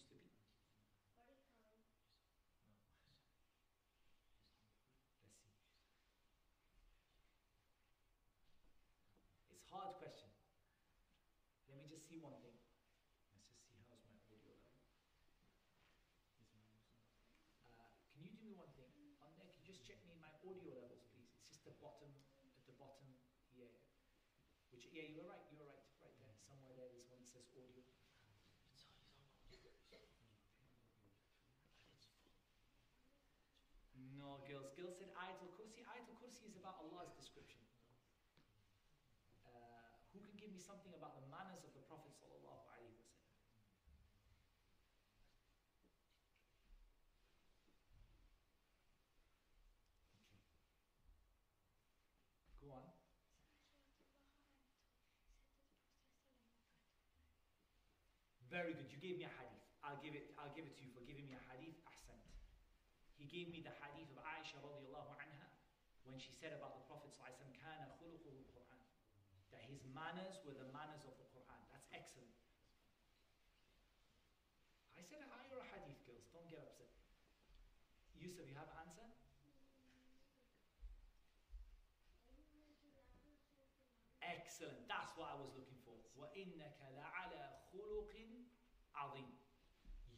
hard 9.68 10.00
question. 10.00 10.28
Let 11.68 11.76
me 11.80 11.86
just 11.92 12.08
see 12.08 12.16
one 12.16 12.36
thing. 12.40 12.56
Let's 13.36 13.44
just 13.44 13.60
see 13.68 13.76
how's 13.84 14.00
my 14.08 14.16
audio 14.32 14.56
level. 14.56 14.64
Uh, 17.76 17.92
can 18.16 18.24
you 18.24 18.32
do 18.32 18.40
me 18.40 18.52
one 18.56 18.72
thing? 18.74 18.88
On 19.20 19.28
there, 19.36 19.52
can 19.52 19.68
you 19.68 19.76
just 19.76 19.84
check 19.84 20.00
me 20.08 20.16
my 20.16 20.32
audio 20.40 20.72
levels, 20.72 21.04
please? 21.12 21.28
It's 21.44 21.60
just 21.60 21.68
the 21.68 21.76
bottom, 21.84 22.08
at 22.56 22.64
the 22.64 22.76
bottom, 22.80 23.12
yeah. 23.52 23.68
Which, 24.72 24.88
yeah, 24.88 25.04
you 25.04 25.20
were 25.20 25.28
right, 25.28 25.44
you 25.52 25.60
were 25.60 25.68
right, 25.68 25.84
right 26.00 26.16
there. 26.16 26.32
Somewhere 26.48 26.72
there, 26.72 26.88
there's 26.88 27.08
one 27.12 27.20
that 27.20 27.28
says 27.28 27.44
audio. 27.52 27.84
No, 34.18 34.42
girls. 34.50 34.74
Girls 34.74 34.98
said 34.98 35.14
Ayatul 35.14 35.54
Kursi. 35.54 35.86
Ayatul 35.86 36.18
Kursi 36.18 36.50
is 36.50 36.58
about 36.58 36.82
Allah's 36.82 37.14
description 37.14 37.67
something 40.68 40.92
about 40.92 41.16
the 41.16 41.24
manners 41.32 41.64
of 41.64 41.72
the 41.72 41.80
Prophet 41.88 42.12
sallallahu 42.20 42.60
alaihi 42.76 42.92
wasallam? 42.92 43.24
Go 52.60 52.68
on. 52.76 52.84
Very 58.52 58.76
good. 58.76 58.92
You 58.92 59.00
gave 59.00 59.16
me 59.16 59.24
a 59.24 59.32
hadith. 59.32 59.64
I'll 59.80 59.96
give 60.04 60.12
it. 60.12 60.36
I'll 60.36 60.52
give 60.52 60.68
it 60.68 60.76
to 60.76 60.84
you 60.84 60.92
for 60.92 61.00
giving 61.08 61.24
me 61.24 61.32
a 61.32 61.40
hadith. 61.48 61.80
Ahsant. 61.88 62.20
He 63.16 63.24
gave 63.24 63.48
me 63.48 63.64
the 63.64 63.72
hadith 63.80 64.12
of 64.12 64.20
Aisha 64.20 64.60
radiallahu 64.60 65.16
anha 65.16 65.48
when 66.04 66.20
she 66.20 66.36
said 66.36 66.52
about 66.52 66.76
the 66.76 66.84
Prophet 66.84 67.08
khuluquhu 67.16 67.48
Quran. 67.56 67.80
That 67.80 68.47
his 69.73 69.83
manners 69.89 70.37
were 70.45 70.53
the 70.53 70.69
manners 70.69 71.01
of 71.07 71.17
the 71.17 71.25
Quran. 71.33 71.61
That's 71.73 71.89
excellent. 71.89 72.29
I 74.93 75.01
said 75.01 75.25
a 75.25 75.29
ayah 75.33 75.57
or 75.57 75.65
a 75.65 75.69
hadith, 75.73 76.05
girls. 76.05 76.29
Don't 76.29 76.45
get 76.47 76.61
upset. 76.61 76.93
Yusuf, 78.13 78.45
you 78.45 78.55
have 78.55 78.69
an 78.69 78.85
answer? 78.85 79.09
Excellent. 84.23 84.85
That's 84.87 85.11
what 85.17 85.33
I 85.33 85.35
was 85.41 85.51
looking 85.57 85.81
for. 85.83 85.97
وَإِنَّكَ 86.15 86.79
لَعَلَى 86.79 87.43
خُلُقٍ 87.73 88.13
عَظِيمٍ 88.95 89.33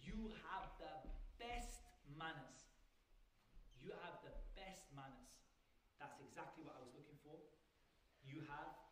You 0.04 0.36
have 0.52 0.70
the 0.78 0.94
best 1.40 1.82
manners. 2.14 2.70
You 3.82 3.96
have 4.04 4.22
the 4.22 4.36
best 4.54 4.92
manners. 4.94 5.34
That's 5.98 6.20
exactly 6.22 6.62
what 6.68 6.76
I 6.78 6.84
was 6.84 6.94
looking 6.94 7.18
for. 7.24 7.40
You 8.22 8.46
have 8.52 8.86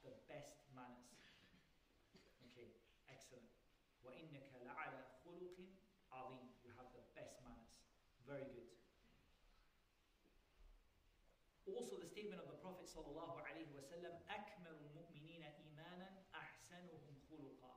statement 12.87 12.87
of 12.87 12.87
the 12.87 12.87
Prophet 12.87 12.87
sallallahu 12.87 13.43
alaihi 13.43 13.75
wasallam: 13.75 14.15
"أكمل 14.31 14.75
المؤمنين 14.79 15.43
إيمانا 15.43 16.23
أحسنهم 16.31 17.19
خلقا." 17.27 17.75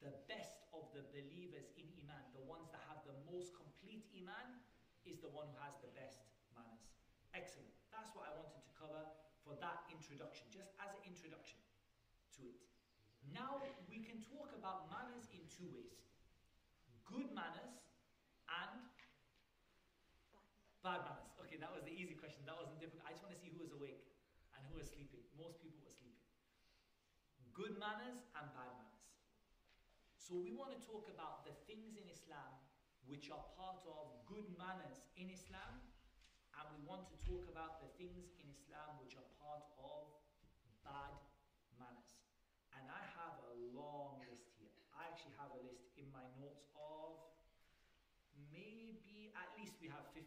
The 0.00 0.16
best 0.28 0.64
of 0.72 0.88
the 0.96 1.04
believers 1.12 1.68
in 1.76 1.92
iman, 2.00 2.32
the 2.32 2.40
ones 2.40 2.70
that 2.72 2.80
have 2.88 3.04
the 3.04 3.16
most 3.28 3.52
complete 3.54 4.08
iman, 4.16 4.64
is 5.04 5.20
the 5.20 5.28
one 5.28 5.48
who 5.52 5.58
has 5.60 5.76
the 5.84 5.92
best 5.92 6.24
manners. 6.56 6.88
Excellent. 7.34 7.76
That's 7.92 8.14
what 8.16 8.24
I 8.28 8.32
wanted 8.32 8.64
to 8.64 8.72
cover 8.72 9.04
for 9.44 9.54
that 9.60 9.84
introduction, 9.92 10.48
just 10.48 10.72
as 10.80 10.88
an 10.96 11.02
introduction 11.04 11.60
to 12.40 12.48
it. 12.48 12.64
Now 13.28 13.60
we 13.92 14.00
can 14.00 14.24
talk 14.24 14.56
about 14.56 14.88
manners 14.88 15.28
in 15.36 15.44
two 15.52 15.68
ways: 15.68 16.00
good 17.04 17.28
manners 17.36 17.76
and 18.48 18.88
Bad 20.82 21.04
manners. 21.04 21.23
Was 24.75 24.91
sleeping. 24.91 25.23
Most 25.39 25.63
people 25.63 25.79
were 25.87 25.95
sleeping. 25.95 26.27
Good 27.55 27.79
manners 27.79 28.27
and 28.35 28.45
bad 28.51 28.75
manners. 28.75 29.07
So 30.19 30.35
we 30.35 30.51
want 30.51 30.75
to 30.75 30.79
talk 30.83 31.07
about 31.07 31.47
the 31.47 31.55
things 31.63 31.95
in 31.95 32.03
Islam 32.11 32.59
which 33.07 33.31
are 33.31 33.41
part 33.55 33.79
of 33.85 34.11
good 34.25 34.49
manners 34.57 35.05
in 35.13 35.29
Islam, 35.29 35.77
and 36.57 36.65
we 36.73 36.81
want 36.81 37.05
to 37.13 37.15
talk 37.21 37.45
about 37.53 37.77
the 37.77 37.89
things 38.01 38.33
in 38.41 38.49
Islam 38.49 38.97
which 38.97 39.13
are 39.13 39.29
part 39.37 39.61
of 39.77 40.09
bad 40.81 41.13
manners. 41.77 42.17
And 42.73 42.89
I 42.89 43.01
have 43.21 43.37
a 43.45 43.53
long 43.77 44.25
list 44.25 44.49
here. 44.57 44.73
I 44.91 45.05
actually 45.13 45.37
have 45.37 45.53
a 45.53 45.61
list 45.61 45.93
in 46.01 46.09
my 46.09 46.25
notes 46.41 46.65
of 46.73 47.21
maybe 48.49 49.31
at 49.37 49.53
least 49.55 49.77
we 49.77 49.87
have 49.93 50.09
50 50.17 50.25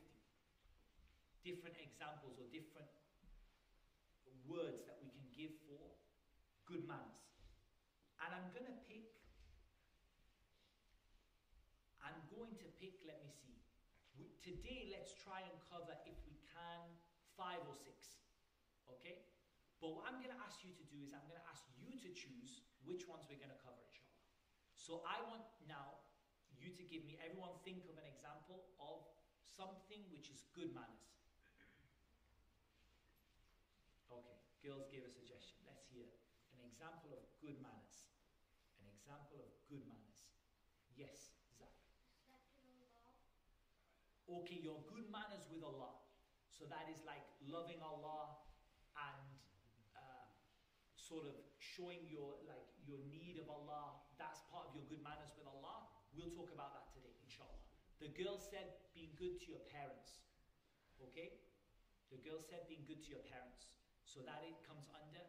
different 1.42 1.76
examples 1.82 2.38
or 2.38 2.46
different 2.54 2.86
words 4.48 4.82
that 4.88 4.96
we 5.04 5.12
can 5.12 5.28
give 5.36 5.52
for 5.68 5.92
good 6.64 6.88
manners. 6.88 7.28
And 8.24 8.34
I'm 8.34 8.48
going 8.56 8.66
to 8.66 8.76
pick, 8.88 9.14
I'm 12.02 12.18
going 12.32 12.56
to 12.58 12.66
pick, 12.80 12.98
let 13.06 13.22
me 13.22 13.30
see. 13.30 13.60
We, 14.18 14.34
today, 14.42 14.90
let's 14.90 15.14
try 15.14 15.44
and 15.44 15.56
cover, 15.70 15.94
if 16.08 16.18
we 16.26 16.34
can, 16.50 16.82
five 17.38 17.62
or 17.68 17.76
six. 17.76 18.18
Okay? 18.90 19.28
But 19.78 19.94
what 19.94 20.10
I'm 20.10 20.18
going 20.18 20.34
to 20.34 20.42
ask 20.42 20.58
you 20.66 20.74
to 20.74 20.84
do 20.90 20.98
is 21.06 21.14
I'm 21.14 21.22
going 21.30 21.38
to 21.38 21.48
ask 21.52 21.62
you 21.78 21.94
to 22.02 22.10
choose 22.10 22.66
which 22.82 23.06
ones 23.06 23.30
we're 23.30 23.38
going 23.38 23.54
to 23.54 23.62
cover, 23.62 23.78
inshallah. 23.78 24.18
So 24.74 25.06
I 25.06 25.22
want 25.30 25.46
now 25.70 26.02
you 26.58 26.74
to 26.74 26.82
give 26.82 27.06
me, 27.06 27.14
everyone 27.22 27.54
think 27.62 27.86
of 27.86 27.94
an 27.94 28.08
example 28.10 28.74
of 28.82 29.06
something 29.44 30.02
which 30.10 30.32
is 30.34 30.42
good 30.50 30.74
manners. 30.74 31.06
Okay, 34.10 34.34
girls 34.68 34.84
gave 34.92 35.00
a 35.00 35.08
suggestion. 35.08 35.56
Let's 35.64 35.88
hear 35.88 36.04
an 36.52 36.60
example 36.60 37.16
of 37.16 37.24
good 37.40 37.56
manners. 37.64 38.12
An 38.76 38.84
example 38.92 39.40
of 39.40 39.48
good 39.64 39.80
manners. 39.88 40.28
Yes, 40.92 41.32
Zach. 41.56 41.72
Okay, 44.28 44.60
your 44.60 44.84
good 44.92 45.08
manners 45.08 45.48
with 45.48 45.64
Allah. 45.64 46.04
So 46.52 46.68
that 46.68 46.84
is 46.92 47.00
like 47.08 47.24
loving 47.48 47.80
Allah 47.80 48.44
and 48.92 49.24
uh, 49.96 50.28
sort 51.00 51.24
of 51.24 51.32
showing 51.56 52.04
your 52.04 52.36
like 52.44 52.68
your 52.84 53.00
need 53.08 53.40
of 53.40 53.48
Allah. 53.48 54.04
That's 54.20 54.44
part 54.52 54.68
of 54.68 54.76
your 54.76 54.84
good 54.92 55.00
manners 55.00 55.32
with 55.32 55.48
Allah. 55.48 55.88
We'll 56.12 56.36
talk 56.36 56.52
about 56.52 56.76
that 56.76 56.92
today, 56.92 57.16
inshallah. 57.24 57.56
The 58.04 58.12
girl 58.12 58.36
said 58.36 58.84
being 58.92 59.16
good 59.16 59.40
to 59.40 59.46
your 59.48 59.64
parents. 59.72 60.20
Okay? 61.00 61.40
The 62.12 62.20
girl 62.20 62.44
said 62.44 62.68
being 62.68 62.84
good 62.84 63.00
to 63.08 63.16
your 63.16 63.24
parents. 63.24 63.77
So 64.08 64.24
that 64.24 64.40
it 64.40 64.56
comes 64.64 64.88
under, 64.96 65.20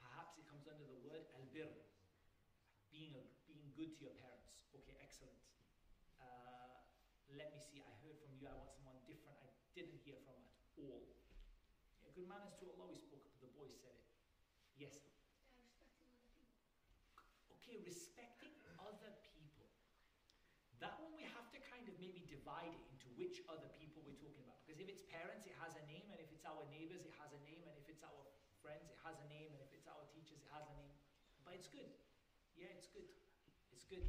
perhaps 0.00 0.40
it 0.40 0.48
comes 0.48 0.64
under 0.64 0.88
the 0.88 0.96
word 1.04 1.28
al-bir, 1.36 1.68
being, 2.88 3.12
a, 3.12 3.22
being 3.44 3.68
good 3.76 3.92
to 4.00 4.08
your 4.08 4.16
parents. 4.16 4.64
Okay, 4.72 4.96
excellent. 5.04 5.36
Uh, 6.16 6.80
let 7.36 7.52
me 7.52 7.60
see, 7.60 7.84
I 7.84 7.92
heard 8.00 8.16
from 8.24 8.32
you, 8.40 8.48
I 8.48 8.56
want 8.56 8.72
someone 8.72 8.96
different. 9.04 9.36
I 9.36 9.52
didn't 9.76 10.00
hear 10.00 10.16
from 10.24 10.40
at 10.40 10.64
all. 10.80 11.12
Yeah, 12.00 12.08
good 12.16 12.24
manners 12.24 12.56
to 12.64 12.72
Allah, 12.72 12.88
we 12.88 12.96
spoke, 12.96 13.20
but 13.36 13.44
the 13.44 13.52
boy 13.52 13.68
said 13.68 13.92
it. 13.92 14.08
Yes? 14.80 14.96
Okay, 17.60 17.84
respecting 17.84 18.56
other 18.80 19.12
people. 19.36 19.68
That 20.80 20.96
one 20.96 21.12
we 21.12 21.28
have 21.36 21.52
to 21.52 21.60
kind 21.68 21.84
of 21.84 21.94
maybe 22.00 22.24
divide 22.24 22.72
it 22.72 22.84
into 22.88 23.12
which 23.12 23.44
other 23.44 23.68
people 23.76 24.00
we're 24.08 24.16
talking 24.16 24.40
about. 24.40 24.56
Because 24.64 24.71
if 24.82 24.90
it's 24.90 25.06
parents, 25.06 25.46
it 25.46 25.54
has 25.62 25.78
a 25.78 25.84
name, 25.86 26.10
and 26.10 26.18
if 26.18 26.26
it's 26.34 26.42
our 26.42 26.66
neighbors, 26.66 27.06
it 27.06 27.14
has 27.22 27.30
a 27.30 27.38
name, 27.46 27.62
and 27.70 27.78
if 27.78 27.86
it's 27.86 28.02
our 28.02 28.26
friends, 28.58 28.90
it 28.90 28.98
has 29.06 29.14
a 29.22 29.26
name, 29.30 29.54
and 29.54 29.62
if 29.62 29.70
it's 29.70 29.86
our 29.86 30.02
teachers, 30.10 30.42
it 30.42 30.50
has 30.50 30.66
a 30.66 30.74
name. 30.74 30.90
But 31.46 31.54
it's 31.54 31.70
good. 31.70 31.86
Yeah, 32.58 32.74
it's 32.74 32.90
good. 32.90 33.06
It's 33.70 33.86
good. 33.86 34.02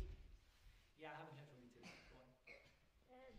Yeah, 0.98 1.14
I 1.14 1.22
haven't 1.22 1.38
heard 1.38 1.46
from 1.46 1.62
you 1.62 1.70
today. 1.70 1.94
Go 2.10 2.18
on. 2.18 2.30
Um, 3.14 3.38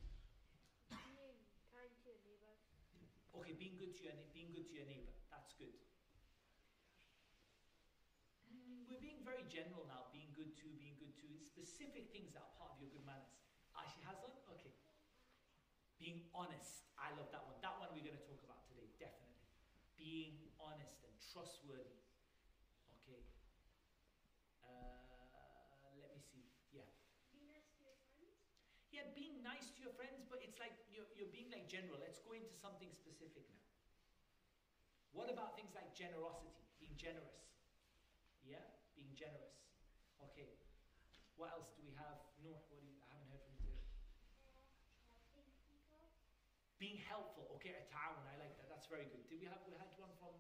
being 1.03 1.35
kind 1.75 1.91
to 1.91 2.03
your 2.07 2.19
neighbor. 2.23 2.55
Okay, 3.35 3.51
being 3.59 3.75
good 3.75 3.91
to 3.99 4.01
your 4.07 4.15
being 4.31 4.55
good 4.55 4.71
to 4.71 4.75
your 4.79 4.87
neighbor. 4.87 5.11
That's 5.27 5.51
good. 5.59 5.75
We're 8.87 9.01
being 9.01 9.19
very 9.27 9.43
general 9.49 9.83
now. 9.89 10.07
Being 10.13 10.31
good 10.37 10.55
to, 10.63 10.71
being 10.79 10.95
good 10.95 11.11
to 11.25 11.27
specific 11.41 12.13
things 12.13 12.31
that 12.37 12.45
are 12.47 12.55
part 12.55 12.71
of 12.71 12.79
your 12.79 12.93
good 12.93 13.03
manners. 13.03 13.33
Ah, 13.75 13.83
she 13.89 13.99
has 14.07 14.21
one. 14.21 14.31
Okay. 14.55 14.71
Being 15.99 16.21
honest. 16.37 16.84
I 16.99 17.11
love 17.15 17.31
that 17.35 17.45
one. 17.45 17.57
That 17.63 17.77
one 17.79 17.91
we're 17.95 18.07
going 18.07 18.17
to 18.19 18.27
talk 18.27 18.41
about 18.45 18.65
today. 18.71 18.89
Definitely. 18.99 19.47
Being 19.99 20.51
honest 20.59 21.03
and 21.07 21.15
trustworthy. 21.33 22.01
Okay. 23.03 23.21
Uh, 24.63 25.95
let 26.01 26.11
me 26.15 26.21
see. 26.21 26.47
Yeah. 26.73 26.87
Be 27.31 27.43
nice 27.47 27.67
to 27.77 27.83
your 27.83 27.95
friends. 28.09 28.35
Yeah, 28.95 29.03
being 29.15 29.43
nice 29.43 29.75
to 29.75 29.79
your 29.83 29.91
friends, 29.99 30.23
but 30.31 30.39
it's 30.43 30.59
like 30.63 30.75
you're, 30.87 31.07
you're 31.19 31.31
being 31.35 31.51
like 31.51 31.67
general. 31.67 31.99
Let's 31.99 32.23
go 32.23 32.31
into 32.33 32.55
something 32.55 32.91
specific 32.95 33.43
now. 33.51 33.63
What 35.15 35.31
about 35.31 35.55
things 35.55 35.71
like 35.75 35.95
generosity, 35.95 36.67
being 36.79 36.95
generous? 36.99 37.47
Yeah, 38.43 38.63
being 38.95 39.15
generous. 39.15 39.55
Okay. 40.21 40.51
What 41.37 41.51
else 41.55 41.71
do 41.75 41.83
we 41.83 41.91
have? 41.99 42.19
No, 42.43 42.63
what 42.71 42.79
do 42.83 42.87
you, 42.87 42.95
I 43.03 43.15
haven't 43.15 43.31
heard 43.31 43.43
from 43.43 43.55
you 43.59 43.63
today. 43.63 43.83
Uh, 44.47 44.63
helping 45.35 45.59
people. 45.67 46.11
Being 46.79 46.99
helpful. 46.99 47.47
Okay, 47.59 47.75
a 47.75 47.83
ta'awun, 47.87 48.27
I 48.27 48.37
like 48.39 48.55
that. 48.59 48.74
That's 48.85 49.01
very 49.01 49.09
good. 49.09 49.25
Did 49.33 49.41
we 49.41 49.49
have 49.49 49.65
we 49.65 49.73
had 49.81 49.89
one 49.97 50.13
from? 50.21 50.37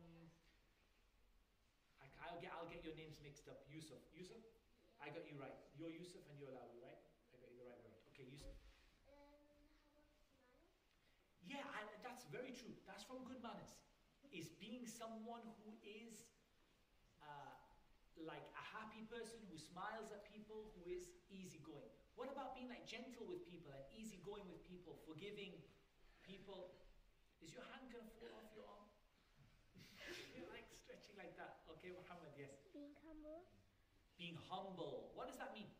I, 1.96 2.04
I'll 2.28 2.36
get 2.36 2.52
I'll 2.52 2.68
get 2.68 2.84
your 2.84 2.92
names 2.92 3.16
mixed 3.24 3.48
up. 3.48 3.56
Yusuf, 3.64 4.04
Yusuf, 4.12 4.44
I 5.00 5.08
got 5.08 5.24
you 5.24 5.40
right. 5.40 5.56
You're 5.72 5.88
Yusuf 5.88 6.20
and 6.28 6.36
you're 6.36 6.52
Lawi, 6.52 6.76
right? 6.76 7.00
I 7.32 7.40
got 7.40 7.48
you 7.48 7.56
the 7.56 7.64
right 7.64 7.80
word. 7.80 7.96
Okay, 8.12 8.28
Yusuf. 8.28 8.52
Yeah, 11.40 11.64
and 11.80 11.88
that's 12.04 12.28
very 12.28 12.52
true. 12.52 12.76
That's 12.84 13.00
from 13.08 13.24
good 13.24 13.40
manners. 13.40 13.72
Is 14.28 14.52
being 14.60 14.84
someone 14.84 15.48
who 15.56 15.72
is 15.80 16.28
uh, 17.24 17.56
like 18.28 18.44
a 18.60 18.64
happy 18.76 19.08
person 19.08 19.40
who 19.48 19.56
smiles 19.56 20.12
at 20.12 20.20
people, 20.28 20.68
who 20.76 20.84
is 20.92 21.08
easygoing. 21.32 21.88
What 22.12 22.28
about 22.28 22.52
being 22.52 22.68
like 22.68 22.84
gentle 22.84 23.24
with 23.24 23.40
people 23.48 23.72
and 23.72 23.80
easygoing 23.88 24.44
with 24.52 24.60
people, 24.68 25.00
forgiving 25.08 25.64
people? 26.20 26.68
Is 27.44 27.52
your 27.52 27.64
hand 27.68 27.92
gonna 27.92 28.08
fall 28.16 28.32
off 28.32 28.48
your 28.56 28.64
arm? 28.64 28.88
You're 30.32 30.48
like 30.48 30.64
stretching 30.72 31.12
like 31.20 31.36
that. 31.36 31.60
Okay, 31.76 31.92
Muhammad, 31.92 32.32
yes. 32.32 32.56
Being 32.72 32.96
humble. 33.04 33.44
Being 34.18 34.38
humble. 34.48 35.10
What 35.14 35.26
does 35.26 35.38
that 35.38 35.52
mean? 35.52 35.70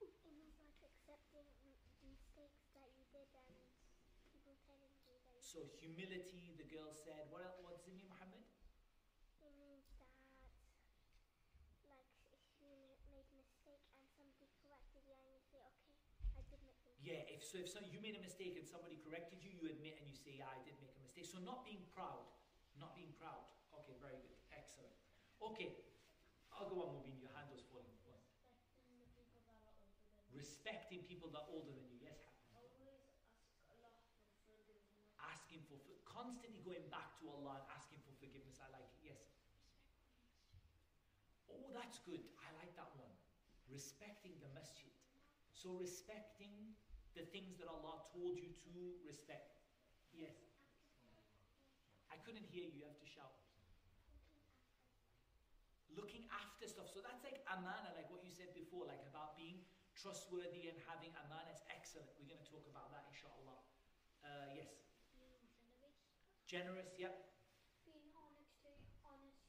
It 0.00 0.12
means 0.22 0.52
like 0.60 0.96
accepting 1.08 1.72
mistakes 1.80 2.28
that 2.36 2.52
you 2.96 3.04
did 3.08 3.28
and 3.32 3.56
people 4.28 4.54
telling 4.64 4.92
you 4.92 5.08
that 5.08 5.20
you 5.24 5.40
So 5.40 5.66
humility, 5.80 6.54
the 6.60 6.68
girl 6.68 6.92
said. 6.92 7.26
What 7.32 7.42
else? 7.42 7.58
What 7.64 7.74
does 7.74 7.84
it 7.88 7.96
mean, 7.96 8.06
Muhammad? 8.12 8.44
It 9.40 9.52
means 9.56 9.88
that, 9.96 10.06
like, 11.88 12.06
if 12.28 12.44
you 12.44 12.60
made 12.60 12.84
a 12.84 12.92
mistake 13.00 13.24
and 13.24 13.48
somebody 13.48 13.48
corrected 13.58 13.96
you 14.04 14.12
and 14.20 14.28
you 14.28 14.34
say, 14.36 14.46
okay, 14.68 15.00
I 15.56 15.80
did 15.80 15.96
make 16.36 16.52
a 16.52 16.58
mistake. 16.60 16.96
Yeah, 17.00 17.24
if 17.26 17.40
so, 17.42 17.58
if 17.58 17.68
so, 17.72 17.80
you 17.82 17.98
made 18.04 18.14
a 18.14 18.22
mistake 18.22 18.54
and 18.60 18.66
somebody 18.68 19.00
corrected 19.02 19.40
you, 19.42 19.50
you 19.56 19.66
admit 19.72 19.96
and 19.98 20.06
you 20.06 20.14
say, 20.14 20.36
yeah, 20.38 20.52
I 20.52 20.60
did 20.62 20.76
make 20.78 20.94
a 20.94 21.02
mistake. 21.02 21.26
So 21.26 21.40
not 21.42 21.64
being 21.64 21.82
proud, 21.90 22.28
not 22.78 22.94
being 22.94 23.16
proud. 23.16 23.42
Okay, 23.82 23.96
very 23.98 24.20
good, 24.20 24.36
excellent. 24.52 24.92
Okay, 25.40 25.72
Mubin. 26.68 27.16
Your 27.20 27.32
hand 27.32 27.48
was 27.48 27.64
falling. 27.72 27.88
On. 28.04 28.18
Respecting 30.36 31.00
people 31.08 31.28
that 31.32 31.48
are 31.48 31.50
older 31.52 31.72
than 31.72 31.88
you. 31.88 31.98
Yes, 32.00 32.20
asking 35.20 35.64
for- 35.68 35.80
constantly 36.04 36.60
going 36.60 36.84
back 36.90 37.16
to 37.20 37.28
Allah 37.28 37.60
and 37.60 37.66
asking 37.72 38.00
for 38.04 38.12
forgiveness. 38.20 38.60
I 38.60 38.68
like 38.72 38.84
it. 39.00 39.16
Yes. 39.16 39.22
Oh, 41.50 41.70
that's 41.72 41.98
good. 42.04 42.22
I 42.40 42.52
like 42.60 42.76
that 42.76 42.92
one. 42.96 43.10
Respecting 43.68 44.38
the 44.40 44.48
masjid. 44.54 44.92
So 45.52 45.74
respecting 45.76 46.76
the 47.14 47.26
things 47.34 47.58
that 47.58 47.68
Allah 47.68 48.06
told 48.12 48.38
you 48.38 48.52
to 48.70 49.00
respect. 49.04 49.60
Yes. 50.12 50.36
I 52.10 52.16
couldn't 52.22 52.46
hear 52.46 52.64
you. 52.64 52.80
You 52.80 52.84
have 52.86 52.98
to 53.00 53.06
shout. 53.06 53.39
Looking 56.20 56.36
after 56.36 56.68
stuff. 56.68 56.92
So 56.92 57.00
that's 57.00 57.24
like 57.24 57.40
amana, 57.48 57.96
like 57.96 58.12
what 58.12 58.20
you 58.20 58.28
said 58.28 58.52
before, 58.52 58.84
like 58.84 59.00
about 59.08 59.40
being 59.40 59.64
trustworthy 59.96 60.68
and 60.68 60.76
having 60.84 61.16
amana. 61.16 61.48
It's 61.48 61.64
excellent. 61.72 62.12
We're 62.20 62.28
going 62.28 62.44
to 62.44 62.44
talk 62.44 62.60
about 62.68 62.92
that, 62.92 63.08
inshallah. 63.08 63.56
Uh, 64.20 64.52
yes. 64.52 64.68
Being 65.16 65.48
generous. 65.56 65.96
Generous, 66.44 66.92
yep. 67.00 67.24
Being 67.88 68.04
honest 68.12 68.52
to, 68.60 68.68
honest 69.00 69.48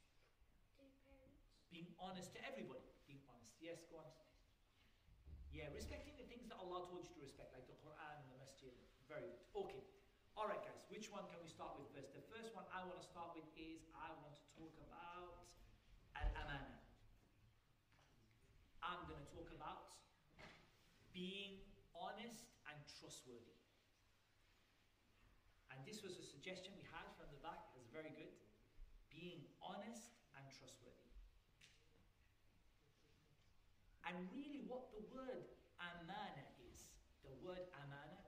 to 0.80 0.88
parents. 1.04 1.44
Being 1.68 1.92
honest 2.00 2.32
to 2.32 2.40
everybody. 2.40 2.88
Being 3.04 3.20
honest. 3.28 3.52
Yes, 3.60 3.84
go 3.92 4.00
on. 4.00 4.08
Yeah, 5.52 5.68
respecting 5.76 6.16
the 6.16 6.24
things 6.24 6.48
that 6.48 6.56
Allah 6.56 6.88
told 6.88 7.04
you 7.04 7.12
to 7.12 7.20
respect, 7.20 7.52
like 7.52 7.68
the 7.68 7.76
Quran 7.84 8.16
and 8.16 8.32
the 8.32 8.40
masjid. 8.40 8.72
Very 9.04 9.28
good. 9.28 9.44
Okay. 9.52 9.84
All 10.40 10.48
right, 10.48 10.64
guys. 10.64 10.88
Which 10.88 11.12
one 11.12 11.28
can 11.28 11.36
we 11.44 11.52
start 11.52 11.76
with 11.76 11.92
first? 11.92 12.16
The 12.16 12.24
first 12.32 12.56
one 12.56 12.64
I 12.72 12.80
want 12.88 12.96
to 12.96 13.04
start 13.04 13.36
with 13.36 13.44
is 13.60 13.84
I 13.92 14.08
want 14.24 14.32
to 14.40 14.44
talk 14.56 14.72
about 14.80 15.52
al-amana. 16.22 16.78
I'm 18.82 19.08
going 19.08 19.18
to 19.18 19.30
talk 19.32 19.48
about 19.54 19.96
being 21.22 21.62
honest 21.94 22.50
and 22.66 22.74
trustworthy. 22.98 23.54
And 25.70 25.78
this 25.86 26.02
was 26.02 26.18
a 26.18 26.26
suggestion 26.26 26.74
we 26.74 26.82
had 26.90 27.06
from 27.14 27.30
the 27.30 27.38
back. 27.38 27.70
It's 27.78 27.86
very 27.94 28.10
good. 28.10 28.34
Being 29.06 29.46
honest 29.62 30.18
and 30.34 30.42
trustworthy. 30.50 31.14
And 34.02 34.18
really, 34.34 34.66
what 34.66 34.90
the 34.90 35.06
word 35.14 35.46
amana 35.78 36.46
is, 36.58 36.90
the 37.22 37.30
word 37.38 37.70
amana, 37.70 38.26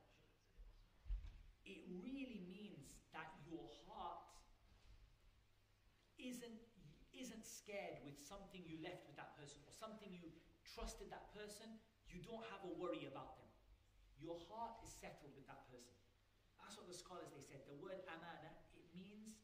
it 1.66 1.82
really 1.98 2.46
means 2.46 2.94
that 3.10 3.26
your 3.50 3.74
heart 3.90 4.22
isn't 6.14 6.62
isn't 7.10 7.42
scared 7.42 7.98
with 8.06 8.18
something 8.22 8.62
you 8.66 8.78
left 8.86 9.02
with 9.06 9.18
that 9.18 9.34
person 9.38 9.58
or 9.66 9.74
something 9.74 10.10
you 10.14 10.30
trusted 10.62 11.10
that 11.10 11.34
person. 11.34 11.74
You 12.14 12.22
don't 12.22 12.46
have 12.54 12.62
a 12.62 12.70
worry 12.78 13.10
about 13.10 13.34
them. 13.34 13.50
Your 14.22 14.38
heart 14.46 14.78
is 14.86 14.94
settled 15.02 15.34
with 15.34 15.50
that 15.50 15.66
person. 15.66 15.98
That's 16.62 16.78
what 16.78 16.86
the 16.86 16.94
scholars 16.94 17.34
they 17.34 17.42
said. 17.42 17.66
The 17.66 17.74
word 17.82 17.98
amana, 18.06 18.54
it 18.78 18.86
means 18.94 19.34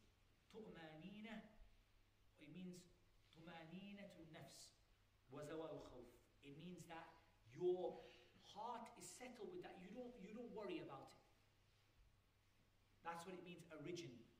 tu'manina, 0.54 1.35
or 2.38 2.46
it 2.46 2.54
means 2.54 2.78
tu'manina 3.35 4.06
to 4.14 4.22
nafs, 4.30 4.78
khawf. 5.26 6.06
It 6.46 6.54
means 6.62 6.87
that 6.87 7.11
your 7.50 7.98
heart 8.54 8.87
is 9.02 9.06
settled 9.18 9.50
with 9.50 9.66
that. 9.66 9.74
You 9.83 9.90
don't, 9.90 10.14
you 10.22 10.30
don't 10.30 10.54
worry 10.54 10.78
about 10.78 11.11
it. 11.11 11.18
That's 13.02 13.26
what 13.26 13.35
it 13.35 13.42
means 13.42 13.66
originally. 13.83 14.30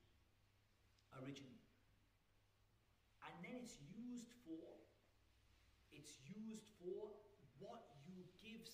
Originally. 1.19 1.59
And 3.27 3.35
then 3.43 3.59
it's 3.59 3.77
used 3.91 4.31
for, 4.47 4.79
it's 5.91 6.15
used 6.25 6.71
for 6.79 7.20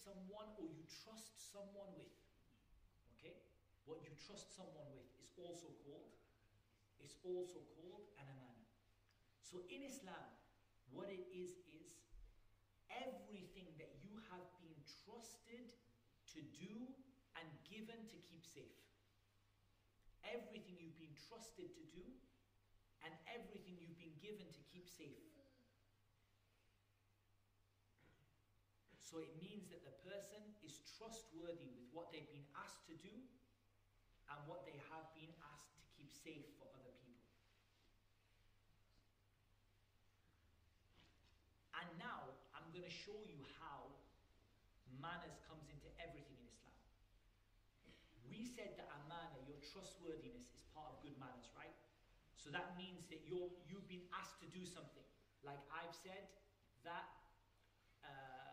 someone 0.06 0.46
or 0.62 0.70
you 0.70 0.86
trust 1.02 1.34
someone 1.50 1.90
with. 1.98 2.14
Okay? 3.18 3.34
What 3.90 3.98
you 4.06 4.14
trust 4.22 4.54
someone 4.54 4.86
with 4.94 5.10
is 5.18 5.34
also 5.34 5.74
called, 5.82 6.14
is 7.02 7.18
also 7.26 7.66
called 7.74 8.06
an 8.22 8.30
amana. 8.30 8.62
So 9.42 9.66
in 9.66 9.82
Islam, 9.82 10.30
what 10.94 11.10
it 11.10 11.26
is 11.34 11.58
is 11.74 11.98
everything 13.02 13.66
that 13.82 13.90
you 14.06 14.22
have 14.30 14.46
been 14.62 14.78
trusted 15.02 15.74
to 16.34 16.38
do 16.54 16.86
and 17.34 17.46
given 17.66 17.98
to 18.06 18.16
keep 18.30 18.46
safe. 18.46 18.78
Everything 20.22 20.78
you've 20.78 20.98
been 20.98 21.18
trusted 21.26 21.74
to 21.74 21.84
do 21.90 22.06
and 23.02 23.10
everything 23.30 23.78
you've 23.78 23.98
been 23.98 24.18
given 24.22 24.46
to 24.54 24.62
keep 24.70 24.86
safe. 24.86 25.25
So 29.06 29.22
it 29.22 29.30
means 29.38 29.70
that 29.70 29.86
the 29.86 29.94
person 30.02 30.42
is 30.66 30.82
trustworthy 30.98 31.70
with 31.78 31.86
what 31.94 32.10
they've 32.10 32.26
been 32.26 32.50
asked 32.58 32.90
to 32.90 32.98
do 32.98 33.14
and 34.26 34.38
what 34.50 34.66
they 34.66 34.74
have 34.90 35.06
been 35.14 35.30
asked 35.46 35.70
to 35.78 35.80
keep 35.94 36.10
safe 36.10 36.50
for 36.58 36.66
other 36.74 36.90
people. 37.06 37.30
And 41.78 41.86
now 42.02 42.34
I'm 42.50 42.66
going 42.74 42.82
to 42.82 42.90
show 42.90 43.14
you 43.30 43.38
how 43.62 43.94
manners 44.98 45.38
comes 45.46 45.70
into 45.70 45.86
everything 46.02 46.42
in 46.42 46.50
Islam. 46.50 46.74
We 48.26 48.42
said 48.42 48.74
that 48.74 48.90
amana, 48.90 49.38
your 49.46 49.62
trustworthiness, 49.62 50.50
is 50.50 50.66
part 50.74 50.90
of 50.90 50.98
good 51.06 51.14
manners, 51.22 51.46
right? 51.54 51.70
So 52.34 52.50
that 52.50 52.74
means 52.74 53.06
that 53.14 53.22
you're, 53.22 53.54
you've 53.70 53.86
been 53.86 54.02
asked 54.10 54.42
to 54.42 54.50
do 54.50 54.66
something. 54.66 55.06
Like 55.46 55.62
I've 55.70 55.94
said 55.94 56.26
that, 56.82 57.06
uh, 58.02 58.46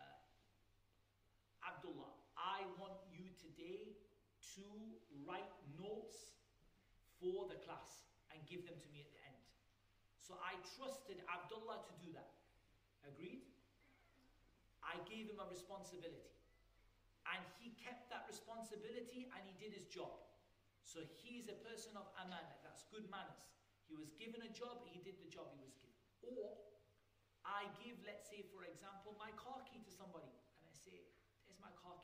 Abdullah, 1.64 2.12
I 2.36 2.62
want 2.76 3.00
you 3.08 3.32
today 3.40 3.96
to 4.58 4.66
write 5.24 5.50
notes 5.78 6.34
for 7.18 7.46
the 7.48 7.58
class 7.64 8.06
and 8.30 8.38
give 8.50 8.66
them 8.66 8.76
to 8.76 8.88
me 8.92 9.02
at 9.02 9.10
the 9.14 9.22
end. 9.24 9.40
So 10.18 10.36
I 10.40 10.56
trusted 10.76 11.20
Abdullah 11.28 11.84
to 11.84 11.92
do 12.00 12.12
that. 12.16 12.32
Agreed? 13.04 13.44
I 14.84 15.00
gave 15.08 15.32
him 15.32 15.40
a 15.40 15.48
responsibility. 15.48 16.32
And 17.24 17.40
he 17.56 17.72
kept 17.80 18.12
that 18.12 18.28
responsibility 18.28 19.32
and 19.32 19.40
he 19.48 19.54
did 19.56 19.72
his 19.72 19.88
job. 19.88 20.12
So 20.84 21.00
he's 21.24 21.48
a 21.48 21.56
person 21.64 21.96
of 21.96 22.04
amana. 22.20 22.60
That's 22.60 22.84
good 22.92 23.08
manners. 23.08 23.48
He 23.88 23.96
was 23.96 24.12
given 24.20 24.44
a 24.44 24.52
job, 24.52 24.84
he 24.92 25.00
did 25.00 25.16
the 25.20 25.28
job 25.32 25.48
he 25.56 25.60
was 25.64 25.72
given. 25.80 25.96
Or 26.20 26.52
I 27.44 27.68
give, 27.80 27.96
let's 28.04 28.28
say, 28.28 28.44
for 28.52 28.64
example, 28.68 29.16
my 29.16 29.32
car 29.40 29.64
key 29.64 29.80
to 29.80 29.92
somebody 29.92 30.28
and 30.60 30.64
I 30.68 30.76
say, 30.76 31.08
There's 31.48 31.60
my 31.60 31.72
car 31.80 31.96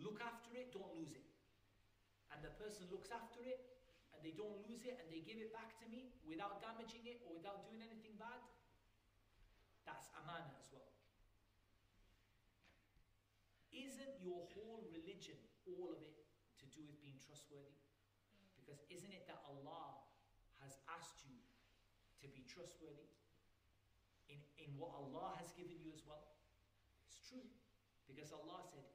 Look 0.00 0.20
after 0.24 0.56
it, 0.56 0.72
don't 0.72 0.90
lose 0.96 1.12
it. 1.12 1.28
And 2.32 2.40
the 2.40 2.52
person 2.56 2.88
looks 2.88 3.12
after 3.12 3.44
it 3.44 3.60
and 4.16 4.24
they 4.24 4.32
don't 4.32 4.56
lose 4.64 4.88
it 4.88 4.96
and 4.96 5.06
they 5.12 5.20
give 5.20 5.36
it 5.36 5.52
back 5.52 5.76
to 5.84 5.86
me 5.92 6.12
without 6.24 6.64
damaging 6.64 7.04
it 7.04 7.20
or 7.28 7.36
without 7.36 7.68
doing 7.68 7.84
anything 7.84 8.16
bad. 8.16 8.40
That's 9.84 10.08
amana 10.16 10.56
as 10.56 10.68
well. 10.72 10.88
Isn't 13.70 14.16
your 14.20 14.44
whole 14.56 14.84
religion, 14.90 15.38
all 15.68 15.92
of 15.92 16.00
it, 16.02 16.16
to 16.60 16.66
do 16.72 16.82
with 16.84 16.98
being 17.00 17.20
trustworthy? 17.20 17.80
Because 18.58 18.82
isn't 18.90 19.12
it 19.14 19.24
that 19.30 19.40
Allah 19.46 20.00
has 20.60 20.76
asked 20.90 21.22
you 21.26 21.38
to 22.20 22.26
be 22.28 22.44
trustworthy 22.44 23.08
in, 24.28 24.38
in 24.60 24.70
what 24.76 24.92
Allah 24.94 25.34
has 25.40 25.50
given 25.56 25.78
you 25.80 25.90
as 25.94 26.02
well? 26.06 26.28
It's 27.06 27.18
true. 27.24 27.46
Because 28.10 28.34
Allah 28.34 28.62
said, 28.66 28.89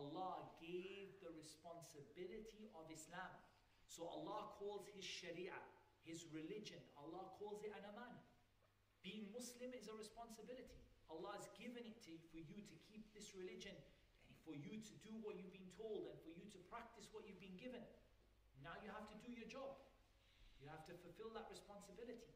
Allah 0.00 0.48
gave 0.56 1.12
the 1.20 1.28
responsibility 1.36 2.72
of 2.72 2.88
Islam. 2.88 3.28
So 3.84 4.08
Allah 4.08 4.56
calls 4.56 4.88
His 4.96 5.04
Sharia, 5.04 5.60
His 6.08 6.24
religion, 6.32 6.80
Allah 6.96 7.36
calls 7.36 7.60
it 7.60 7.76
an 7.76 7.84
aman. 7.92 8.16
Being 9.04 9.28
Muslim 9.36 9.76
is 9.76 9.92
a 9.92 9.96
responsibility. 9.96 10.80
Allah 11.12 11.36
has 11.36 11.48
given 11.58 11.84
it 11.84 12.00
to, 12.08 12.12
for 12.32 12.40
you 12.40 12.64
to 12.64 12.76
keep 12.88 13.04
this 13.12 13.36
religion, 13.36 13.74
and 13.74 14.32
for 14.46 14.56
you 14.56 14.80
to 14.80 14.94
do 15.04 15.12
what 15.20 15.36
you've 15.36 15.52
been 15.52 15.72
told, 15.76 16.08
and 16.08 16.16
for 16.24 16.32
you 16.32 16.46
to 16.48 16.58
practice 16.72 17.10
what 17.12 17.26
you've 17.28 17.42
been 17.42 17.58
given. 17.60 17.82
Now 18.64 18.76
you 18.80 18.92
have 18.92 19.08
to 19.10 19.18
do 19.20 19.32
your 19.32 19.48
job. 19.48 19.76
You 20.60 20.68
have 20.68 20.84
to 20.88 20.94
fulfill 21.00 21.32
that 21.36 21.48
responsibility. 21.48 22.30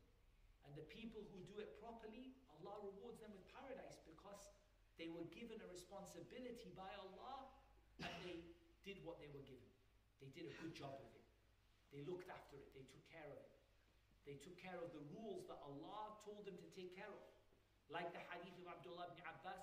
And 0.65 0.73
the 0.75 0.89
people 0.89 1.23
who 1.31 1.45
do 1.45 1.61
it 1.61 1.77
properly, 1.79 2.33
Allah 2.61 2.81
rewards 2.83 3.21
them 3.21 3.31
with 3.37 3.45
paradise 3.53 4.01
because 4.09 4.49
they 4.97 5.13
were 5.13 5.29
given 5.31 5.61
a 5.61 5.69
responsibility 5.69 6.73
by 6.73 6.89
Allah 6.97 7.54
and 8.03 8.15
they 8.27 8.43
did 8.83 8.99
what 9.07 9.23
they 9.23 9.31
were 9.31 9.45
given. 9.47 9.71
They 10.19 10.31
did 10.35 10.51
a 10.51 10.55
good 10.59 10.75
job 10.75 10.99
of 10.99 11.11
it. 11.15 11.27
They 11.95 12.03
looked 12.03 12.27
after 12.27 12.59
it. 12.59 12.73
They 12.75 12.83
took 12.91 13.05
care 13.07 13.29
of 13.29 13.39
it. 13.39 13.55
They 14.25 14.41
took 14.41 14.57
care 14.57 14.81
of 14.81 14.91
the 14.97 15.05
rules 15.13 15.47
that 15.53 15.61
Allah 15.61 16.17
told 16.25 16.49
them 16.49 16.57
to 16.57 16.69
take 16.73 16.97
care 16.97 17.13
of. 17.13 17.23
Like 17.93 18.11
the 18.17 18.25
hadith 18.33 18.57
of 18.65 18.81
Abdullah 18.81 19.13
ibn 19.13 19.21
Abbas. 19.21 19.55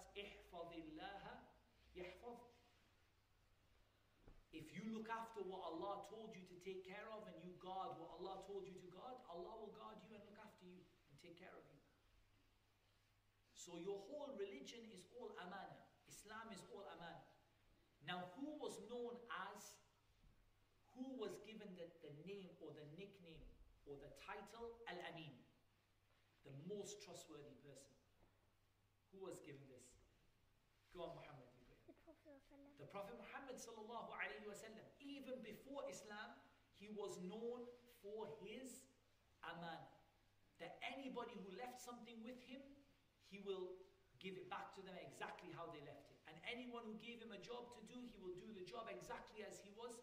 If 4.51 4.67
you 4.75 4.83
look 4.93 5.07
after 5.07 5.41
what 5.47 5.63
Allah 5.63 6.05
told 6.11 6.35
you 6.35 6.43
to 6.45 6.57
take 6.61 6.83
care 6.83 7.07
of 7.09 7.23
and 7.25 7.39
you 7.41 7.55
guard 7.57 7.95
what 7.97 8.19
Allah 8.19 8.43
told 8.45 8.67
you 8.67 8.75
to 8.77 8.89
guard, 8.91 9.15
Allah 9.31 9.57
will 9.57 9.73
guard 9.73 9.97
you 10.05 10.13
and 10.13 10.23
look 10.27 10.37
after 10.43 10.67
you 10.67 10.83
and 11.07 11.15
take 11.23 11.39
care 11.39 11.55
of 11.55 11.63
you. 11.71 11.79
So 13.55 13.79
your 13.79 14.03
whole 14.11 14.35
religion 14.35 14.83
is 14.91 15.07
all 15.15 15.31
aman. 15.39 15.70
Now, 18.11 18.27
who 18.35 18.59
was 18.59 18.75
known 18.91 19.15
as, 19.55 19.71
who 20.99 21.15
was 21.15 21.39
given 21.47 21.71
the, 21.79 21.87
the 22.03 22.11
name 22.27 22.51
or 22.59 22.75
the 22.75 22.83
nickname 22.99 23.39
or 23.87 23.95
the 24.03 24.11
title 24.19 24.83
Al 24.91 24.99
Amin? 25.15 25.31
The 26.43 26.51
most 26.67 26.99
trustworthy 27.07 27.55
person. 27.63 27.95
Who 29.15 29.23
was 29.23 29.39
given 29.47 29.63
this? 29.71 29.95
Go 30.91 31.07
on, 31.07 31.15
Muhammad. 31.23 31.47
The 31.87 32.03
Prophet. 32.03 32.35
The 32.83 32.89
Prophet 32.91 33.15
Muhammad 33.15 33.55
sallallahu 33.55 34.11
alaihi 34.11 34.43
wasallam, 34.43 34.83
even 34.99 35.39
before 35.47 35.87
Islam, 35.87 36.35
he 36.83 36.91
was 36.91 37.15
known 37.23 37.63
for 38.03 38.27
his 38.43 38.83
aman. 39.39 39.87
That 40.59 40.83
anybody 40.83 41.39
who 41.39 41.55
left 41.55 41.79
something 41.79 42.19
with 42.27 42.43
him, 42.43 42.59
he 43.31 43.39
will 43.47 43.71
give 44.19 44.35
it 44.35 44.51
back 44.51 44.75
to 44.75 44.83
them 44.83 44.99
exactly 44.99 45.55
how 45.55 45.71
they 45.71 45.79
left 45.87 46.10
it. 46.10 46.10
Anyone 46.51 46.83
who 46.83 46.99
gave 46.99 47.23
him 47.23 47.31
a 47.31 47.39
job 47.39 47.71
to 47.71 47.81
do, 47.87 48.03
he 48.11 48.19
will 48.19 48.35
do 48.35 48.51
the 48.51 48.67
job 48.67 48.91
exactly 48.91 49.39
as 49.47 49.55
he 49.63 49.71
was 49.71 49.95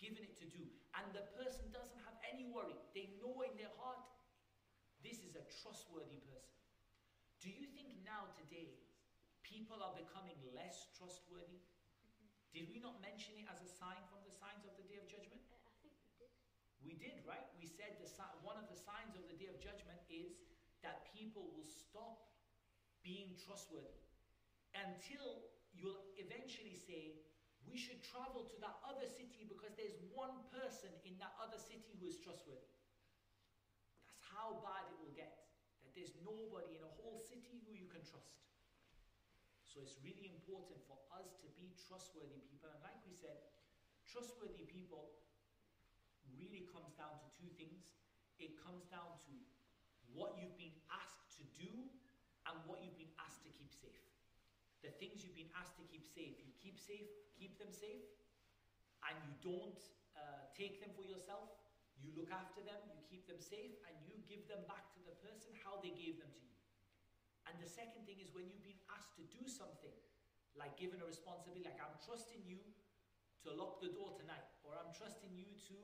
given 0.00 0.24
it 0.24 0.32
to 0.40 0.46
do. 0.48 0.64
And 0.96 1.12
the 1.12 1.20
person 1.36 1.68
doesn't 1.68 2.00
have 2.08 2.16
any 2.24 2.48
worry. 2.48 2.80
They 2.96 3.12
know 3.20 3.44
in 3.44 3.52
their 3.60 3.72
heart, 3.76 4.00
this 5.02 5.20
is 5.20 5.34
a 5.34 5.44
trustworthy 5.60 6.16
person. 6.24 6.56
Do 7.40 7.50
you 7.50 7.66
think 7.66 7.92
now 8.04 8.30
today 8.32 8.78
people 9.42 9.82
are 9.82 9.92
becoming 9.92 10.38
less 10.54 10.86
trustworthy? 10.96 11.60
Did 12.52 12.68
we 12.68 12.78
not 12.78 13.00
mention 13.00 13.36
it 13.36 13.46
as 13.50 13.60
a 13.62 13.68
sign 13.68 14.04
from 14.08 14.22
the 14.24 14.30
signs 14.30 14.64
of 14.64 14.72
the 14.76 14.84
day 14.84 14.96
of 14.96 15.08
judgment? 15.08 15.40
Uh, 15.50 15.56
I 15.66 15.72
think 15.82 15.92
we 16.00 16.08
did. 16.16 16.30
We 16.80 16.92
did, 16.94 17.16
right? 17.24 17.44
We 17.56 17.66
said 17.66 17.96
the 17.98 18.08
one 18.40 18.56
of 18.56 18.68
the 18.68 18.76
signs 18.76 19.14
of 19.14 19.26
the 19.26 19.34
day 19.34 19.46
of 19.48 19.58
judgment 19.58 20.00
is 20.08 20.36
that 20.82 21.02
people 21.04 21.48
will 21.50 21.66
stop 21.66 22.16
being 23.02 23.34
trustworthy 23.38 23.98
until 24.74 25.42
you'll 25.82 25.98
eventually 26.14 26.78
say, 26.78 27.18
we 27.66 27.74
should 27.74 27.98
travel 28.06 28.46
to 28.46 28.56
that 28.62 28.78
other 28.86 29.10
city 29.10 29.42
because 29.50 29.74
there's 29.74 29.98
one 30.14 30.46
person 30.54 30.94
in 31.02 31.18
that 31.18 31.34
other 31.42 31.58
city 31.58 31.90
who 31.98 32.06
is 32.06 32.22
trustworthy. 32.22 32.70
That's 34.06 34.22
how 34.22 34.62
bad 34.62 34.86
it 34.86 34.96
will 35.02 35.14
get. 35.18 35.50
That 35.82 35.90
there's 35.98 36.14
nobody 36.22 36.78
in 36.78 36.82
a 36.86 36.92
whole 37.02 37.18
city 37.18 37.58
who 37.66 37.74
you 37.74 37.90
can 37.90 38.06
trust. 38.06 38.38
So 39.66 39.82
it's 39.82 39.98
really 40.06 40.30
important 40.30 40.78
for 40.86 41.00
us 41.10 41.34
to 41.42 41.48
be 41.58 41.74
trustworthy 41.88 42.44
people. 42.46 42.70
And 42.70 42.78
like 42.86 43.02
we 43.02 43.16
said, 43.16 43.40
trustworthy 44.06 44.68
people 44.68 45.18
really 46.36 46.68
comes 46.70 46.92
down 46.94 47.18
to 47.18 47.28
two 47.34 47.50
things. 47.58 47.96
It 48.38 48.54
comes 48.60 48.84
down 48.92 49.16
to 49.26 49.32
what 50.12 50.36
you've 50.36 50.58
been 50.60 50.76
asked 50.92 51.32
to 51.40 51.42
do 51.56 51.72
and 52.44 52.54
what 52.68 52.84
you've 52.84 53.00
been 53.00 53.16
asked 53.16 53.40
to 53.48 53.50
keep 53.56 53.72
safe. 53.72 54.02
The 54.82 54.90
things 54.98 55.22
you've 55.22 55.38
been 55.38 55.54
asked 55.54 55.78
to 55.78 55.86
keep 55.86 56.06
safe, 56.10 56.42
you 56.42 56.50
keep 56.58 56.78
safe, 56.78 57.06
keep 57.38 57.58
them 57.62 57.70
safe, 57.70 58.02
and 59.06 59.14
you 59.22 59.34
don't 59.42 59.78
uh, 60.18 60.50
take 60.58 60.82
them 60.82 60.90
for 60.98 61.06
yourself. 61.06 61.54
You 62.02 62.10
look 62.18 62.34
after 62.34 62.66
them, 62.66 62.82
you 62.90 62.98
keep 63.06 63.30
them 63.30 63.38
safe, 63.38 63.78
and 63.86 63.94
you 64.02 64.18
give 64.26 64.50
them 64.50 64.66
back 64.66 64.90
to 64.98 65.00
the 65.06 65.14
person 65.22 65.54
how 65.62 65.78
they 65.78 65.94
gave 65.94 66.18
them 66.18 66.34
to 66.34 66.42
you. 66.42 66.58
And 67.46 67.54
the 67.62 67.70
second 67.70 68.10
thing 68.10 68.18
is 68.18 68.34
when 68.34 68.50
you've 68.50 68.66
been 68.66 68.82
asked 68.90 69.14
to 69.18 69.24
do 69.30 69.46
something, 69.46 69.94
like 70.58 70.74
given 70.74 70.98
a 70.98 71.06
responsibility, 71.06 71.62
like 71.62 71.78
I'm 71.78 71.98
trusting 72.02 72.42
you 72.42 72.58
to 73.46 73.54
lock 73.54 73.78
the 73.78 73.94
door 73.94 74.18
tonight, 74.18 74.50
or 74.66 74.74
I'm 74.74 74.90
trusting 74.94 75.30
you 75.30 75.46
to 75.70 75.78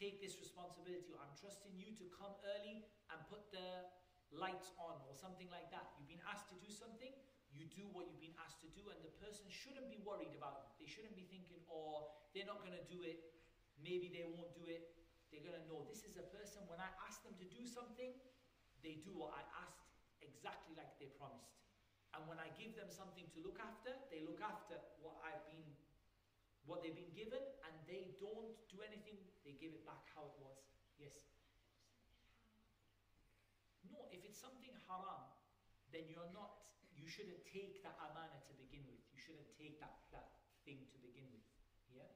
take 0.00 0.24
this 0.24 0.40
responsibility, 0.40 1.12
or 1.12 1.20
I'm 1.20 1.36
trusting 1.36 1.76
you 1.76 1.92
to 2.00 2.08
come 2.16 2.32
early 2.56 2.88
and 3.12 3.18
put 3.28 3.52
the 3.52 3.92
lights 4.32 4.72
on, 4.80 4.96
or 5.04 5.12
something 5.12 5.52
like 5.52 5.68
that. 5.68 5.92
You've 6.00 6.08
been 6.08 6.24
asked 6.24 6.48
to 6.52 6.58
do 6.60 6.72
something, 6.72 7.12
you 7.60 7.68
do 7.68 7.84
what 7.92 8.08
you've 8.08 8.24
been 8.24 8.36
asked 8.40 8.64
to 8.64 8.70
do, 8.72 8.88
and 8.88 8.96
the 9.04 9.12
person 9.20 9.44
shouldn't 9.52 9.92
be 9.92 10.00
worried 10.00 10.32
about 10.32 10.64
you. 10.64 10.72
They 10.80 10.88
shouldn't 10.88 11.12
be 11.12 11.28
thinking, 11.28 11.60
oh, 11.68 12.16
they're 12.32 12.48
not 12.48 12.64
going 12.64 12.72
to 12.72 12.86
do 12.88 13.04
it, 13.04 13.36
maybe 13.84 14.08
they 14.08 14.24
won't 14.24 14.56
do 14.56 14.64
it. 14.64 14.96
They're 15.28 15.44
going 15.44 15.60
to 15.60 15.66
know 15.68 15.84
this 15.84 16.02
is 16.08 16.16
a 16.16 16.26
person, 16.32 16.64
when 16.72 16.80
I 16.80 16.88
ask 17.04 17.20
them 17.22 17.36
to 17.36 17.46
do 17.52 17.68
something, 17.68 18.16
they 18.80 19.04
do 19.04 19.12
what 19.12 19.36
I 19.36 19.44
asked 19.60 19.92
exactly 20.24 20.72
like 20.72 20.96
they 20.96 21.12
promised. 21.20 21.60
And 22.16 22.26
when 22.26 22.40
I 22.40 22.50
give 22.58 22.74
them 22.74 22.90
something 22.90 23.28
to 23.36 23.38
look 23.44 23.60
after, 23.62 23.94
they 24.10 24.26
look 24.26 24.42
after 24.42 24.80
what 24.98 25.20
I've 25.22 25.44
been, 25.46 25.68
what 26.66 26.82
they've 26.82 26.96
been 26.96 27.14
given, 27.14 27.44
and 27.62 27.74
they 27.86 28.16
don't 28.18 28.50
do 28.72 28.82
anything, 28.82 29.20
they 29.46 29.54
give 29.60 29.76
it 29.76 29.86
back 29.86 30.02
how 30.16 30.26
it 30.26 30.36
was. 30.42 30.58
Yes? 30.98 31.30
No, 33.86 34.10
if 34.10 34.26
it's 34.26 34.40
something 34.40 34.74
haram, 34.90 35.30
then 35.94 36.10
you're 36.10 36.30
not, 36.34 36.69
you 37.00 37.08
shouldn't 37.08 37.40
take 37.48 37.80
that 37.80 37.96
amana 37.96 38.36
to 38.44 38.52
begin 38.60 38.84
with. 38.84 39.00
You 39.08 39.16
shouldn't 39.16 39.48
take 39.56 39.80
that, 39.80 40.04
that 40.12 40.36
thing 40.68 40.84
to 40.92 40.96
begin 41.00 41.32
with. 41.32 41.48
Yeah? 41.88 42.12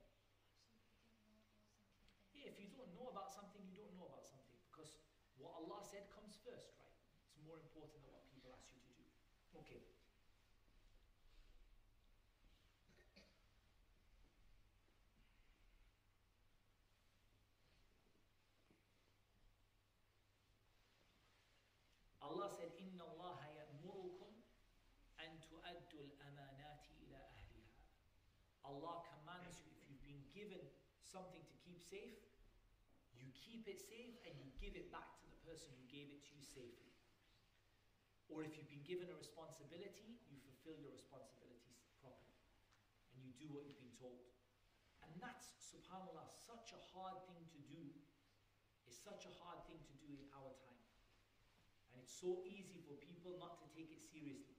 Yeah, 2.36 2.52
if 2.52 2.60
you 2.60 2.68
don't 2.68 2.92
know 2.92 3.08
about 3.08 3.32
something, 3.32 3.64
you 3.64 3.80
don't 3.80 3.96
know 3.96 4.04
about 4.04 4.28
something. 4.28 4.60
Because 4.68 5.00
what 5.40 5.56
Allah 5.56 5.80
said 5.80 6.12
comes 6.12 6.36
first, 6.44 6.76
right? 6.76 6.92
It's 7.24 7.40
more 7.40 7.56
important 7.56 8.04
than 8.04 8.12
what 8.12 8.28
people 8.28 8.52
ask 8.52 8.68
you 8.76 8.84
to 8.84 8.92
do. 8.92 9.06
Okay. 9.64 9.93
الْأَمَانَاتِ 26.03 26.83
إِلَى 26.99 27.19
أَهْلِهَا 27.19 27.75
Allah 28.67 29.01
commands 29.07 29.63
you, 29.63 29.71
if 29.71 29.87
you've 29.87 30.05
been 30.05 30.25
given 30.35 30.61
something 31.01 31.41
to 31.41 31.55
keep 31.63 31.79
safe, 31.81 32.19
you 33.15 33.31
keep 33.33 33.65
it 33.65 33.79
safe 33.81 34.19
and 34.27 34.35
you 34.37 34.51
give 34.59 34.75
it 34.75 34.91
back 34.91 35.17
to 35.23 35.25
the 35.25 35.39
person 35.47 35.71
who 35.73 35.85
gave 35.89 36.11
it 36.11 36.21
to 36.27 36.31
you 36.37 36.43
safely. 36.43 36.93
Or 38.29 38.45
if 38.45 38.53
you've 38.53 38.69
been 38.69 38.85
given 38.85 39.09
a 39.09 39.17
responsibility, 39.17 40.21
you 40.29 40.37
fulfill 40.37 40.77
your 40.77 40.93
responsibilities 40.93 41.81
properly. 41.97 42.37
And 43.15 43.25
you 43.25 43.33
do 43.41 43.49
what 43.49 43.65
you've 43.65 43.81
been 43.81 43.97
told. 43.97 44.21
And 45.01 45.09
that's, 45.17 45.49
subhanAllah, 45.57 46.29
such 46.29 46.77
a 46.77 46.81
hard 46.93 47.17
thing 47.25 47.41
to 47.57 47.61
do. 47.65 47.89
It's 48.85 49.01
such 49.01 49.25
a 49.25 49.33
hard 49.41 49.65
thing 49.65 49.81
to 49.81 49.95
do 49.97 50.13
in 50.13 50.29
our 50.37 50.53
time. 50.61 50.85
And 51.89 51.97
it's 51.97 52.13
so 52.13 52.45
easy 52.45 52.85
for 52.85 52.93
people 53.01 53.33
not 53.41 53.57
to 53.65 53.67
take 53.73 53.89
it 53.89 54.05
seriously 54.05 54.52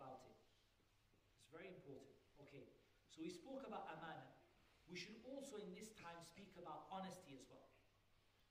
about 0.00 0.24
it. 0.24 0.32
It's 1.36 1.52
very 1.52 1.68
important. 1.68 2.08
Okay, 2.40 2.72
so 3.12 3.20
we 3.20 3.28
spoke 3.28 3.68
about 3.68 3.84
amana. 3.92 4.32
We 4.88 4.96
should 4.96 5.20
also 5.28 5.60
in 5.60 5.76
this 5.76 5.92
time 6.00 6.16
speak 6.24 6.56
about 6.56 6.88
honesty 6.88 7.36
as 7.36 7.44
well. 7.52 7.68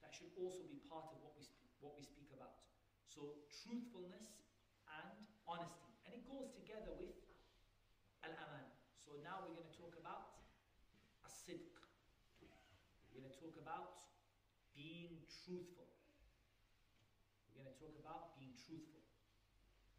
That 0.06 0.14
should 0.14 0.30
also 0.38 0.62
be 0.70 0.78
part 0.86 1.10
of 1.10 1.18
what 1.26 1.34
we 1.34 1.43
what 1.82 1.97
we 1.97 2.06
speak 2.06 2.30
about. 2.38 2.62
So 3.10 3.41
truthfulness 3.50 4.45
and 4.86 5.26
honesty. 5.50 5.89
And 6.06 6.14
it 6.14 6.24
goes 6.30 6.54
together 6.54 6.93
with 7.02 7.18
al-aman. 8.22 8.70
So 9.02 9.18
now 9.26 9.41
we're 9.41 9.58
going 9.58 9.68
to 9.68 9.80
talk 9.80 9.97
about 9.97 10.38
as-sidq. 11.26 11.66
We're 13.10 13.26
going 13.26 13.34
to 13.34 13.41
talk 13.41 13.58
about 13.58 14.00
being 14.78 15.26
truthful. 15.28 15.89
We're 17.52 17.64
going 17.66 17.74
to 17.74 17.80
talk 17.80 17.95
about 18.00 18.38
being 18.39 18.56
truthful. 18.56 19.04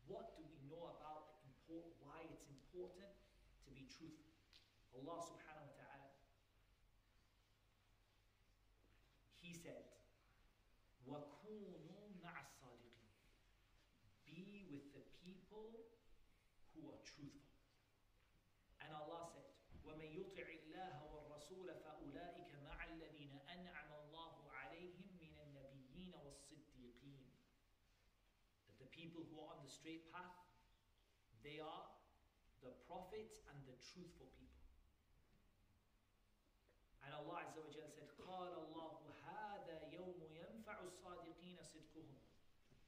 What 0.09 0.37
do 0.39 0.47
we 0.49 0.61
know 0.69 0.97
about 0.97 1.39
import, 1.45 1.93
why 2.03 2.25
it's 2.27 2.49
important 2.80 3.12
to 3.68 3.70
be 3.76 3.84
truthful? 3.92 4.32
Allah 4.96 5.20
subhanahu 5.20 5.68
wa 5.68 5.76
ta'ala 5.76 6.10
He 9.46 9.54
said, 9.54 9.86
وَكُونُوا 11.06 12.18
مَعَ 12.18 12.34
الصَّادِقِينَ 12.34 13.14
Be 14.26 14.66
with 14.74 14.90
the 14.98 15.06
people 15.22 15.86
who 16.74 16.90
are 16.90 16.98
truthful. 17.06 17.54
And 18.82 18.90
Allah 18.90 19.30
said, 19.30 19.46
وَمَن 19.86 20.10
يُطِعِ 20.18 20.48
اللَّهَ 20.50 20.96
وَالرَّسُولَ 20.98 21.70
فَأُولَٰئِكَ 21.78 22.52
مَعَ 22.66 22.78
الَّذِينَ 22.90 23.38
أَنْعَمَ 23.54 23.90
اللَّهُ 24.02 24.34
عَلَيْهِمْ 24.50 25.10
مِنَ 25.22 25.34
النَّبِيِّينَ 25.46 26.14
وَالصِّدِّيقِينَ 26.26 27.26
That 28.66 28.78
the 28.82 28.90
people 28.90 29.30
who 29.30 29.46
are 29.46 29.54
on 29.54 29.62
the 29.62 29.70
straight 29.70 30.10
path, 30.10 30.42
they 31.46 31.62
are 31.62 31.86
the 32.64 32.74
prophets 32.90 33.40
and 33.50 33.58
the 33.70 33.78
truthful 33.94 34.30
people. 34.42 34.70
And 37.06 37.14
Allah 37.14 37.46
Azza 37.46 37.62
wa 37.62 37.70
Jalla 37.70 37.92
said, 37.94 38.10
قال 38.18 38.54
الله 38.58 38.98
هذا 39.30 39.78
يوم 39.94 40.18
ينفع 40.34 40.78
الصادقين 40.82 41.58
صدقهم. 41.62 42.18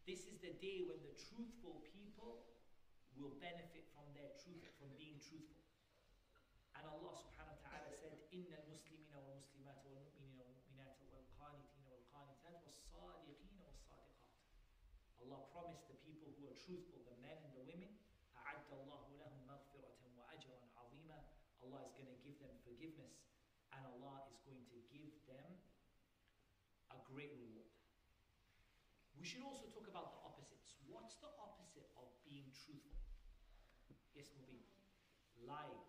This 0.09 0.25
is 0.25 0.39
the 0.41 0.55
day 0.57 0.81
when 0.81 0.97
the 1.05 1.13
truthful 1.13 1.83
people 1.93 2.41
will 3.19 3.35
benefit 3.37 3.85
from 3.93 4.09
their 4.17 4.33
truth, 4.41 4.65
from 4.81 4.89
being 4.97 5.21
truthful. 5.21 5.61
And 6.73 6.85
Allah 6.85 7.13
subhanahu 7.17 7.57
wa 7.57 7.61
ta'ala 7.65 7.89
said, 7.93 8.13
إن 8.33 8.49
المسلمين 8.53 9.13
والمسلمات 9.13 9.81
والمؤمنين 9.85 10.37
والمؤمنات 10.37 10.97
والقانتين 11.09 11.85
والقانتات 11.89 12.61
والصادقين 12.65 13.57
والصادقات. 13.61 14.41
Allah 15.25 15.41
promised 15.53 15.85
the 15.89 15.99
people 16.05 16.29
who 16.37 16.47
are 16.49 16.57
truthful, 16.57 17.01
the 17.05 17.17
men 17.21 17.37
and 17.41 17.53
the 17.53 17.65
women, 17.65 17.93
أعد 18.37 18.65
الله 18.71 19.03
forgiveness 22.81 23.27
and 23.75 23.81
Allah 23.85 24.25
is 24.31 24.39
going 24.47 24.63
to 24.73 24.77
give 24.89 25.13
them 25.29 25.49
a 26.93 26.97
great 27.05 27.33
reward. 27.37 27.69
We 29.17 29.25
should 29.25 29.43
also 29.43 29.67
talk 29.73 29.89
about 29.89 30.13
the 30.13 30.21
opposites. 30.23 30.77
What's 30.85 31.17
the 31.19 31.29
opposite 31.41 31.89
of 31.97 32.09
being 32.23 32.49
truthful? 32.53 33.01
Yes, 34.13 34.29
Mubin. 34.33 34.61
Lying. 35.41 35.83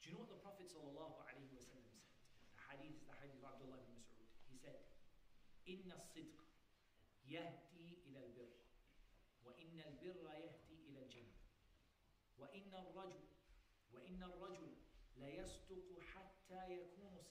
Do 0.00 0.04
you 0.08 0.12
know 0.14 0.22
what 0.24 0.32
the 0.32 0.40
Prophet 0.40 0.70
sallallahu 0.70 1.18
alaihi 1.26 1.50
wasallam 1.52 1.84
said? 1.90 2.14
The 2.54 2.62
hadith 2.70 2.96
is 3.00 3.04
the 3.08 3.16
hadith 3.18 3.42
of 3.42 3.50
Abdullah 3.50 3.82
ibn 3.82 3.98
Mas'ud. 3.98 4.28
He 4.46 4.56
said, 4.56 4.78
إن 5.66 5.90
الصدق 5.90 6.38
يهدي 7.26 7.98
إلى 8.06 8.20
البر 8.22 8.54
وإن 9.44 9.74
البر 9.80 10.22
يهدي 10.22 10.78
إلى 10.86 11.02
الجنة 11.02 11.34
وإن 12.38 12.70
الرجل 12.74 13.18
الرجل 14.23 14.75
لا 15.17 15.29
يصدق 15.29 15.99
حتى 15.99 16.73
يكون. 16.73 17.21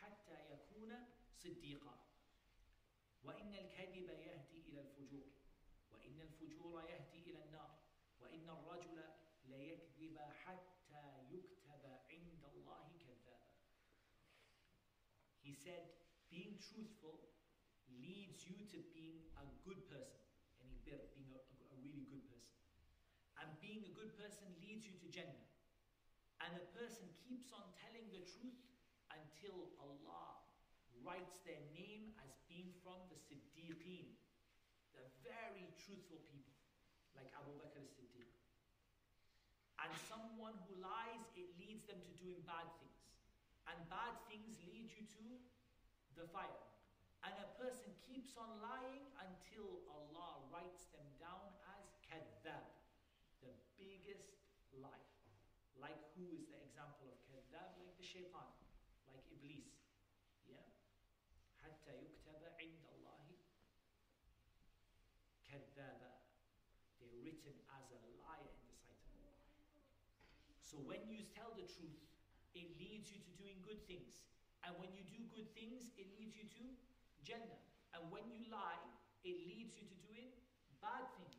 حتى 0.00 0.52
يكون 0.52 0.92
صديقا 1.34 1.94
وإن 3.22 3.54
الكذب 3.54 4.08
يهدي 4.08 4.58
إلى 4.68 4.80
الفجور 4.80 5.26
وإن 5.92 6.20
الفجور 6.20 6.84
يهدي 6.90 7.30
إلى 7.30 7.44
النار 7.44 7.78
وإن 8.20 8.48
الرجل 8.48 9.04
لا 9.44 9.60
يكذب 9.62 10.18
حتى 10.18 11.04
يكتب 11.30 11.84
عند 12.10 12.44
الله 12.44 12.88
كذابا 13.06 13.40
He 15.42 15.52
said, 15.54 15.82
being 16.30 16.56
truthful 16.60 17.28
leads 17.90 18.46
you 18.46 18.64
to 18.72 18.78
being 18.94 19.24
a 19.36 19.44
good 19.66 19.88
person, 19.88 20.22
and 20.60 20.70
being 20.84 21.32
a, 21.32 21.40
a 21.74 21.76
really 21.82 22.06
good 22.06 22.24
person. 22.30 22.54
And 23.40 23.48
being 23.60 23.82
a 23.84 23.92
good 23.96 24.16
person 24.16 24.46
leads 24.60 24.86
you 24.86 24.94
to 25.00 25.08
Jannah. 25.10 25.49
And 26.50 26.58
a 26.58 26.66
person 26.74 27.06
keeps 27.30 27.54
on 27.54 27.62
telling 27.78 28.10
the 28.10 28.26
truth 28.26 28.58
until 29.14 29.70
Allah 29.78 30.42
writes 31.06 31.38
their 31.46 31.62
name 31.70 32.10
as 32.26 32.34
being 32.50 32.74
from 32.82 32.98
the 33.06 33.14
Siddiqeen, 33.14 34.18
the 34.90 35.06
very 35.22 35.70
truthful 35.78 36.18
people, 36.26 36.58
like 37.14 37.30
Abu 37.38 37.54
Bakr 37.54 37.86
as-Siddiq. 37.86 38.34
And 39.78 39.94
someone 40.10 40.58
who 40.66 40.82
lies, 40.82 41.22
it 41.38 41.54
leads 41.54 41.86
them 41.86 42.02
to 42.02 42.12
doing 42.18 42.42
bad 42.42 42.66
things. 42.82 42.98
And 43.70 43.78
bad 43.86 44.18
things 44.26 44.58
lead 44.66 44.90
you 44.90 45.06
to 45.06 45.26
the 46.18 46.26
fire. 46.34 46.66
And 47.22 47.30
a 47.46 47.48
person 47.62 47.94
keeps 48.02 48.34
on 48.34 48.58
lying 48.58 49.06
until 49.22 49.86
Allah 49.86 50.42
writes 50.50 50.90
them 50.90 51.06
down 51.22 51.54
as 51.78 51.94
kadhab, 52.10 52.66
the 53.38 53.54
biggest 53.78 54.34
liar. 54.74 55.10
Like 55.79 55.99
who 56.15 56.31
is 56.31 56.47
the 56.47 56.59
example 56.63 57.11
of 57.11 57.17
kadhab? 57.27 57.75
Like 57.79 57.95
the 57.99 58.07
shaitan, 58.07 58.49
like 59.07 59.23
Iblis. 59.31 59.75
Yeah? 60.47 60.63
حتى 61.61 61.91
يكتب 61.97 62.41
عند 62.59 62.83
الله 62.93 63.25
كذابا. 65.43 66.11
They're 66.99 67.21
written 67.21 67.55
as 67.73 67.85
a 67.91 67.99
liar 68.21 68.53
in 68.61 68.65
the 68.69 68.77
sight 68.77 69.01
of 69.01 69.13
Allah. 69.21 69.37
So 70.61 70.77
when 70.81 71.05
you 71.09 71.25
tell 71.35 71.53
the 71.53 71.67
truth, 71.69 72.01
it 72.55 72.67
leads 72.79 73.11
you 73.11 73.19
to 73.19 73.31
doing 73.37 73.61
good 73.61 73.85
things. 73.85 74.25
And 74.65 74.73
when 74.81 74.89
you 74.97 75.03
do 75.05 75.21
good 75.29 75.53
things, 75.53 75.93
it 75.93 76.09
leads 76.17 76.33
you 76.33 76.49
to 76.57 76.65
Jannah. 77.21 77.61
And 77.93 78.09
when 78.09 78.25
you 78.33 78.49
lie, 78.49 78.81
it 79.21 79.37
leads 79.45 79.77
you 79.77 79.85
to 79.85 79.97
doing 80.09 80.33
bad 80.81 81.05
things. 81.21 81.38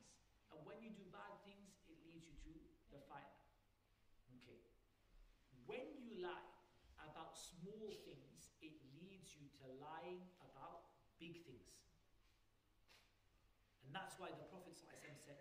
And 13.91 13.95
that's 13.95 14.19
why 14.19 14.31
the 14.35 14.47
Prophet 14.51 14.75
ﷺ 14.75 15.19
said, 15.23 15.39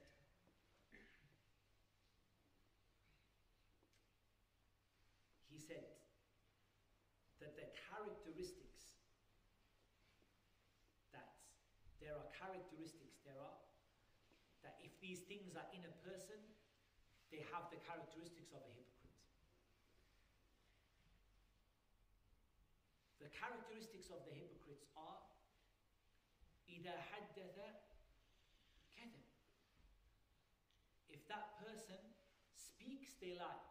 he 5.50 5.60
said 5.60 5.88
that 7.40 7.56
the 7.56 7.64
characteristics 7.88 9.00
that 11.16 11.32
there 12.04 12.12
are 12.12 12.28
characteristics 12.36 13.24
there 13.24 13.40
are 13.40 13.56
that 14.68 14.76
if 14.84 14.92
these 15.00 15.24
things 15.32 15.56
are 15.56 15.70
in 15.72 15.80
a 15.88 15.94
person 16.04 16.36
they 17.32 17.40
have 17.56 17.72
the 17.72 17.80
characteristics 17.88 18.52
of 18.52 18.60
a 18.68 18.72
hypocrite 18.76 19.16
the 23.24 23.32
characteristics 23.32 24.12
of 24.12 24.20
the 24.28 24.36
hypocrites 24.36 24.84
are 25.00 25.24
إذا 26.68 26.98
حدث 26.98 27.39
they 33.26 33.34
lie 33.36 33.66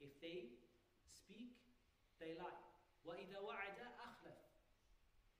if 0.00 0.12
they 0.20 0.52
speak, 1.08 1.56
they 2.20 2.36
lie. 2.36 2.62
وَإِذَا 3.06 3.40
وَعَدَ 3.40 3.78
أَخْلَفَ 3.80 4.38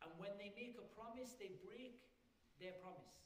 And 0.00 0.10
when 0.16 0.32
they 0.40 0.54
make 0.56 0.78
a 0.80 0.86
promise, 0.96 1.36
they 1.36 1.58
break 1.60 2.00
their 2.56 2.78
promise. 2.80 3.20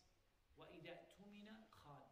وَإِذَا 0.59 0.91
اؤْتُمِنَ 0.91 1.49
خَانَ 1.71 2.07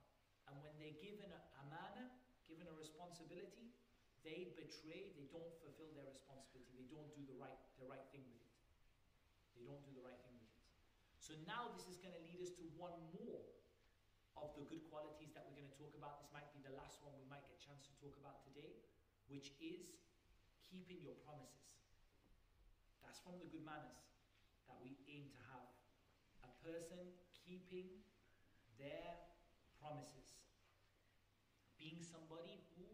And 0.47 0.55
when 0.62 0.76
they 0.79 0.95
give 1.03 1.18
an 1.24 1.35
amana, 1.66 2.12
given 2.47 2.68
a 2.68 2.76
responsibility, 2.76 3.74
they 4.22 4.55
betray, 4.55 5.11
they 5.16 5.26
don't 5.33 5.51
fulfill 5.64 5.91
their 5.97 6.07
responsibility. 6.07 6.70
They 6.79 6.89
don't 6.93 7.11
do 7.16 7.24
the 7.24 7.37
right, 7.41 7.59
the 7.81 7.89
right 7.89 8.05
thing 8.12 8.29
with 8.29 8.45
it. 8.45 8.55
They 9.57 9.64
don't 9.64 9.81
do 9.83 9.93
the 9.97 10.05
right 10.05 10.20
thing 10.22 10.37
with 10.37 10.53
it. 10.53 10.62
So 11.16 11.33
now 11.49 11.72
this 11.72 11.89
is 11.89 11.97
going 11.99 12.12
to 12.12 12.22
lead 12.29 12.45
us 12.45 12.53
to 12.61 12.64
one 12.76 12.97
more 13.16 13.41
of 14.37 14.53
the 14.53 14.68
good 14.68 14.85
qualities 14.93 15.33
that 15.33 15.49
we're 15.49 15.57
going 15.57 15.70
to 15.70 15.79
talk 15.81 15.97
about. 15.97 16.20
This 16.20 16.29
might 16.29 16.47
be 16.53 16.61
the 16.61 16.76
last 16.76 17.01
one 17.01 17.16
we 17.16 17.24
might 17.24 17.41
get 17.41 17.41
a 17.41 17.41
chance 17.74 17.89
to 17.89 17.97
talk 18.05 18.13
about 18.21 18.45
today 18.45 18.86
which 19.26 19.57
is 19.57 19.97
keeping 20.61 21.01
your 21.01 21.17
promises. 21.26 21.74
That's 23.01 23.17
from 23.26 23.41
the 23.41 23.49
good 23.49 23.65
manners 23.65 24.13
that 24.69 24.78
we 24.86 24.93
aim 25.09 25.34
to 25.34 25.39
have. 25.49 25.65
A 26.45 26.53
person 26.61 27.01
keeping 27.34 28.05
their 28.78 29.26
promises. 29.82 30.38
Being 31.82 32.05
somebody 32.05 32.61
who 32.78 32.86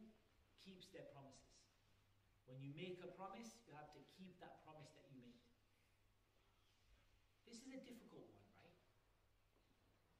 keeps 0.64 0.88
their 0.96 1.12
promises. 1.12 1.60
When 2.48 2.64
you 2.64 2.72
make 2.72 3.04
a 3.04 3.12
promise, 3.20 3.60
you 3.68 3.76
have 3.76 3.92
to 3.92 4.02
keep 4.16 4.40
that 4.40 4.64
promise 4.64 4.96
that 4.96 5.12
you 5.12 5.20
made. 5.20 5.44
This 7.44 7.60
is 7.68 7.76
a 7.76 7.84
difficult 7.84 8.32
one, 8.32 8.48
right? 8.64 8.80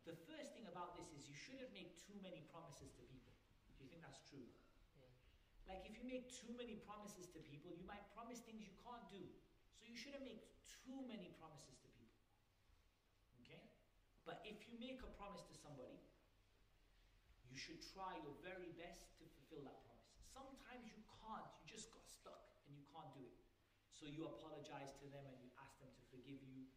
The 0.04 0.20
first 0.28 0.52
thing 0.52 0.68
about 0.68 1.00
this 1.00 1.16
is 1.16 1.32
you 1.32 1.38
shouldn't 1.38 1.72
make 1.72 1.96
too 1.96 2.20
many 2.20 2.44
promises 2.52 2.92
to 3.00 3.08
people. 3.08 3.19
Think 4.00 4.16
that's 4.16 4.24
true? 4.32 4.48
Yeah. 4.96 5.12
Like 5.68 5.84
if 5.84 6.00
you 6.00 6.08
make 6.08 6.32
too 6.32 6.56
many 6.56 6.80
promises 6.88 7.28
to 7.36 7.44
people, 7.44 7.76
you 7.76 7.84
might 7.84 8.08
promise 8.16 8.40
things 8.48 8.64
you 8.64 8.72
can't 8.80 9.04
do. 9.12 9.20
So 9.76 9.84
you 9.84 10.00
shouldn't 10.00 10.24
make 10.24 10.40
too 10.64 11.04
many 11.04 11.36
promises 11.36 11.76
to 11.84 11.88
people. 12.00 12.24
Okay? 13.44 13.60
But 14.24 14.40
if 14.48 14.56
you 14.72 14.80
make 14.80 15.04
a 15.04 15.12
promise 15.20 15.44
to 15.52 15.56
somebody, 15.60 16.00
you 17.44 17.60
should 17.60 17.84
try 17.92 18.16
your 18.24 18.40
very 18.40 18.72
best 18.80 19.20
to 19.20 19.28
fulfill 19.36 19.68
that 19.68 19.84
promise. 19.84 20.16
Sometimes 20.32 20.88
you 20.88 20.96
can't, 21.20 21.52
you 21.60 21.68
just 21.68 21.92
got 21.92 22.08
stuck 22.08 22.56
and 22.64 22.80
you 22.80 22.88
can't 22.96 23.12
do 23.12 23.28
it. 23.28 23.36
So 23.92 24.08
you 24.08 24.32
apologize 24.32 24.96
to 25.04 25.12
them 25.12 25.28
and 25.28 25.36
you 25.44 25.52
ask 25.60 25.76
them 25.84 25.92
to 25.92 26.04
forgive 26.08 26.40
you. 26.40 26.72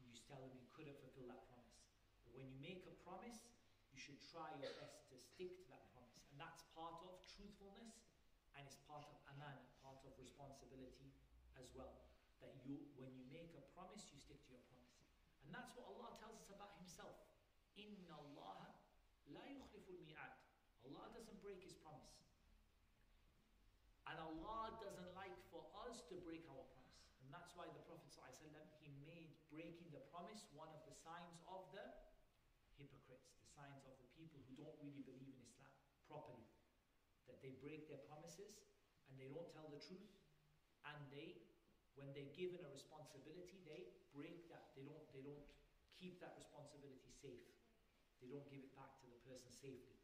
And 0.00 0.08
you 0.08 0.16
tell 0.24 0.40
them 0.40 0.56
you 0.56 0.64
couldn't 0.72 0.96
fulfill 1.04 1.28
that 1.28 1.44
promise. 1.52 1.84
But 2.24 2.32
when 2.32 2.48
you 2.48 2.56
make 2.64 2.88
a 2.88 2.96
promise, 3.04 3.44
you 3.92 4.00
should 4.00 4.20
try 4.32 4.52
your 4.56 4.72
best 4.76 5.08
to 5.08 5.16
stick 5.16 5.56
to 5.60 5.64
that 5.72 5.88
promise. 5.96 6.20
And 6.36 6.44
that's 6.44 6.65
part 6.76 7.00
of 7.08 7.16
truthfulness 7.24 8.12
and 8.52 8.68
it's 8.68 8.76
part 8.84 9.02
of 9.08 9.16
aman, 9.32 9.56
part 9.80 9.98
of 10.04 10.12
responsibility 10.20 11.16
as 11.56 11.72
well. 11.72 12.04
That 12.44 12.52
you, 12.68 12.84
when 13.00 13.10
you 13.16 13.24
make 13.32 13.56
a 13.56 13.64
promise, 13.72 14.04
you 14.12 14.20
stick 14.20 14.38
to 14.44 14.52
your 14.52 14.62
promise. 14.68 15.00
And 15.42 15.50
that's 15.56 15.72
what 15.72 15.88
Allah 15.88 16.12
tells 16.20 16.36
us 16.36 16.52
about 16.52 16.76
Himself. 16.76 17.16
Inna 17.80 18.12
Allah 18.12 18.76
la 19.32 19.44
yukhlifu 19.48 19.96
al-mi'ad. 19.96 20.36
Allah 20.84 21.08
doesn't 21.16 21.40
break 21.40 21.64
His 21.64 21.72
promise. 21.80 22.12
And 24.06 24.20
Allah 24.20 24.76
doesn't 24.78 25.16
like 25.16 25.34
for 25.48 25.64
us 25.88 26.04
to 26.12 26.14
break 26.22 26.44
our 26.52 26.62
promise. 26.76 27.00
And 27.24 27.32
that's 27.32 27.56
why 27.56 27.66
the 27.72 27.82
Prophet 27.88 28.06
he 28.86 28.94
made 29.02 29.34
breaking 29.50 29.90
the 29.90 30.02
promise 30.14 30.46
one 30.54 30.70
of 30.70 30.78
the 30.86 30.94
signs 30.94 31.42
of 31.50 31.66
the 31.74 31.82
hypocrites, 32.78 33.34
the 33.42 33.50
signs 33.50 33.82
of 33.82 33.98
the 33.98 34.08
people 34.14 34.38
who 34.46 34.54
don't 34.54 34.78
really 34.78 35.02
believe 35.02 35.34
in 35.34 35.42
Islam 35.42 35.74
properly. 36.06 36.46
That 37.26 37.35
they 37.46 37.54
break 37.62 37.86
their 37.86 38.02
promises 38.10 38.58
and 39.06 39.14
they 39.14 39.30
don't 39.30 39.46
tell 39.54 39.70
the 39.70 39.78
truth 39.78 40.10
and 40.90 40.98
they 41.14 41.46
when 41.96 42.12
they're 42.12 42.34
given 42.36 42.60
a 42.60 42.68
responsibility, 42.68 43.64
they 43.64 43.88
break 44.12 44.44
that. 44.52 44.76
They 44.76 44.84
don't 44.84 45.00
they 45.16 45.24
don't 45.24 45.40
keep 45.96 46.20
that 46.20 46.36
responsibility 46.36 47.08
safe. 47.08 47.48
They 48.20 48.28
don't 48.28 48.44
give 48.52 48.60
it 48.60 48.76
back 48.76 49.00
to 49.00 49.08
the 49.08 49.16
person 49.24 49.48
safely. 49.48 49.96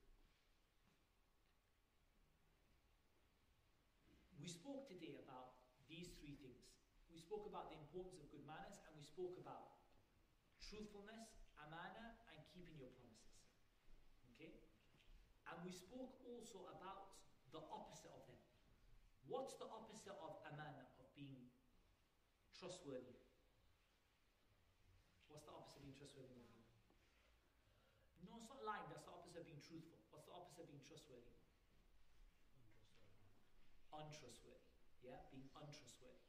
We 4.41 4.49
spoke 4.49 4.89
today 4.89 5.21
about 5.21 5.53
these 5.85 6.17
three 6.17 6.41
things. 6.41 6.65
We 7.13 7.21
spoke 7.21 7.45
about 7.45 7.69
the 7.69 7.77
importance 7.77 8.25
of 8.25 8.33
good 8.33 8.43
manners 8.49 8.81
and 8.89 8.97
we 8.97 9.05
spoke 9.05 9.37
about 9.37 9.69
truthfulness, 10.65 11.37
amana, 11.61 12.17
and 12.33 12.41
keeping 12.49 12.81
your 12.81 12.89
promises. 12.97 13.37
Okay? 14.33 14.57
And 15.45 15.61
we 15.61 15.71
spoke 15.71 16.17
also 16.25 16.65
about 16.73 17.13
the 17.53 17.61
opposite 17.69 18.11
of 18.17 18.25
them. 18.25 18.41
What's 19.27 19.55
the 19.59 19.69
opposite 19.71 20.19
of 20.19 20.35
amana, 20.47 20.87
of 20.99 21.07
being 21.15 21.47
trustworthy? 22.59 23.19
What's 25.29 25.45
the 25.45 25.55
opposite 25.55 25.79
of 25.79 25.83
being 25.83 25.97
trustworthy? 25.97 26.37
No, 28.23 28.39
it's 28.39 28.49
not 28.49 28.63
lying. 28.63 28.87
That's 28.89 29.03
the 29.03 29.15
opposite 29.15 29.43
of 29.43 29.47
being 29.47 29.63
truthful. 29.63 29.99
What's 30.15 30.27
the 30.27 30.35
opposite 30.35 30.63
of 30.63 30.69
being 30.71 30.83
trustworthy? 30.87 31.35
untrustworthy. 33.93 34.73
Yeah, 35.05 35.21
being 35.29 35.47
untrustworthy. 35.53 36.25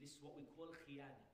This 0.00 0.16
is 0.16 0.20
what 0.22 0.32
we 0.32 0.48
call 0.56 0.72
khiyana. 0.72 1.24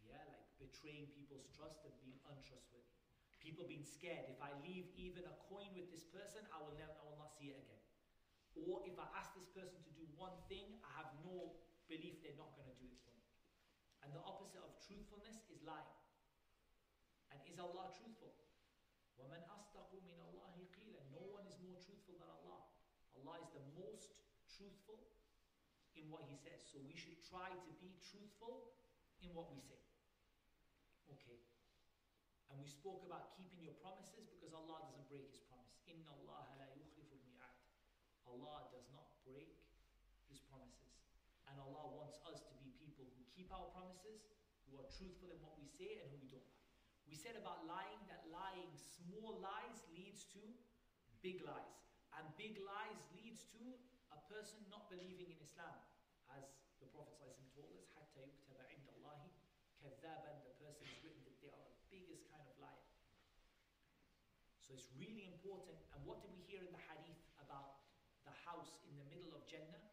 Yeah, 0.00 0.24
like 0.32 0.44
betraying 0.56 1.12
people's 1.12 1.44
trust 1.52 1.84
and 1.84 1.92
being 2.00 2.16
untrustworthy. 2.24 2.96
People 3.40 3.64
being 3.68 3.84
scared. 3.84 4.24
If 4.28 4.40
I 4.40 4.56
leave 4.64 4.88
even 4.96 5.28
a 5.28 5.34
coin 5.36 5.76
with 5.76 5.88
this 5.92 6.04
person, 6.08 6.44
I 6.48 6.60
will 6.60 6.72
never, 6.72 6.92
I 6.96 7.04
will 7.04 7.18
not 7.18 7.28
see 7.36 7.52
it 7.52 7.56
again. 7.60 7.83
Or 8.59 8.83
if 8.83 8.95
I 8.99 9.07
ask 9.15 9.31
this 9.33 9.47
person 9.55 9.79
to 9.81 9.91
do 9.95 10.03
one 10.19 10.35
thing, 10.51 10.77
I 10.83 10.91
have 10.99 11.09
no 11.23 11.55
belief 11.87 12.19
they're 12.21 12.37
not 12.37 12.53
going 12.59 12.69
to 12.69 12.77
do 12.77 12.85
it 12.91 12.99
for 13.01 13.13
me. 13.15 13.25
And 14.03 14.11
the 14.11 14.21
opposite 14.25 14.61
of 14.61 14.75
truthfulness 14.83 15.47
is 15.49 15.63
lying. 15.63 15.95
And 17.33 17.39
is 17.47 17.57
Allah 17.57 17.93
truthful? 17.95 18.35
وَمَنْ 19.19 19.43
أَصْدَقُ 19.51 19.91
مِنَ 19.99 20.15
اللَّهِ 20.15 20.53
قِيلًا 20.75 21.01
No 21.11 21.23
one 21.33 21.43
is 21.49 21.59
more 21.59 21.75
truthful 21.79 22.15
than 22.15 22.29
Allah. 22.29 22.67
Allah 23.19 23.35
is 23.43 23.51
the 23.51 23.63
most 23.75 24.15
truthful 24.47 25.11
in 25.95 26.07
what 26.07 26.23
He 26.27 26.35
says. 26.39 26.63
So 26.63 26.79
we 26.83 26.95
should 26.95 27.19
try 27.27 27.51
to 27.51 27.71
be 27.83 27.99
truthful 27.99 28.71
in 29.19 29.35
what 29.35 29.51
we 29.51 29.59
say. 29.59 29.81
Okay. 31.11 31.41
And 32.49 32.57
we 32.57 32.65
spoke 32.65 33.03
about 33.03 33.35
keeping 33.35 33.61
your 33.61 33.75
promises 33.83 34.31
because 34.31 34.55
Allah 34.55 34.87
doesn't 34.87 35.05
break 35.11 35.27
His 35.29 35.42
Allah 38.33 38.69
does 38.69 38.87
not 38.93 39.09
break 39.25 39.57
His 40.29 40.41
promises. 40.45 40.93
And 41.49 41.57
Allah 41.57 41.89
wants 41.93 42.21
us 42.29 42.45
to 42.45 42.53
be 42.61 42.73
people 42.77 43.09
who 43.09 43.21
keep 43.33 43.49
our 43.49 43.69
promises, 43.73 44.29
who 44.69 44.77
are 44.77 44.89
truthful 44.89 45.33
in 45.33 45.39
what 45.41 45.57
we 45.57 45.65
say, 45.65 46.01
and 46.01 46.13
who 46.13 46.21
we 46.21 46.29
don't 46.29 46.45
lie. 46.45 46.59
We 47.09 47.17
said 47.17 47.33
about 47.33 47.65
lying 47.65 48.05
that 48.05 48.29
lying 48.29 48.69
small 48.77 49.41
lies 49.41 49.81
leads 49.89 50.29
to 50.37 50.41
big 51.25 51.41
lies. 51.41 51.89
And 52.13 52.29
big 52.37 52.61
lies 52.61 53.01
leads 53.17 53.49
to 53.57 53.63
a 54.13 54.19
person 54.29 54.61
not 54.69 54.89
believing 54.93 55.33
in 55.33 55.39
Islam. 55.41 55.73
As 56.29 56.45
the 56.77 56.89
Prophet 56.93 57.17
ﷺ 57.17 57.49
told 57.57 57.73
us, 57.77 57.89
حَتَّى 57.97 58.21
يُكْتَبَ 58.21 58.57
عِنْدَ 58.61 58.85
اللَّهِ 59.01 59.21
كَذَّابًا 59.81 60.31
The 60.45 60.55
person 60.61 60.85
is 60.85 60.97
written 61.01 61.21
that 61.25 61.37
they 61.41 61.49
are 61.49 61.65
the 61.65 61.77
biggest 61.89 62.29
kind 62.29 62.45
of 62.45 62.55
liar. 62.61 62.85
So 64.61 64.77
it's 64.77 64.93
really 65.01 65.25
important. 65.25 65.81
And 65.97 66.05
what 66.05 66.21
did 66.21 66.29
we 66.37 66.42
house 68.64 68.80
in 68.88 68.96
the 68.96 69.04
middle 69.12 69.36
of 69.36 69.44
Jannah 69.44 69.84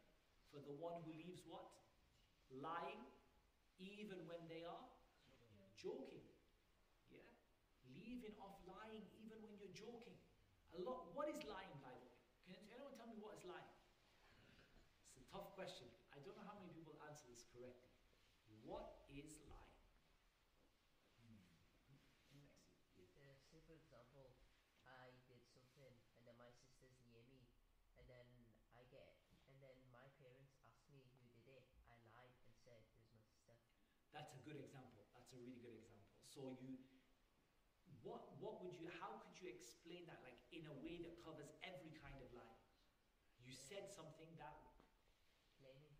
for 0.47 0.63
the 0.63 0.71
one 0.79 0.95
who 1.03 1.11
leaves 1.19 1.43
what? 1.43 1.67
Lying, 2.55 3.03
even 3.75 4.23
when 4.23 4.39
they 4.47 4.63
are 4.63 4.87
joking. 5.75 6.23
Yeah? 7.11 7.27
Leaving 7.91 8.31
off 8.39 8.63
lying 8.63 9.03
even 9.19 9.43
when 9.43 9.51
you're 9.59 9.75
joking. 9.75 10.15
A 10.71 10.79
lot. 10.87 11.11
What 11.11 11.27
is 11.27 11.43
lying, 11.43 11.75
by 11.83 11.91
the 11.91 11.99
way? 11.99 12.15
Can 12.47 12.55
anyone 12.71 12.95
tell 12.95 13.11
me 13.11 13.19
what 13.19 13.35
is 13.35 13.43
lying? 13.43 13.75
It's 15.11 15.19
a 15.19 15.27
tough 15.27 15.51
question. 15.51 15.91
I 16.15 16.23
don't 16.23 16.39
know 16.39 16.47
how 16.47 16.55
many 16.63 16.71
people 16.71 16.95
answer 17.03 17.27
this 17.27 17.43
correctly. 17.51 17.91
What 18.63 19.03
is 19.11 19.35
lying? 19.51 19.83
Hmm. 21.19 21.43
Next. 21.91 22.63
Uh, 23.19 23.35
say 23.51 23.59
for 23.67 23.75
example, 23.75 24.31
I 24.87 25.11
did 25.27 25.43
something 25.51 25.91
and 26.15 26.23
then 26.23 26.37
my 26.39 26.51
sister's 26.53 26.95
near 27.09 27.25
me, 27.33 27.41
and 27.97 28.05
then 28.05 28.27
I 28.77 28.85
get, 28.87 29.11
and 29.49 29.57
then 29.59 29.75
my 29.91 30.05
parents 30.21 30.53
asked 30.65 30.87
me 30.89 31.01
who 31.17 31.25
did 31.33 31.49
it. 31.49 31.65
I 31.89 31.97
lied 32.13 32.33
and 32.45 32.53
said 32.61 32.77
it 32.77 32.93
was 32.97 33.09
my 33.11 33.21
sister. 33.21 33.53
That's 34.13 34.33
a 34.33 34.41
good 34.41 34.57
example. 34.57 35.05
That's 35.13 35.29
a 35.33 35.39
really 35.41 35.59
good 35.59 35.75
example. 35.77 36.20
So 36.33 36.55
you, 36.59 36.79
what, 38.01 38.23
what 38.39 38.61
would 38.63 38.77
you, 38.79 38.87
how 38.99 39.13
could 39.21 39.37
you 39.39 39.47
explain 39.47 40.05
that, 40.07 40.19
like 40.23 40.37
in 40.51 40.65
a 40.65 40.73
way 40.73 40.97
that 41.03 41.13
covers 41.21 41.51
every 41.61 41.91
kind 42.01 42.17
of 42.21 42.27
lie? 42.33 42.57
You 43.43 43.53
said 43.53 43.89
something 43.89 44.29
that 44.37 44.55
Blaming. 45.57 45.93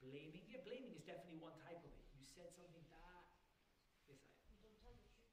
blaming, 0.00 0.44
yeah, 0.48 0.58
blaming 0.64 0.92
is 0.92 1.02
definitely 1.02 1.38
one 1.38 1.54
type 1.56 1.82
of 1.82 1.90
it. 1.94 2.04
You 2.12 2.22
said 2.24 2.50
something 2.52 2.82
that, 2.88 3.22
yes, 4.06 4.18
I, 4.44 4.52
You 4.52 4.58
don't 4.58 4.76
tell 4.80 4.92
the 4.92 5.04
truth. 5.04 5.24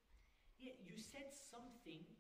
yeah, 0.58 0.72
you 0.78 0.98
said 1.00 1.28
something 1.32 2.14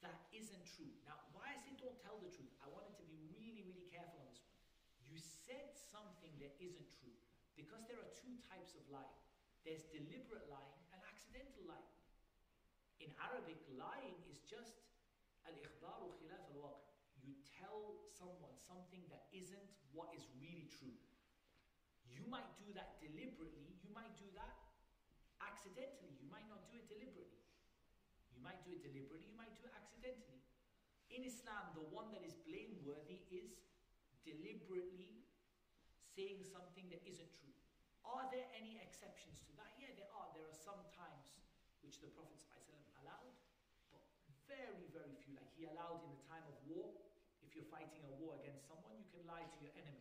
that 0.00 0.18
isn't 0.32 0.64
true. 0.64 0.92
Now, 1.04 1.20
why 1.30 1.52
I 1.52 1.56
say 1.56 1.74
don't 1.76 1.98
tell 2.00 2.16
the 2.16 2.28
truth, 2.28 2.48
I 2.60 2.66
wanted 2.66 2.96
to 2.96 3.04
be 3.04 3.18
really, 3.28 3.62
really 3.62 3.84
careful 3.84 4.20
on 4.20 4.26
this 4.28 4.40
one. 4.44 4.56
You 5.04 5.18
said 5.18 5.68
something 5.72 6.36
that 6.40 6.52
isn't 6.58 6.88
true 6.88 7.16
because 7.56 7.84
there 7.86 7.98
are 8.00 8.08
two 8.16 8.36
types 8.40 8.74
of 8.74 8.80
lying. 8.88 9.20
There's 9.64 9.84
deliberate 9.92 10.46
lying 10.48 10.72
and 10.72 10.79
accidental 11.30 11.62
lying. 11.70 11.94
In 12.98 13.14
Arabic, 13.22 13.62
lying 13.78 14.18
is 14.26 14.42
just 14.50 14.82
al-ikhbaru 15.46 16.10
khilaf 16.18 16.42
al-waqi. 16.50 16.90
You 17.22 17.38
tell 17.46 18.02
someone 18.10 18.58
something 18.58 19.06
that 19.14 19.30
isn't 19.30 19.70
what 19.94 20.10
is 20.10 20.26
really 20.42 20.66
true. 20.66 20.98
You 22.10 22.26
might 22.26 22.50
do 22.58 22.74
that 22.74 22.98
deliberately, 22.98 23.78
you 23.78 23.94
might 23.94 24.10
do 24.18 24.26
that 24.34 24.58
accidentally, 25.38 26.18
you 26.18 26.26
might 26.26 26.50
not 26.50 26.66
do 26.66 26.82
it 26.82 26.90
deliberately. 26.90 27.46
You 28.34 28.42
might 28.42 28.58
do 28.66 28.74
it 28.74 28.82
deliberately, 28.82 29.30
you 29.30 29.38
might 29.38 29.54
do 29.54 29.70
it 29.70 29.74
accidentally. 29.78 30.42
In 31.14 31.22
Islam, 31.22 31.70
the 31.78 31.86
one 31.94 32.10
that 32.10 32.26
is 32.26 32.34
blameworthy 32.42 33.22
is 33.30 33.54
deliberately 34.26 35.22
saying 36.02 36.42
something 36.42 36.90
that 36.90 37.06
isn't 37.06 37.30
true. 37.38 37.54
Are 38.02 38.26
there 38.32 38.50
any 38.58 38.82
exceptions 38.82 39.38
to 39.46 39.52
that? 39.54 39.70
Yeah, 39.78 39.94
there 39.94 40.10
are. 40.10 40.28
There 40.34 40.46
are 40.48 40.56
some 40.56 40.82
the 42.00 42.10
Prophet 42.16 42.40
ﷺ 42.40 42.72
allowed, 43.04 43.36
but 43.92 44.02
very, 44.48 44.88
very 44.92 45.14
few. 45.22 45.36
Like 45.36 45.52
he 45.56 45.68
allowed 45.68 46.02
in 46.08 46.12
the 46.16 46.22
time 46.28 46.44
of 46.48 46.56
war, 46.66 46.96
if 47.44 47.52
you're 47.52 47.68
fighting 47.68 48.02
a 48.08 48.12
war 48.20 48.40
against 48.40 48.64
someone, 48.68 48.96
you 48.96 49.06
can 49.12 49.24
lie 49.28 49.44
to 49.44 49.58
your 49.60 49.72
enemy. 49.76 50.00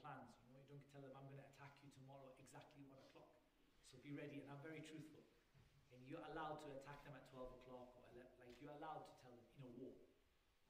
fans. 0.00 0.32
You 0.48 0.56
know, 0.56 0.60
you 0.64 0.68
don't 0.72 0.86
tell 0.88 1.02
them 1.04 1.12
I'm 1.12 1.28
going 1.28 1.40
to 1.44 1.48
attack 1.52 1.76
you 1.84 1.92
tomorrow 1.92 2.32
exactly 2.40 2.88
one 2.88 3.00
o'clock. 3.04 3.28
So 3.84 4.00
be 4.00 4.16
ready, 4.16 4.40
and 4.40 4.48
I'm 4.48 4.62
very 4.64 4.80
truthful. 4.80 5.20
And 5.92 6.00
you're 6.08 6.24
allowed 6.32 6.64
to 6.64 6.72
attack 6.72 7.04
them 7.04 7.12
at 7.18 7.28
12 7.28 7.60
o'clock, 7.60 7.92
or 8.00 8.02
ele- 8.16 8.32
like 8.40 8.56
you're 8.62 8.72
allowed 8.80 9.04
to 9.04 9.12
tell 9.20 9.34
them 9.34 9.44
in 9.60 9.62
a 9.68 9.72
war. 9.76 9.92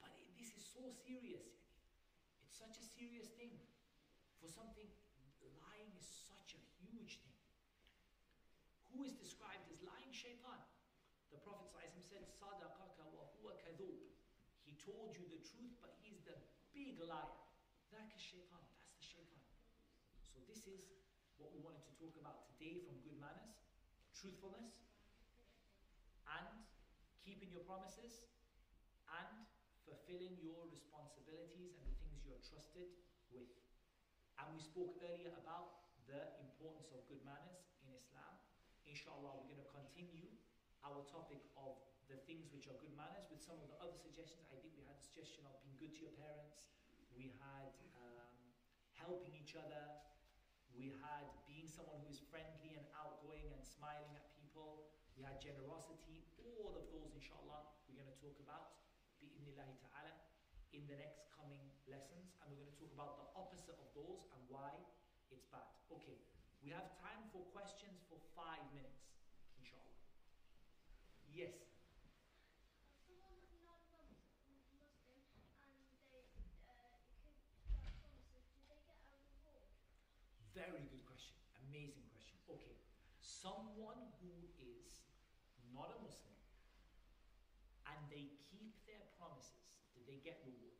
But 0.02 0.16
it, 0.18 0.26
this 0.34 0.50
is 0.56 0.64
so 0.66 0.82
serious. 0.90 1.46
It's 2.42 2.58
such 2.58 2.74
a 2.80 2.84
serious 2.84 3.30
thing. 3.38 3.54
For 4.42 4.48
something, 4.50 4.88
lying 5.60 5.92
is 5.94 6.08
such 6.08 6.56
a 6.56 6.62
huge 6.80 7.20
thing. 7.22 7.36
Who 8.90 9.04
is 9.06 9.14
described 9.14 9.68
as 9.70 9.78
lying? 9.86 10.10
Shaitan. 10.10 10.58
The 11.30 11.38
Prophet 11.46 11.70
ﷺ 11.70 12.02
said, 12.02 12.26
Sadaqaka 12.26 13.06
wa 13.14 13.30
huwa 13.38 13.54
kadhub. 13.62 13.96
He 14.66 14.69
told 14.84 15.12
you 15.16 15.28
the 15.28 15.42
truth, 15.44 15.76
but 15.84 15.96
he's 16.00 16.24
the 16.24 16.36
big 16.72 17.00
liar. 17.04 17.36
That 17.92 18.08
is 18.14 18.20
shaitan. 18.20 18.62
That's 18.78 18.94
the 18.96 19.04
shaitan. 19.04 19.42
So 20.24 20.40
this 20.48 20.64
is 20.64 20.96
what 21.36 21.52
we 21.52 21.60
wanted 21.60 21.84
to 21.84 21.94
talk 22.00 22.14
about 22.16 22.48
today 22.54 22.80
from 22.86 23.00
good 23.04 23.18
manners, 23.20 23.60
truthfulness, 24.16 24.88
and 26.28 26.64
keeping 27.20 27.50
your 27.52 27.66
promises, 27.66 28.30
and 29.10 29.44
fulfilling 29.82 30.38
your 30.38 30.70
responsibilities 30.70 31.74
and 31.76 31.84
the 31.90 31.96
things 31.98 32.22
you're 32.22 32.40
trusted 32.46 32.88
with. 33.34 33.50
And 34.38 34.54
we 34.54 34.62
spoke 34.62 34.96
earlier 35.02 35.34
about 35.42 35.90
the 36.06 36.38
importance 36.40 36.94
of 36.94 37.04
good 37.10 37.20
manners 37.26 37.74
in 37.82 37.90
Islam. 37.90 38.38
Inshallah, 38.86 39.42
we're 39.42 39.50
going 39.50 39.62
to 39.66 39.72
continue 39.74 40.30
our 40.86 41.02
topic 41.10 41.42
of 41.58 41.89
the 42.10 42.18
things 42.26 42.50
which 42.50 42.66
are 42.66 42.74
good 42.82 42.92
manners 42.98 43.30
with 43.30 43.38
some 43.38 43.56
of 43.62 43.70
the 43.70 43.78
other 43.78 43.94
suggestions. 43.94 44.50
I 44.50 44.58
think 44.58 44.74
we 44.74 44.84
had 44.84 44.98
a 44.98 45.04
suggestion 45.06 45.46
of 45.46 45.54
being 45.62 45.78
good 45.78 45.94
to 45.96 46.00
your 46.10 46.14
parents. 46.18 46.58
We 47.14 47.30
had 47.38 47.70
um, 47.96 48.34
helping 48.98 49.32
each 49.38 49.54
other. 49.54 50.02
We 50.74 50.92
had 50.98 51.30
being 51.46 51.70
someone 51.70 52.02
who 52.02 52.10
is 52.10 52.18
friendly 52.28 52.74
and 52.74 52.84
outgoing 52.98 53.48
and 53.54 53.62
smiling 53.62 54.10
at 54.18 54.26
people. 54.36 54.90
We 55.14 55.22
had 55.22 55.38
generosity. 55.38 56.26
All 56.42 56.74
of 56.74 56.90
those, 56.90 57.14
inshallah, 57.14 57.70
we're 57.86 57.98
going 57.98 58.10
to 58.10 58.18
talk 58.18 58.36
about 58.42 58.80
ta'ala 59.80 60.14
in 60.72 60.86
the 60.86 60.96
next 60.96 61.26
coming 61.34 61.62
lessons. 61.90 62.36
And 62.42 62.52
we're 62.52 62.62
going 62.64 62.72
to 62.72 62.80
talk 62.80 62.92
about 62.94 63.12
the 63.18 63.28
opposite 63.36 63.78
of 63.78 63.88
those 63.96 64.26
and 64.34 64.40
why 64.48 64.72
it's 65.30 65.46
bad. 65.50 65.66
Okay, 65.90 66.18
we 66.62 66.70
have 66.70 66.86
time 67.00 67.22
for 67.34 67.42
questions 67.50 68.02
for 68.06 68.18
five 68.36 68.62
minutes, 68.74 69.10
inshallah. 69.58 69.98
Yes. 71.30 71.54
Someone 73.06 73.34
not 73.66 73.82
Muslim 73.90 74.06
and 75.62 75.72
they 75.82 76.02
uh, 76.10 76.22
keep 76.34 76.50
their 76.66 76.82
promises, 77.90 78.46
do 78.54 78.62
they 78.70 78.78
get 78.86 79.02
a 79.02 79.20
reward? 79.38 79.66
Very 80.54 80.84
good 80.90 81.04
question. 81.06 81.38
Amazing 81.70 82.02
question. 82.10 82.34
Okay. 82.50 82.74
Someone 83.22 84.02
who 84.18 84.34
is 84.58 85.06
not 85.70 85.94
a 85.94 85.98
Muslim 86.02 86.34
and 87.86 88.00
they 88.10 88.34
keep 88.50 88.74
their 88.90 89.06
promises, 89.22 89.78
do 89.94 90.02
they 90.02 90.18
get 90.18 90.42
reward? 90.42 90.74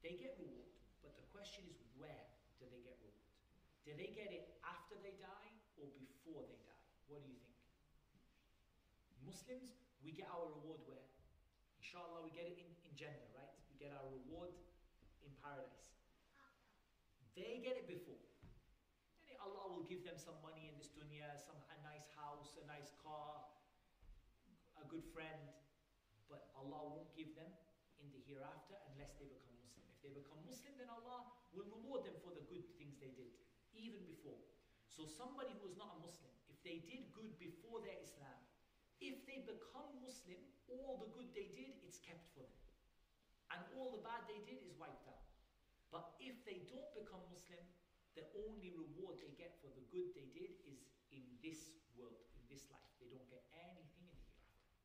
They 0.00 0.16
get 0.16 0.40
reward, 0.40 0.72
but 1.04 1.12
the 1.12 1.28
question 1.28 1.68
is 1.68 1.76
where 2.00 2.24
do 2.56 2.64
they 2.72 2.80
get 2.80 2.96
reward? 3.04 3.28
Do 3.84 3.92
they 3.92 4.16
get 4.16 4.32
it 4.32 4.56
after 4.64 4.96
they 5.04 5.12
die 5.20 5.52
or 5.76 5.92
before 6.00 6.40
they 6.48 6.56
die? 6.64 6.84
What 7.12 7.20
do 7.20 7.28
you 7.28 7.36
think? 7.36 7.60
Muslims, 9.20 9.76
we 10.00 10.16
get 10.16 10.32
our 10.32 10.48
reward 10.56 10.80
where? 10.88 11.04
Inshallah, 11.84 12.24
we 12.24 12.32
get 12.32 12.48
it 12.48 12.56
in, 12.56 12.70
in 12.88 12.92
Jannah, 12.96 13.28
right? 13.36 13.52
We 13.68 13.76
get 13.76 13.92
our 13.92 14.08
reward 14.08 14.56
in 15.20 15.28
paradise. 15.44 16.00
They 17.36 17.60
get 17.60 17.76
it 17.76 17.84
before. 17.84 18.20
And 19.28 19.36
Allah 19.40 19.72
will 19.72 19.88
give 19.88 20.04
them 20.04 20.19
some 20.30 20.38
money 20.46 20.70
in 20.70 20.78
this 20.78 20.94
dunya, 20.94 21.26
some 21.42 21.58
a 21.74 21.78
nice 21.82 22.06
house, 22.14 22.54
a 22.62 22.64
nice 22.70 22.94
car, 23.02 23.42
a 24.78 24.86
good 24.86 25.02
friend, 25.10 25.42
but 26.30 26.54
Allah 26.54 26.86
won't 26.86 27.10
give 27.18 27.34
them 27.34 27.50
in 27.98 28.14
the 28.14 28.22
hereafter 28.30 28.78
unless 28.94 29.18
they 29.18 29.26
become 29.26 29.58
Muslim. 29.58 29.82
If 29.90 29.98
they 30.06 30.14
become 30.14 30.38
Muslim, 30.46 30.78
then 30.78 30.86
Allah 30.86 31.26
will 31.50 31.66
reward 31.66 32.06
them 32.06 32.14
for 32.22 32.30
the 32.30 32.46
good 32.46 32.62
things 32.78 32.94
they 33.02 33.10
did, 33.10 33.34
even 33.74 34.06
before. 34.06 34.38
So 34.86 35.02
somebody 35.02 35.50
who 35.58 35.66
is 35.66 35.74
not 35.74 35.98
a 35.98 36.00
Muslim, 36.06 36.30
if 36.46 36.62
they 36.62 36.78
did 36.86 37.10
good 37.10 37.34
before 37.42 37.82
their 37.82 37.98
Islam, 37.98 38.38
if 39.02 39.26
they 39.26 39.42
become 39.42 39.90
Muslim, 39.98 40.38
all 40.70 41.02
the 41.02 41.10
good 41.10 41.34
they 41.34 41.50
did, 41.50 41.74
it's 41.82 41.98
kept 41.98 42.22
for 42.38 42.46
them. 42.46 42.62
And 43.50 43.66
all 43.74 43.90
the 43.90 44.02
bad 44.06 44.30
they 44.30 44.38
did 44.46 44.62
is 44.62 44.78
wiped 44.78 45.10
out. 45.10 45.26
But 45.90 46.14
if 46.22 46.38
they 46.46 46.62
don't 46.70 46.86
become 46.94 47.26
Muslim, 47.34 47.66
the 48.20 48.28
only 48.36 48.68
reward 48.70 49.16
they 49.24 49.32
get 49.32 49.56
for 49.60 49.72
the 49.72 49.80
good 49.88 50.12
they 50.12 50.28
did 50.36 50.52
is 50.68 50.84
in 51.10 51.24
this 51.40 51.72
world, 51.96 52.20
in 52.36 52.44
this 52.52 52.68
life. 52.68 52.92
They 53.00 53.08
don't 53.08 53.28
get 53.32 53.42
anything 53.56 54.04
in 54.12 54.20
the 54.20 54.28
hereafter. 54.28 54.76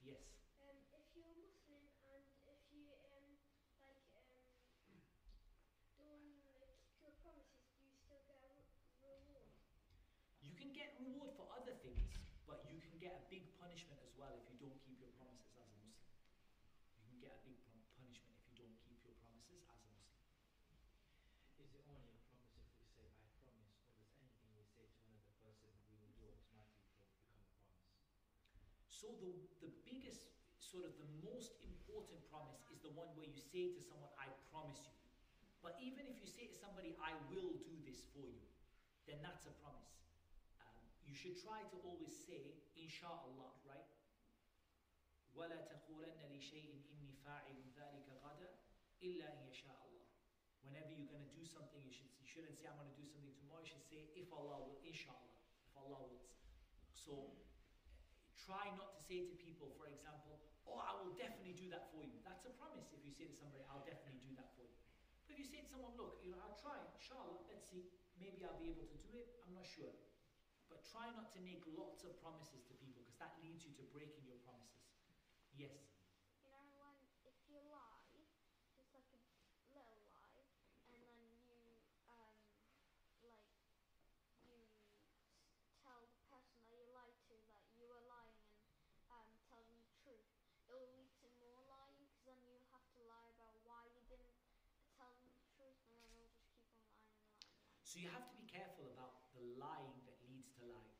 Yes. 0.00 0.24
Um, 0.58 0.84
if 0.92 1.04
you're 1.12 1.32
Muslim 1.36 1.84
and 2.00 2.22
if 2.44 2.58
you 2.68 2.92
um 3.04 3.36
like 3.80 4.00
um 4.12 4.48
don't 5.96 6.36
uh, 6.44 6.68
keep 6.84 6.98
your 7.00 7.12
promises, 7.22 7.70
do 7.76 7.84
you 7.84 7.94
still 7.94 8.20
get 8.26 8.38
a 8.42 8.48
re- 8.52 8.66
reward? 9.00 9.48
You 10.40 10.52
can 10.54 10.72
get 10.72 10.92
reward 10.98 11.30
for 11.36 11.46
other 11.52 11.72
things, 11.72 12.20
but 12.46 12.60
you 12.66 12.78
can 12.80 12.96
get 12.98 13.14
a 13.16 13.22
big 13.30 13.48
punishment 13.56 14.00
as 14.02 14.12
well 14.16 14.34
if 14.36 14.48
you 14.50 14.56
don't 14.58 14.78
keep 14.82 14.98
your 15.00 15.12
promises 15.16 15.56
as 15.56 15.70
a 15.72 15.78
Muslim. 15.78 16.16
You 16.96 17.04
can 17.04 17.18
get 17.20 17.34
a 17.36 17.40
big 17.44 17.58
pun- 17.64 17.84
punishment 17.96 18.36
if 18.38 18.44
you 18.48 18.54
don't 18.56 18.76
keep 18.80 19.02
your 19.04 19.12
promises 19.20 19.60
as 19.68 19.82
a 19.84 19.90
Muslim. 19.92 20.32
Is 21.58 21.72
it 21.72 21.82
only 21.86 22.10
a 22.12 22.18
promise 22.28 22.58
if 22.60 22.68
we 22.76 22.84
say 22.84 23.08
I 23.16 23.26
promise, 23.40 23.72
or 23.80 23.92
does 23.96 24.10
anything 24.16 24.48
we 24.56 24.64
say 24.64 24.88
to 24.92 25.00
another 25.08 25.32
person 25.40 25.70
we 25.88 25.96
will 25.96 26.12
do 26.16 26.28
automatically 26.28 26.92
become 26.96 27.32
a 27.32 27.34
promise? 27.34 28.91
So 29.01 29.13
the 29.21 29.31
the 29.61 29.71
biggest 29.85 30.27
sort 30.57 30.83
of 30.83 30.93
the 30.99 31.09
most 31.23 31.55
important 31.63 32.19
promise 32.29 32.59
is 32.73 32.83
the 32.83 32.91
one 32.91 33.07
where 33.15 33.29
you 33.29 33.39
say 33.39 33.71
to 33.71 33.81
someone, 33.81 34.11
I 34.19 34.27
promise 34.51 34.83
you. 34.83 34.95
But 35.63 35.79
even 35.81 36.05
if 36.05 36.19
you 36.21 36.27
say 36.27 36.45
to 36.51 36.57
somebody, 36.57 36.93
I 37.01 37.15
will 37.33 37.55
do 37.65 37.75
this 37.87 38.03
for 38.13 38.27
you, 38.27 38.43
then 39.07 39.23
that's 39.23 39.47
a 39.47 39.53
promise. 39.63 39.95
Um, 40.61 40.83
you 41.07 41.15
should 41.15 41.39
try 41.39 41.63
to 41.65 41.75
always 41.87 42.13
say, 42.13 42.55
Insha'Allah, 42.77 43.51
right? 43.65 43.87
ولا 45.37 45.61
تقولن 45.69 46.17
لشيء 46.33 46.81
إني 46.91 47.13
فاعل 47.25 47.57
ذلك 47.77 48.07
غدا 48.25 48.49
إلا 49.03 49.25
إن 49.33 49.47
يشاء 49.49 49.77
الله. 49.85 50.05
Whenever 50.65 50.91
you're 50.91 51.07
going 51.13 51.23
to 51.23 51.35
do 51.37 51.45
something, 51.45 51.79
you, 51.85 51.93
should, 51.93 52.09
you 52.19 52.25
shouldn't 52.27 52.57
say, 52.57 52.67
I'm 52.67 52.75
going 52.75 52.89
to 52.89 52.99
do 52.99 53.05
something 53.07 53.33
tomorrow. 53.39 53.61
You 53.61 53.69
should 53.69 53.85
say, 53.85 54.09
if 54.17 54.33
Allah 54.33 54.59
will, 54.65 54.81
inshallah, 54.83 55.37
if 55.63 55.73
Allah 55.77 56.01
wills. 56.09 56.33
So 56.91 57.31
try 58.52 58.68
not 58.68 58.92
to 58.92 59.00
say 59.00 59.24
to 59.24 59.34
people, 59.40 59.72
for 59.72 59.88
example, 59.88 60.36
oh, 60.68 60.76
I 60.76 60.92
will 60.92 61.08
definitely 61.16 61.56
do 61.56 61.68
that 61.72 61.88
for 61.88 62.04
you. 62.04 62.20
That's 62.20 62.44
a 62.44 62.52
promise 62.52 62.92
if 62.92 63.00
you 63.00 63.08
say 63.12 63.24
to 63.24 63.32
somebody, 63.32 63.64
I'll 63.64 63.80
definitely 63.84 64.20
do 64.20 64.32
that 64.36 64.48
for 64.52 64.68
you. 64.68 64.76
But 65.24 65.32
if 65.32 65.38
you 65.40 65.46
say 65.48 65.60
to 65.64 65.68
someone, 65.68 65.96
look, 65.96 66.12
you 66.20 66.28
know, 66.28 66.36
I'll 66.42 66.52
try, 66.60 66.76
inshallah, 66.92 67.40
let's 67.48 67.64
see, 67.64 67.88
maybe 68.20 68.44
I'll 68.44 68.58
be 68.58 68.68
able 68.68 68.84
to 68.92 68.98
do 69.00 69.16
it, 69.16 69.28
I'm 69.40 69.52
not 69.56 69.64
sure. 69.64 69.96
But 70.68 70.82
try 70.84 71.10
not 71.12 71.30
to 71.36 71.40
make 71.40 71.62
lots 71.66 72.02
of 72.04 72.16
promises 72.18 72.62
to 72.68 72.74
people 72.74 73.00
because 73.04 73.18
that 73.20 73.32
leads 73.40 73.64
you 73.64 73.72
to 73.78 73.84
breaking 73.88 74.24
your 74.26 74.38
promises. 74.42 74.84
Yes. 75.54 75.76
You 76.42 76.50
know 76.50 76.66
when 76.76 76.96
if 77.24 77.36
you 77.48 77.56
lie, 77.70 78.04
just 78.76 78.92
like 78.92 79.06
a 79.12 79.16
little 79.72 79.96
lie, 80.12 80.44
and 80.88 80.98
then 81.00 81.16
you 81.40 81.56
um 82.08 82.34
like 83.22 83.48
you 84.42 84.60
s- 84.66 84.98
tell 85.82 86.04
the 86.12 86.20
person 86.28 86.58
that 86.60 86.72
you 86.76 86.86
lied 86.92 87.16
to 87.28 87.34
that 87.52 87.64
you 87.76 87.84
were 87.86 88.02
lying 88.08 88.42
and 88.58 88.74
um 89.12 89.28
tell 89.48 89.62
them 89.68 89.78
the 89.84 89.92
truth, 90.02 90.24
it 90.66 90.72
will 90.72 90.88
lead 90.94 91.10
to 91.20 91.26
more 91.40 91.60
lying 91.68 91.96
because 92.00 92.22
then 92.24 92.38
you'll 92.44 92.66
have 92.72 92.84
to 92.94 93.00
lie 93.06 93.28
about 93.34 93.54
why 93.66 93.84
you 93.92 94.02
didn't 94.08 94.36
tell 94.96 95.12
them 95.18 95.30
the 95.36 95.44
truth, 95.54 95.78
and 95.86 95.94
then 95.96 96.08
they'll 96.14 96.30
just 96.32 96.48
keep 96.54 96.64
on 96.68 96.78
lying 96.86 97.06
and 97.12 97.22
lying 97.26 97.46
and 97.46 97.62
lying. 97.62 97.81
So 97.92 98.00
you 98.00 98.08
have 98.08 98.24
to 98.32 98.36
be 98.40 98.48
careful 98.48 98.88
about 98.88 99.20
the 99.36 99.44
lying 99.60 100.00
that 100.08 100.16
leads 100.24 100.48
to 100.56 100.64
lying. 100.64 100.96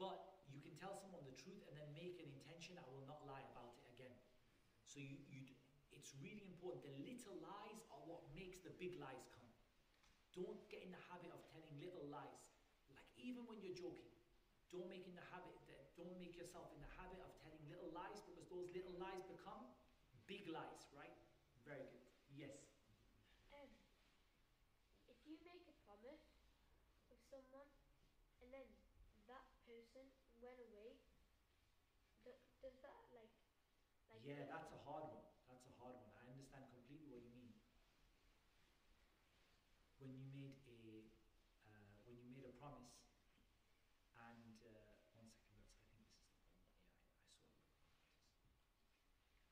But 0.00 0.24
you 0.48 0.60
can 0.64 0.72
tell 0.76 0.96
someone 0.96 1.24
the 1.28 1.36
truth 1.36 1.60
and 1.68 1.76
then 1.76 1.92
make 1.92 2.16
an 2.16 2.28
intention, 2.32 2.80
I 2.80 2.88
will 2.88 3.04
not 3.04 3.20
lie 3.28 3.44
about 3.44 3.76
it 3.76 3.84
again. 3.84 4.16
So 4.84 5.00
you, 5.00 5.20
you, 5.28 5.44
it's 5.92 6.16
really 6.16 6.48
important. 6.48 6.88
The 6.88 6.96
little 7.04 7.36
lies 7.36 7.84
are 7.92 8.00
what 8.00 8.24
makes 8.32 8.64
the 8.64 8.72
big 8.72 8.96
lies 8.96 9.28
come. 9.28 9.48
Don't 10.32 10.60
get 10.72 10.80
in 10.84 10.92
the 10.92 11.02
habit 11.12 11.32
of 11.32 11.44
telling 11.52 11.72
little 11.80 12.04
lies. 12.08 12.52
Like 12.88 13.00
even 13.20 13.44
when 13.48 13.60
you're 13.60 13.76
joking, 13.76 14.12
don't 14.72 14.88
make 14.88 15.04
in 15.08 15.14
the 15.16 15.26
habit 15.32 15.56
that 15.68 15.92
don't 15.96 16.16
make 16.18 16.36
yourself 16.36 16.72
in 16.72 16.80
the 16.80 16.92
habit 16.96 17.20
of 17.20 17.32
telling 17.40 17.60
little 17.68 17.90
lies 17.92 18.20
because 18.24 18.48
those 18.48 18.68
little 18.72 18.94
lies 18.96 19.24
become 19.28 19.68
big 20.26 20.48
lies, 20.48 20.88
right? 20.96 21.14
Very 21.64 21.86
good. 21.92 22.04
Yes. 22.32 22.72
Um, 23.52 23.68
if 25.08 25.16
you 25.24 25.38
make 25.42 25.64
a 25.66 25.74
promise 25.86 26.36
with 27.08 27.18
someone 27.30 27.70
and 28.42 28.52
then 28.52 28.66
that 29.28 29.46
person 29.66 30.06
went 30.40 30.58
away, 30.60 30.96
th- 32.24 32.42
does 32.60 32.76
that 32.84 33.02
like 33.14 33.32
like 34.10 34.15
Yeah, 34.26 34.42
uh, 34.42 34.44
that's 34.50 34.72
a 34.74 34.78
hard 34.82 35.06
one. 35.06 35.22
That's 35.46 35.62
a 35.66 35.74
hard 35.78 35.94
one. 35.94 36.10
I 36.18 36.26
understand 36.26 36.66
completely 36.66 37.06
what 37.06 37.22
you 37.22 37.30
mean. 37.30 37.54
When 39.98 40.14
you 40.14 40.24
made 40.24 40.56
a 40.64 41.04
when 42.04 42.16
you 42.18 42.28
made 42.30 42.44
a 42.46 42.50
promise. 42.50 42.88
And 44.16 44.58
uh, 44.64 44.96
one 45.14 45.28
second, 45.30 45.62
girls. 45.92 46.10
I 46.18 46.26
think 46.34 46.50
this 46.50 46.58
is 46.58 46.66
the 46.74 46.74
one. 46.74 48.58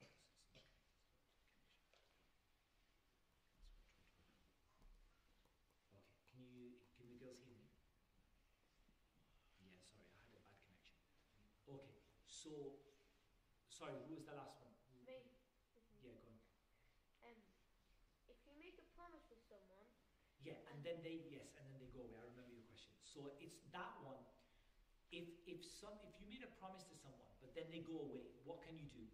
Yeah, 0.00 0.10
I, 0.10 0.42
I 0.42 0.42
saw 0.42 0.58
it. 0.58 0.66
Okay, 5.94 6.12
can 6.30 6.42
you 6.50 6.74
can 6.96 7.08
the 7.08 7.14
girls 7.16 7.38
hear 7.42 7.54
me? 7.54 7.70
Yeah, 9.58 9.74
sorry, 9.80 10.04
I 10.10 10.16
had 10.20 10.34
a 10.34 10.42
bad 10.44 10.58
connection. 10.62 11.00
Okay, 11.68 11.94
so 12.26 12.76
sorry, 13.68 14.00
who 14.06 14.14
was 14.14 14.24
the 14.24 14.32
last? 14.34 14.56
Who- 14.60 14.72
Me. 15.04 15.20
It's 15.76 15.84
me. 15.92 16.00
Yeah, 16.00 16.16
go 16.22 16.28
on. 16.32 16.40
Um, 17.24 17.36
if 18.28 18.40
you 18.46 18.54
make 18.56 18.78
a 18.78 18.86
promise 18.96 19.26
with 19.28 19.40
someone, 19.44 19.84
Yeah, 20.45 20.61
and 20.68 20.76
then 20.84 21.01
they 21.01 21.24
yes, 21.26 21.57
and 21.57 21.64
then 21.66 21.80
they 21.80 21.88
go 21.88 22.05
away. 22.05 22.20
I 22.20 22.26
remember 22.28 22.53
your 22.53 22.62
question. 22.68 22.92
So 23.01 23.32
it's 23.40 23.57
that 23.72 23.90
one. 23.97 24.20
If 25.12 25.24
if 25.47 25.62
some 25.64 25.97
if 26.05 26.12
you 26.20 26.26
made 26.28 26.42
a 26.45 26.51
promise 26.61 26.84
to 26.90 26.95
someone, 26.97 27.32
but 27.40 27.55
then 27.55 27.68
they 27.70 27.80
go 27.80 28.01
away, 28.05 28.28
what 28.45 28.61
can 28.61 28.76
you 28.76 28.86
do? 28.90 29.05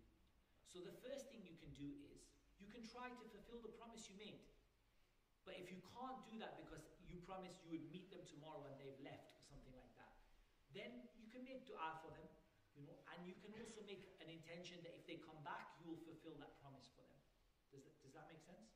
So 0.67 0.81
the 0.83 0.95
first 1.05 1.29
thing 1.31 1.43
you 1.45 1.55
can 1.57 1.71
do 1.75 1.95
is 2.03 2.27
you 2.59 2.67
can 2.69 2.83
try 2.85 3.11
to 3.11 3.25
fulfill 3.31 3.61
the 3.61 3.71
promise 3.73 4.09
you 4.09 4.17
made. 4.19 4.41
But 5.45 5.57
if 5.57 5.71
you 5.73 5.81
can't 5.81 6.21
do 6.25 6.37
that 6.39 6.55
because 6.57 6.85
you 7.01 7.17
promised 7.25 7.61
you 7.65 7.71
would 7.73 7.85
meet 7.89 8.09
them 8.13 8.23
tomorrow 8.29 8.65
and 8.69 8.77
they've 8.77 8.97
left 9.01 9.33
or 9.37 9.43
something 9.45 9.73
like 9.77 9.93
that, 9.97 10.13
then 10.73 11.03
you 11.17 11.27
can 11.27 11.43
make 11.45 11.65
dua 11.65 11.97
for 12.01 12.11
them, 12.13 12.29
you 12.77 12.85
know, 12.85 12.97
and 13.13 13.25
you 13.25 13.35
can 13.35 13.51
also 13.57 13.81
make 13.83 14.05
an 14.21 14.29
intention 14.29 14.81
that 14.85 14.93
if 14.95 15.05
they 15.09 15.17
come 15.17 15.41
back, 15.43 15.73
you 15.81 15.89
will 15.89 15.99
fulfill 16.05 16.37
that 16.39 16.53
promise 16.61 16.87
for 16.93 17.03
them. 17.09 17.19
Does 17.73 17.83
that, 17.85 17.95
does 18.05 18.13
that 18.15 18.27
make 18.29 18.41
sense? 18.41 18.69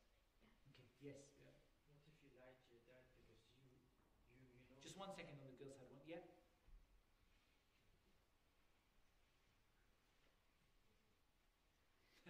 Okay. 0.66 0.84
Yes. 1.00 1.20
Yeah. 1.38 1.52
What 1.88 2.00
if 2.04 2.16
you 2.24 2.28
lied 2.34 2.56
to 2.64 2.66
your 2.68 2.82
dad 2.84 3.04
because 3.12 3.38
you, 3.60 3.68
you, 4.34 4.44
you 4.56 4.74
know? 4.74 4.83
Just 4.94 5.02
one 5.02 5.10
second 5.10 5.34
on 5.42 5.50
the 5.50 5.58
girls' 5.58 5.74
had 5.74 5.90
one. 5.90 5.98
Yeah. 6.06 6.22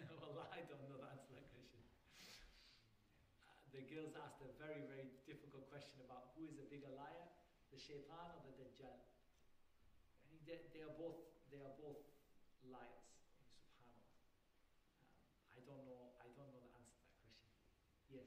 well, 0.33 0.49
I 0.49 0.65
don't 0.65 0.81
know 0.89 0.97
the 0.97 1.05
answer 1.13 1.29
to 1.29 1.37
that 1.37 1.45
question. 1.53 1.77
Uh, 3.45 3.53
the 3.69 3.85
girls 3.85 4.17
asked 4.17 4.41
a 4.41 4.49
very, 4.57 4.81
very 4.81 5.13
difficult 5.29 5.69
question 5.69 6.01
about 6.01 6.33
who 6.33 6.49
is 6.49 6.57
a 6.57 6.65
bigger 6.65 6.89
liar, 6.89 7.29
the 7.69 7.77
shaitan 7.77 8.33
or 8.33 8.41
the 8.41 8.57
dajjal. 8.57 8.97
They, 10.49 10.57
they 10.73 10.81
are 10.81 10.89
both 10.97 11.21
they 11.53 11.61
are 11.61 11.69
both 11.77 12.01
liars. 12.65 13.13
Subhanallah. 13.61 14.09
Um, 14.89 15.05
I 15.53 15.61
don't 15.69 15.85
know. 15.85 16.17
I 16.17 16.33
don't 16.33 16.49
know 16.49 16.65
the 16.65 16.73
answer 16.73 16.97
to 16.97 17.05
that 17.05 17.13
question. 17.21 17.45
Yes. 18.09 18.25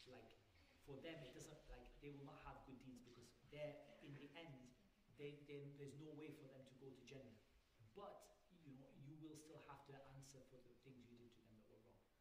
like 0.10 0.34
for 0.82 0.98
them 1.02 1.22
it 1.22 1.34
doesn't 1.38 1.62
like 1.70 1.86
they 2.02 2.10
will 2.10 2.26
not 2.26 2.42
have 2.42 2.66
good 2.66 2.82
deeds 2.82 3.06
because 3.06 3.30
they're 3.54 3.74
in 4.02 4.18
the 4.18 4.34
end 4.34 4.74
they, 5.22 5.46
they 5.46 5.62
there's 5.78 5.98
no 6.02 6.10
way 6.18 6.34
for 6.34 6.50
them 6.50 6.66
to 6.66 6.76
go 6.82 6.90
to 6.90 7.02
Jannah. 7.06 7.38
But 7.94 8.26
you 8.66 8.74
know 8.74 8.90
you 9.06 9.14
will 9.22 9.38
still 9.38 9.62
have 9.70 9.86
to 9.94 9.94
answer 10.18 10.42
for 10.50 10.58
the 10.58 10.74
things 10.82 11.06
you 11.06 11.22
did 11.22 11.30
to 11.38 11.42
them 11.46 11.62
that 11.70 11.78
were 11.86 11.94
wrong. 11.94 12.18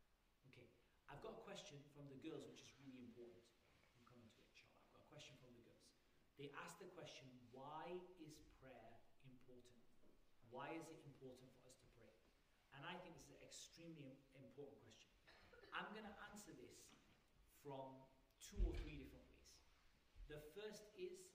Okay, 0.52 0.68
I've 1.08 1.24
got 1.24 1.40
a 1.40 1.40
question 1.40 1.80
from 1.96 2.04
the 2.12 2.20
girls 2.20 2.44
which 2.44 2.60
is 2.60 2.72
really 2.84 3.00
important. 3.00 3.40
I'm 3.96 4.04
coming 4.04 4.28
to 4.28 4.38
it, 4.44 4.48
inshallah. 4.52 4.76
I've 4.84 4.92
got 4.92 5.02
a 5.08 5.10
question 5.10 5.34
from 5.40 5.56
the 5.56 5.64
girls. 5.64 5.84
They 6.34 6.50
asked 6.58 6.82
the 6.82 6.90
question, 6.98 7.30
why 7.54 7.94
is 8.18 8.34
prayer 8.58 8.90
important? 9.22 9.78
Why 10.50 10.74
is 10.74 10.86
it 10.90 10.98
important 11.06 11.50
for 11.62 11.70
us 11.70 11.78
to 11.78 11.88
pray? 11.94 12.10
And 12.74 12.82
I 12.82 12.98
think 12.98 13.14
this 13.14 13.30
is 13.30 13.38
an 13.38 13.42
extremely 13.46 14.18
important 14.34 14.82
question. 14.82 15.14
I'm 15.74 15.90
going 15.94 16.06
to 16.06 16.16
answer 16.30 16.54
this 16.54 16.90
from 17.62 18.02
two 18.38 18.62
or 18.62 18.74
three 18.78 18.98
different 18.98 19.26
ways. 19.30 19.58
The 20.30 20.38
first 20.54 20.90
is 20.98 21.34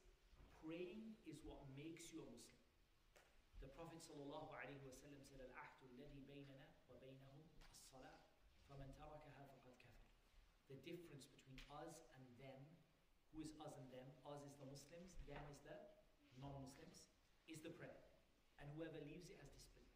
praying 0.63 1.15
is 1.27 1.43
what 1.43 1.63
makes 1.75 2.11
you 2.11 2.23
a 2.23 2.31
Muslim. 2.31 2.67
The 3.59 3.71
Prophet 3.75 4.03
alaihi 4.03 4.79
said, 5.27 5.43
"Al-ahdu 5.43 5.91
baynana 6.27 6.71
wa 6.87 6.95
baynahum 7.03 7.47
as-salah, 7.71 8.15
faman 8.67 8.95
tarakaha 8.95 9.51
faqad 9.59 9.75
kafar." 9.83 10.07
The 10.71 10.79
difference 10.83 11.27
between 11.27 11.59
us 11.67 12.07
who 13.39 13.47
is 13.47 13.55
us 13.63 13.71
and 13.79 13.87
them? 13.87 14.03
Us 14.27 14.43
is 14.43 14.59
the 14.59 14.67
Muslims, 14.67 15.15
them 15.23 15.39
is 15.47 15.63
the 15.63 15.71
non-Muslims, 16.43 17.07
is 17.47 17.63
the 17.63 17.71
prayer, 17.71 18.03
and 18.59 18.67
whoever 18.75 18.99
leaves 19.07 19.31
it 19.31 19.39
has 19.39 19.47
disbelieved. 19.55 19.95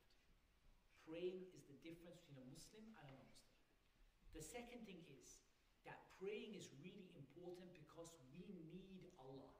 Praying 1.03 1.51
is 1.51 1.67
the 1.67 1.75
difference 1.83 2.23
between 2.23 2.39
a 2.39 2.47
Muslim 2.47 2.87
and 2.95 3.03
a 3.03 3.13
non-Muslim. 3.19 3.59
The 4.31 4.39
second 4.39 4.87
thing 4.87 5.03
is 5.11 5.43
that 5.83 6.07
praying 6.23 6.55
is 6.55 6.71
really 6.79 7.11
important 7.19 7.67
because 7.75 8.15
we 8.31 8.47
need 8.71 9.11
Allah. 9.19 9.51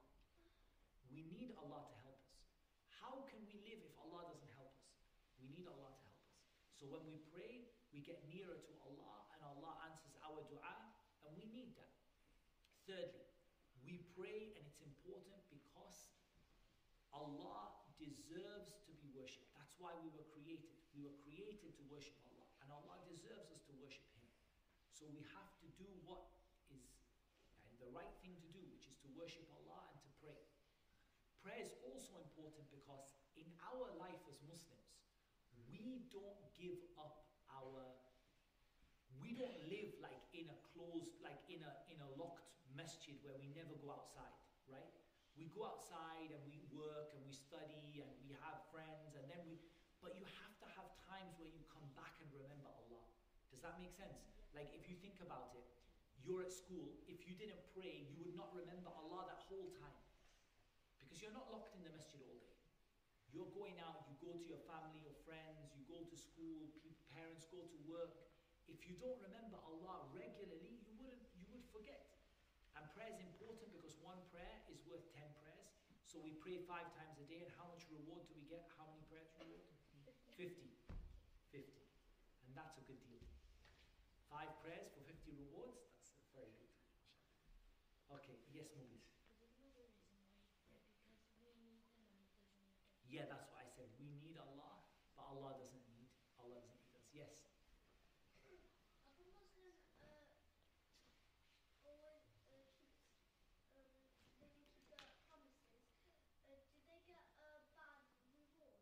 We 1.12 1.28
need 1.28 1.52
Allah 1.60 1.84
to 1.84 1.94
help 2.00 2.16
us. 2.24 2.40
How 2.88 3.28
can 3.28 3.44
we 3.44 3.60
live 3.68 3.84
if 3.84 3.92
Allah 4.00 4.32
doesn't 4.32 4.54
help 4.56 4.72
us? 4.80 4.96
We 5.36 5.52
need 5.52 5.68
Allah 5.68 5.92
to 5.92 6.00
help 6.08 6.24
us. 6.24 6.40
So 6.72 6.88
when 6.88 7.04
we 7.04 7.20
pray, 7.28 7.68
we 7.92 8.00
get 8.00 8.24
nearer 8.32 8.56
to 8.56 8.72
Allah 8.80 9.28
and 9.36 9.44
Allah 9.44 9.76
answers 9.92 10.16
our 10.24 10.40
dua 10.48 10.72
and 11.28 11.36
we 11.36 11.44
need 11.52 11.76
that. 11.76 11.92
Thirdly, 12.88 13.23
pray 14.14 14.54
and 14.54 14.62
it's 14.66 14.82
important 14.82 15.42
because 15.50 16.10
Allah 17.10 17.74
deserves 17.98 18.78
to 18.86 18.92
be 19.02 19.10
worshipped. 19.14 19.50
That's 19.58 19.74
why 19.78 19.94
we 20.02 20.10
were 20.14 20.26
created. 20.34 20.70
We 20.94 21.02
were 21.02 21.14
created 21.26 21.74
to 21.78 21.82
worship 21.90 22.14
Allah 22.30 22.46
and 22.62 22.70
Allah 22.70 23.02
deserves 23.10 23.50
us 23.50 23.62
to 23.70 23.74
worship 23.82 24.06
Him. 24.14 24.26
So 24.94 25.10
we 25.10 25.22
have 25.34 25.50
to 25.62 25.68
do 25.74 25.86
what 26.06 26.30
is 26.70 26.86
and 27.66 27.74
the 27.82 27.90
right 27.90 28.14
thing 28.22 28.38
to 28.38 28.48
do, 28.54 28.62
which 28.70 28.86
is 28.86 28.96
to 29.02 29.08
worship 29.18 29.46
Allah 29.50 29.90
and 29.90 29.98
to 29.98 30.10
pray. 30.22 30.38
Prayer 31.42 31.60
is 31.62 31.74
also 31.82 32.22
important 32.22 32.70
because 32.70 33.18
in 33.34 33.50
our 33.74 33.90
life 33.98 34.22
as 34.30 34.38
Muslims, 34.46 34.94
we 35.66 36.06
don't 36.14 36.38
give 36.54 36.78
up 36.94 37.26
our 37.50 37.82
we 39.22 39.34
don't 39.34 39.62
live 39.70 39.94
like 40.02 40.20
in 40.34 40.46
a 40.50 40.58
closed 40.74 41.14
like 41.22 41.38
in 41.46 41.62
a 41.62 41.72
in 41.90 41.98
a 42.02 42.08
locked 42.18 42.50
masjid 42.84 43.16
where 43.24 43.32
we 43.40 43.48
never 43.56 43.72
go 43.80 43.96
outside, 43.96 44.36
right? 44.68 44.92
We 45.40 45.48
go 45.56 45.64
outside 45.64 46.28
and 46.28 46.44
we 46.44 46.60
work 46.68 47.16
and 47.16 47.24
we 47.24 47.32
study 47.32 48.04
and 48.04 48.12
we 48.20 48.36
have 48.44 48.60
friends 48.68 49.16
and 49.16 49.24
then 49.32 49.40
we 49.48 49.56
but 50.04 50.12
you 50.20 50.28
have 50.28 50.52
to 50.60 50.68
have 50.76 50.92
times 51.08 51.32
where 51.40 51.48
you 51.48 51.64
come 51.72 51.88
back 51.96 52.12
and 52.20 52.28
remember 52.28 52.68
Allah. 52.68 53.08
Does 53.48 53.64
that 53.64 53.80
make 53.80 53.96
sense? 53.96 54.20
Like 54.52 54.68
if 54.76 54.84
you 54.84 55.00
think 55.00 55.16
about 55.24 55.56
it, 55.56 55.64
you're 56.20 56.44
at 56.44 56.52
school, 56.52 57.00
if 57.08 57.24
you 57.24 57.32
didn't 57.40 57.64
pray, 57.72 58.04
you 58.12 58.20
would 58.28 58.36
not 58.36 58.52
remember 58.52 58.92
Allah 58.92 59.32
that 59.32 59.40
whole 59.48 59.72
time. 59.80 59.96
Because 61.00 61.24
you're 61.24 61.32
not 61.32 61.48
locked 61.48 61.72
in 61.72 61.80
the 61.88 61.92
masjid 61.96 62.20
all 62.20 62.36
day. 62.36 62.52
You're 63.32 63.48
going 63.56 63.80
out, 63.80 64.04
you 64.12 64.20
go 64.20 64.36
to 64.36 64.44
your 64.44 64.60
family 64.68 65.00
your 65.00 65.16
friends, 65.24 65.72
you 65.72 65.88
go 65.88 66.04
to 66.04 66.16
school, 66.20 66.68
parents 67.14 67.46
go 67.48 67.62
to 67.62 67.78
work. 67.86 68.10
If 68.66 68.82
you 68.90 68.98
don't 68.98 69.16
remember 69.22 69.56
Allah 69.62 70.10
regularly, 70.10 70.82
you 70.82 70.92
wouldn't 70.98 71.30
you 71.38 71.46
would 71.54 71.62
forget. 71.70 72.10
And 72.74 72.82
prayer 73.04 73.20
is 73.20 73.20
important 73.20 73.68
because 73.76 73.92
one 74.00 74.16
prayer 74.32 74.64
is 74.72 74.80
worth 74.88 75.04
ten 75.12 75.28
prayers. 75.44 75.68
So 76.08 76.16
we 76.24 76.32
pray 76.40 76.64
five 76.64 76.88
times 76.96 77.20
a 77.20 77.26
day, 77.28 77.44
and 77.44 77.52
how 77.52 77.68
much 77.68 77.84
reward 77.92 78.24
do 78.24 78.32
we 78.32 78.48
get? 78.48 78.64
How 78.80 78.88
many 78.88 79.04
prayers 79.12 79.28
reward? 79.36 79.60
50. 80.40 80.72
50. 81.52 81.68
And 82.48 82.56
that's 82.56 82.80
a 82.80 82.84
good 82.88 82.96
deal. 83.04 83.20
Five 84.32 84.56
prayers 84.64 84.88
for 84.96 85.04
50 85.04 85.36
rewards? 85.36 85.84
That's 85.84 86.16
uh, 86.16 86.32
very 86.32 86.56
good. 86.56 86.72
Okay, 88.24 88.40
yes, 88.56 88.72
Mubis. 88.72 89.04
Is 89.28 89.36
there 89.36 89.52
no 89.60 89.68
reason 89.76 90.00
why? 90.08 90.24
Yeah, 90.72 90.80
because 90.88 91.04
we 91.04 91.12
need 91.12 91.28
the 91.36 91.44
money 91.44 91.76
doesn't 91.76 92.08
need 92.08 92.24
us. 92.24 92.40
Yeah, 93.04 93.28
that's 93.28 93.52
what 93.52 93.60
I 93.60 93.68
said. 93.68 93.92
We 94.00 94.16
need 94.16 94.40
Allah, 94.40 94.80
but 95.12 95.28
Allah 95.28 95.52
doesn't 95.60 95.84
need. 95.92 96.08
Allah 96.40 96.56
doesn't 96.64 96.80
need 96.88 96.96
us. 96.96 97.04
Yes. 97.12 97.36
If 98.48 98.64
a 99.20 99.28
Muslim 99.28 99.76
uh, 100.00 100.24
always 101.84 102.26
uh, 102.50 102.64
keeps 102.74 103.06
um, 103.78 103.94
doesn't 104.40 104.66
keep 104.66 104.84
their 104.90 104.98
promises, 105.30 105.78
uh, 106.50 106.58
do 106.74 106.80
they 106.90 106.98
get 107.06 107.22
a 107.22 107.38
bad 107.38 108.02
reward? 108.34 108.74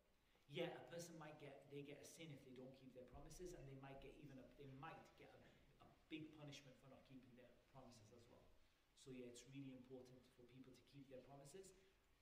Yeah, 0.53 0.69
a 0.77 0.85
person 0.93 1.17
might 1.17 1.41
get 1.41 1.65
they 1.73 1.81
get 1.81 1.97
a 2.05 2.07
sin 2.07 2.29
if 2.37 2.45
they 2.45 2.53
don't 2.53 2.77
keep 2.77 2.93
their 2.93 3.09
promises, 3.09 3.57
and 3.57 3.65
they 3.65 3.79
might 3.81 3.97
get 4.05 4.13
even 4.21 4.37
a 4.37 4.45
they 4.61 4.69
might 4.77 5.01
get 5.17 5.33
a, 5.33 5.41
a 5.81 5.89
big 6.13 6.29
punishment 6.37 6.77
for 6.77 6.93
not 6.93 7.01
keeping 7.09 7.33
their 7.33 7.49
promises 7.73 8.13
as 8.13 8.29
well. 8.29 8.45
So 9.01 9.09
yeah, 9.09 9.25
it's 9.33 9.43
really 9.49 9.73
important 9.73 10.21
for 10.37 10.45
people 10.53 10.77
to 10.77 10.85
keep 10.93 11.09
their 11.09 11.25
promises 11.25 11.73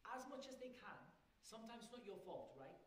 as 0.07 0.22
much 0.31 0.47
as 0.47 0.57
they 0.62 0.70
can. 0.78 0.99
Sometimes 1.43 1.83
it's 1.83 1.91
not 1.93 2.07
your 2.07 2.22
fault, 2.22 2.55
right? 2.55 2.78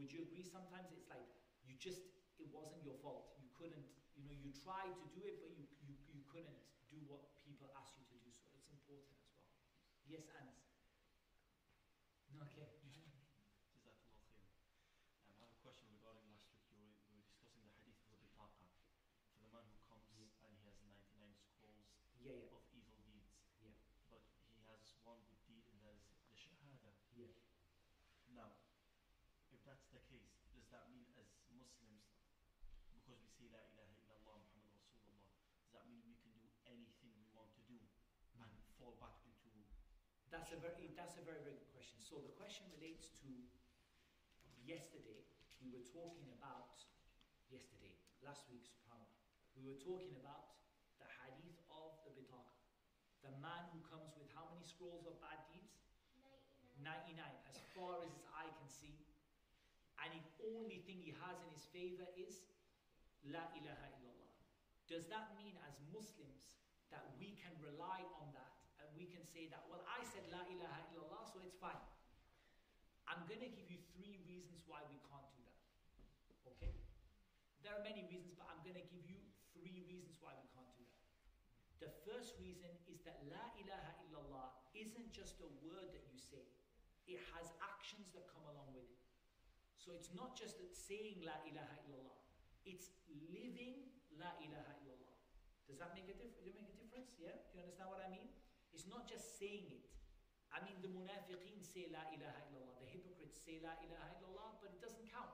Would 0.00 0.08
you 0.08 0.24
agree? 0.24 0.42
Sometimes 0.42 0.88
it's 0.88 1.04
like 1.12 1.28
you 1.60 1.76
just 1.76 2.00
it 2.40 2.48
wasn't 2.48 2.80
your 2.80 2.96
fault. 2.96 3.28
You 3.36 3.44
couldn't, 3.52 3.84
you 4.16 4.24
know, 4.24 4.32
you 4.32 4.48
tried 4.56 4.96
to 5.04 5.06
do 5.12 5.20
it, 5.28 5.36
but 5.44 5.52
you 5.52 5.68
you, 5.84 5.92
you 6.08 6.24
couldn't 6.24 6.64
do 6.88 7.04
what 7.04 7.20
people 7.44 7.68
asked 7.76 8.00
you 8.00 8.08
to 8.08 8.16
do. 8.16 8.32
So 8.32 8.48
it's 8.56 8.72
important 8.72 9.12
as 9.20 9.28
well. 9.36 9.44
Yes, 10.08 10.24
Anas. 10.32 10.64
No, 12.32 12.40
okay. 12.48 12.68
Jazakallah 12.88 13.52
khair. 13.72 13.96
Um, 14.36 14.48
I 15.28 15.32
have 15.40 15.50
a 15.52 15.58
question 15.60 15.88
regarding 15.90 16.28
last 16.30 16.48
week. 16.52 16.64
You 16.70 16.78
were, 16.80 16.94
we 17.08 17.16
were 17.16 17.24
discussing 17.24 17.60
the 17.64 17.72
hadith 17.74 17.98
of 18.04 18.08
the 18.12 18.18
bitaqa 18.20 18.68
for 19.32 19.38
the 19.40 19.48
man 19.52 19.64
who 19.68 19.76
comes 19.84 20.04
Yeah. 20.12 20.28
and 20.44 20.52
he 20.56 20.64
has 20.64 20.76
99 20.84 21.34
scrolls 21.36 21.88
Yeah, 22.18 22.32
yeah, 22.34 22.50
of 22.52 22.62
evil 22.74 22.98
deeds, 23.04 23.32
yeah, 23.60 23.72
but 24.10 24.20
he 24.50 24.60
has 24.68 24.94
one 25.04 25.22
good 25.28 25.40
deed, 25.46 25.64
and 25.70 25.80
that 25.82 25.94
is 25.94 26.04
the 26.28 26.36
shahada. 26.36 26.92
yeah. 27.14 27.32
Now, 28.32 28.52
if 29.50 29.62
that's 29.64 29.86
the 29.92 30.00
case, 30.04 30.44
does 30.68 30.76
that 30.76 30.92
mean 30.92 31.08
as 31.16 31.32
Muslims, 31.56 32.12
because 32.92 33.16
we 33.24 33.32
say 33.32 33.48
La 33.48 33.56
ilaha 33.72 33.88
illallah 34.04 34.36
Muhammad 34.52 34.76
Rasulullah, 34.84 35.32
does 35.64 35.72
that 35.72 35.88
mean 35.88 36.04
we 36.04 36.12
can 36.20 36.28
do 36.36 36.44
anything 36.68 37.08
we 37.16 37.24
want 37.32 37.48
to 37.56 37.64
do 37.64 37.80
and 38.36 38.44
mm-hmm. 38.44 38.76
fall 38.76 38.92
back 39.00 39.16
into 39.24 39.48
That's 40.28 40.52
a 40.52 40.60
very 40.60 40.92
that's 40.92 41.16
a 41.16 41.24
very 41.24 41.40
very 41.40 41.56
good 41.56 41.72
question. 41.72 41.96
So 42.04 42.20
the 42.20 42.36
question 42.36 42.68
relates 42.76 43.08
to 43.24 43.32
yesterday. 44.60 45.24
We 45.64 45.72
were 45.72 45.88
talking 45.88 46.28
about 46.36 46.84
yesterday, 47.48 47.96
last 48.20 48.44
week, 48.52 48.68
subhanAllah. 48.68 49.24
We 49.56 49.64
were 49.64 49.80
talking 49.80 50.20
about 50.20 50.52
the 51.00 51.08
hadith 51.24 51.64
of 51.72 51.96
the 52.04 52.12
bitaqa. 52.12 52.60
The 53.24 53.32
man 53.40 53.72
who 53.72 53.80
comes 53.88 54.12
with 54.20 54.28
how 54.36 54.52
many 54.52 54.68
scrolls 54.68 55.08
of 55.08 55.16
bad 55.24 55.48
deeds? 55.48 55.80
99, 56.84 57.24
as 57.48 57.56
far 57.72 58.04
as 58.04 58.12
his 58.12 58.28
eye 58.36 58.52
can 58.52 58.68
see. 58.68 59.07
And 60.08 60.16
the 60.16 60.24
only 60.56 60.80
thing 60.88 61.04
he 61.04 61.12
has 61.20 61.36
in 61.44 61.52
his 61.52 61.68
favor 61.68 62.08
is 62.16 62.40
La 63.28 63.44
ilaha 63.52 63.92
illallah. 64.00 64.32
Does 64.88 65.04
that 65.12 65.36
mean 65.36 65.52
as 65.68 65.76
Muslims 65.92 66.56
that 66.88 67.04
we 67.20 67.36
can 67.36 67.52
rely 67.60 68.00
on 68.16 68.32
that 68.32 68.56
and 68.80 68.88
we 68.96 69.04
can 69.04 69.20
say 69.20 69.52
that, 69.52 69.68
well, 69.68 69.84
I 69.84 70.00
said 70.08 70.24
La 70.32 70.40
ilaha 70.48 70.80
illallah, 70.88 71.28
so 71.28 71.44
it's 71.44 71.60
fine? 71.60 71.76
I'm 73.04 73.20
going 73.28 73.44
to 73.44 73.52
give 73.52 73.68
you 73.68 73.84
three 73.92 74.16
reasons 74.24 74.64
why 74.64 74.80
we 74.88 74.96
can't 75.04 75.28
do 75.28 75.44
that. 75.44 75.60
Okay? 76.56 76.72
There 77.60 77.76
are 77.76 77.84
many 77.84 78.08
reasons, 78.08 78.32
but 78.40 78.48
I'm 78.48 78.64
going 78.64 78.80
to 78.80 78.88
give 78.88 79.04
you 79.04 79.20
three 79.52 79.84
reasons 79.84 80.16
why 80.24 80.32
we 80.40 80.48
can't 80.56 80.72
do 80.72 80.88
that. 80.88 81.04
The 81.84 81.92
first 82.08 82.40
reason 82.40 82.72
is 82.88 83.04
that 83.04 83.20
La 83.28 83.44
ilaha 83.60 83.92
illallah 84.08 84.56
isn't 84.72 85.12
just 85.12 85.36
a 85.44 85.48
word 85.60 85.92
that 85.92 86.04
you 86.08 86.16
say, 86.16 86.48
it 87.04 87.20
has 87.36 87.52
actions 87.60 88.08
that 88.16 88.24
come 88.32 88.48
along 88.48 88.72
with 88.72 88.88
it. 88.88 88.97
So 89.88 89.96
it's 89.96 90.12
not 90.12 90.36
just 90.36 90.60
saying 90.76 91.24
La 91.24 91.40
ilaha 91.48 91.80
illallah, 91.88 92.20
it's 92.68 92.92
living 93.32 93.88
La 94.20 94.36
ilaha 94.36 94.76
illallah. 94.84 95.16
Does 95.64 95.80
that 95.80 95.96
make 95.96 96.12
a 96.12 96.16
it 96.20 96.52
make 96.52 96.60
a 96.60 96.76
difference? 96.76 97.16
Yeah? 97.16 97.32
Do 97.48 97.56
you 97.56 97.64
understand 97.64 97.88
what 97.88 98.04
I 98.04 98.12
mean? 98.12 98.28
It's 98.76 98.84
not 98.84 99.08
just 99.08 99.40
saying 99.40 99.64
it. 99.72 99.88
I 100.52 100.60
mean, 100.60 100.76
the 100.84 100.92
munafiqeen 100.92 101.64
say 101.64 101.88
La 101.88 102.04
ilaha 102.12 102.36
illallah, 102.52 102.76
the 102.84 102.88
hypocrites 102.92 103.40
say 103.40 103.64
La 103.64 103.80
ilaha 103.80 104.12
illallah, 104.20 104.60
but 104.60 104.76
it 104.76 104.80
doesn't 104.84 105.08
count. 105.08 105.32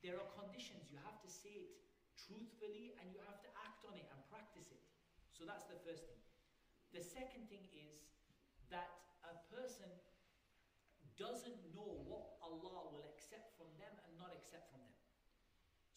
There 0.00 0.16
are 0.16 0.28
conditions. 0.40 0.88
You 0.88 0.96
have 1.04 1.20
to 1.20 1.28
say 1.28 1.68
it 1.68 1.84
truthfully 2.16 2.96
and 2.96 3.12
you 3.12 3.20
have 3.28 3.44
to 3.44 3.50
act 3.60 3.84
on 3.84 3.92
it 3.92 4.08
and 4.08 4.24
practice 4.32 4.72
it. 4.72 4.80
So 5.36 5.44
that's 5.44 5.68
the 5.68 5.76
first 5.84 6.08
thing. 6.08 6.24
The 6.96 7.04
second 7.04 7.52
thing 7.52 7.68
is 7.76 8.08
that 8.72 8.88
a 9.20 9.36
person 9.52 9.92
doesn't 11.20 11.60
know 11.76 12.00
what 12.08 12.40
Allah 12.40 12.88
will 12.88 13.04
accept 13.12 13.52
from 13.60 13.68
them 13.76 13.92
and 14.08 14.16
not 14.16 14.32
accept 14.32 14.72
from 14.72 14.80
them. 14.80 14.96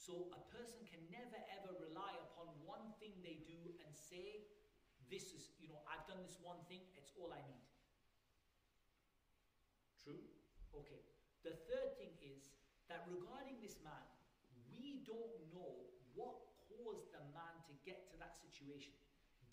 So 0.04 0.28
a 0.36 0.42
person 0.52 0.84
can 0.92 1.00
never 1.08 1.40
ever 1.56 1.80
rely 1.80 2.12
upon 2.28 2.52
one 2.68 2.92
thing 3.00 3.16
they 3.24 3.40
do 3.48 3.56
and 3.88 3.96
say, 3.96 4.44
This 5.08 5.32
is, 5.32 5.56
you 5.64 5.72
know, 5.72 5.80
I've 5.88 6.04
done 6.12 6.20
this 6.28 6.36
one 6.44 6.60
thing, 6.68 6.84
it's 7.00 7.16
all 7.16 7.32
I 7.32 7.40
need. 7.48 7.64
True? 10.04 10.20
Okay. 10.76 11.00
The 11.48 11.56
third 11.72 11.96
thing 11.96 12.12
is 12.20 12.52
that 12.92 13.08
regarding 13.08 13.64
this 13.64 13.80
man, 13.80 14.04
we 14.68 15.08
don't 15.08 15.40
know 15.56 15.88
what 16.20 16.52
caused 16.68 17.08
the 17.16 17.24
man 17.32 17.64
to 17.72 17.74
get 17.88 18.12
to 18.12 18.20
that 18.20 18.36
situation. 18.36 18.92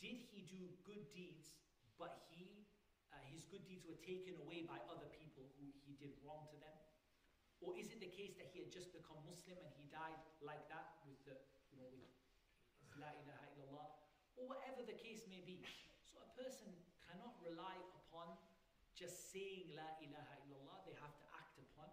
Did 0.03 0.18
he 0.34 0.51
do 0.51 0.66
good 0.82 1.07
deeds, 1.14 1.62
but 1.94 2.26
he, 2.34 2.66
uh, 3.14 3.22
his 3.30 3.46
good 3.46 3.62
deeds 3.70 3.86
were 3.86 4.03
taken 4.03 4.34
away 4.42 4.66
by 4.66 4.82
other 4.90 5.07
people 5.14 5.46
who 5.62 5.70
he 5.86 5.94
did 5.94 6.18
wrong 6.26 6.51
to 6.51 6.59
them? 6.59 6.74
Or 7.61 7.77
is 7.77 7.93
it 7.93 8.01
the 8.01 8.09
case 8.09 8.33
that 8.41 8.49
he 8.49 8.65
had 8.65 8.73
just 8.73 8.89
become 8.97 9.21
Muslim 9.29 9.61
and 9.61 9.73
he 9.77 9.85
died 9.93 10.17
like 10.41 10.65
that 10.73 10.97
with 11.05 11.21
the, 11.29 11.37
you 11.69 11.77
know, 11.77 11.89
with 11.93 12.09
his 12.81 12.93
La 12.97 13.13
ilaha 13.13 13.47
illallah? 13.57 13.89
Or 14.41 14.49
whatever 14.49 14.81
the 14.81 14.97
case 14.97 15.29
may 15.29 15.45
be. 15.45 15.61
So 16.09 16.25
a 16.25 16.31
person 16.41 16.73
cannot 17.05 17.37
rely 17.45 17.77
upon 17.93 18.33
just 18.97 19.29
saying 19.33 19.77
La 19.77 19.97
ilaha 20.01 20.41
illallah, 20.45 20.81
they 20.89 20.97
have 20.97 21.13
to 21.21 21.27
act 21.37 21.61
upon 21.61 21.89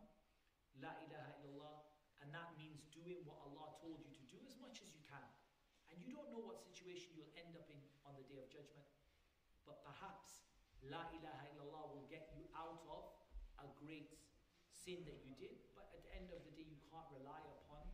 La 0.79 0.95
ilaha 1.03 1.31
illallah, 1.43 1.83
and 2.23 2.31
that 2.31 2.55
means 2.55 2.87
doing 2.91 3.23
what 3.27 3.39
Allah 3.43 3.75
told 3.79 3.99
you 4.03 4.11
to 4.11 4.23
do 4.27 4.39
as 4.47 4.55
much 4.59 4.79
as 4.83 4.91
you 4.91 5.03
can. 5.03 5.23
And 5.91 5.99
you 5.99 6.11
don't 6.15 6.31
know 6.31 6.43
what 6.43 6.59
situation 6.59 7.15
you'll 7.15 7.35
end 7.35 7.55
up 7.55 7.67
in 7.71 7.79
on 8.07 8.15
the 8.15 8.25
day 8.27 8.39
of 8.39 8.47
judgment, 8.51 8.87
but 9.67 9.83
perhaps 9.83 10.47
La 10.87 11.07
ilaha 11.11 11.47
illallah 11.51 11.95
will 11.95 12.07
get 12.07 12.31
you 12.35 12.47
out 12.55 12.83
of 12.87 13.03
a 13.63 13.67
great 13.79 14.16
sin 14.86 15.02
that 15.06 15.18
you 15.26 15.34
did, 15.38 15.58
but 15.74 15.90
at 15.90 16.02
the 16.06 16.12
end 16.14 16.30
of 16.30 16.42
the 16.46 16.52
day, 16.54 16.66
you 16.66 16.78
can't 16.90 17.06
rely 17.10 17.42
upon 17.62 17.86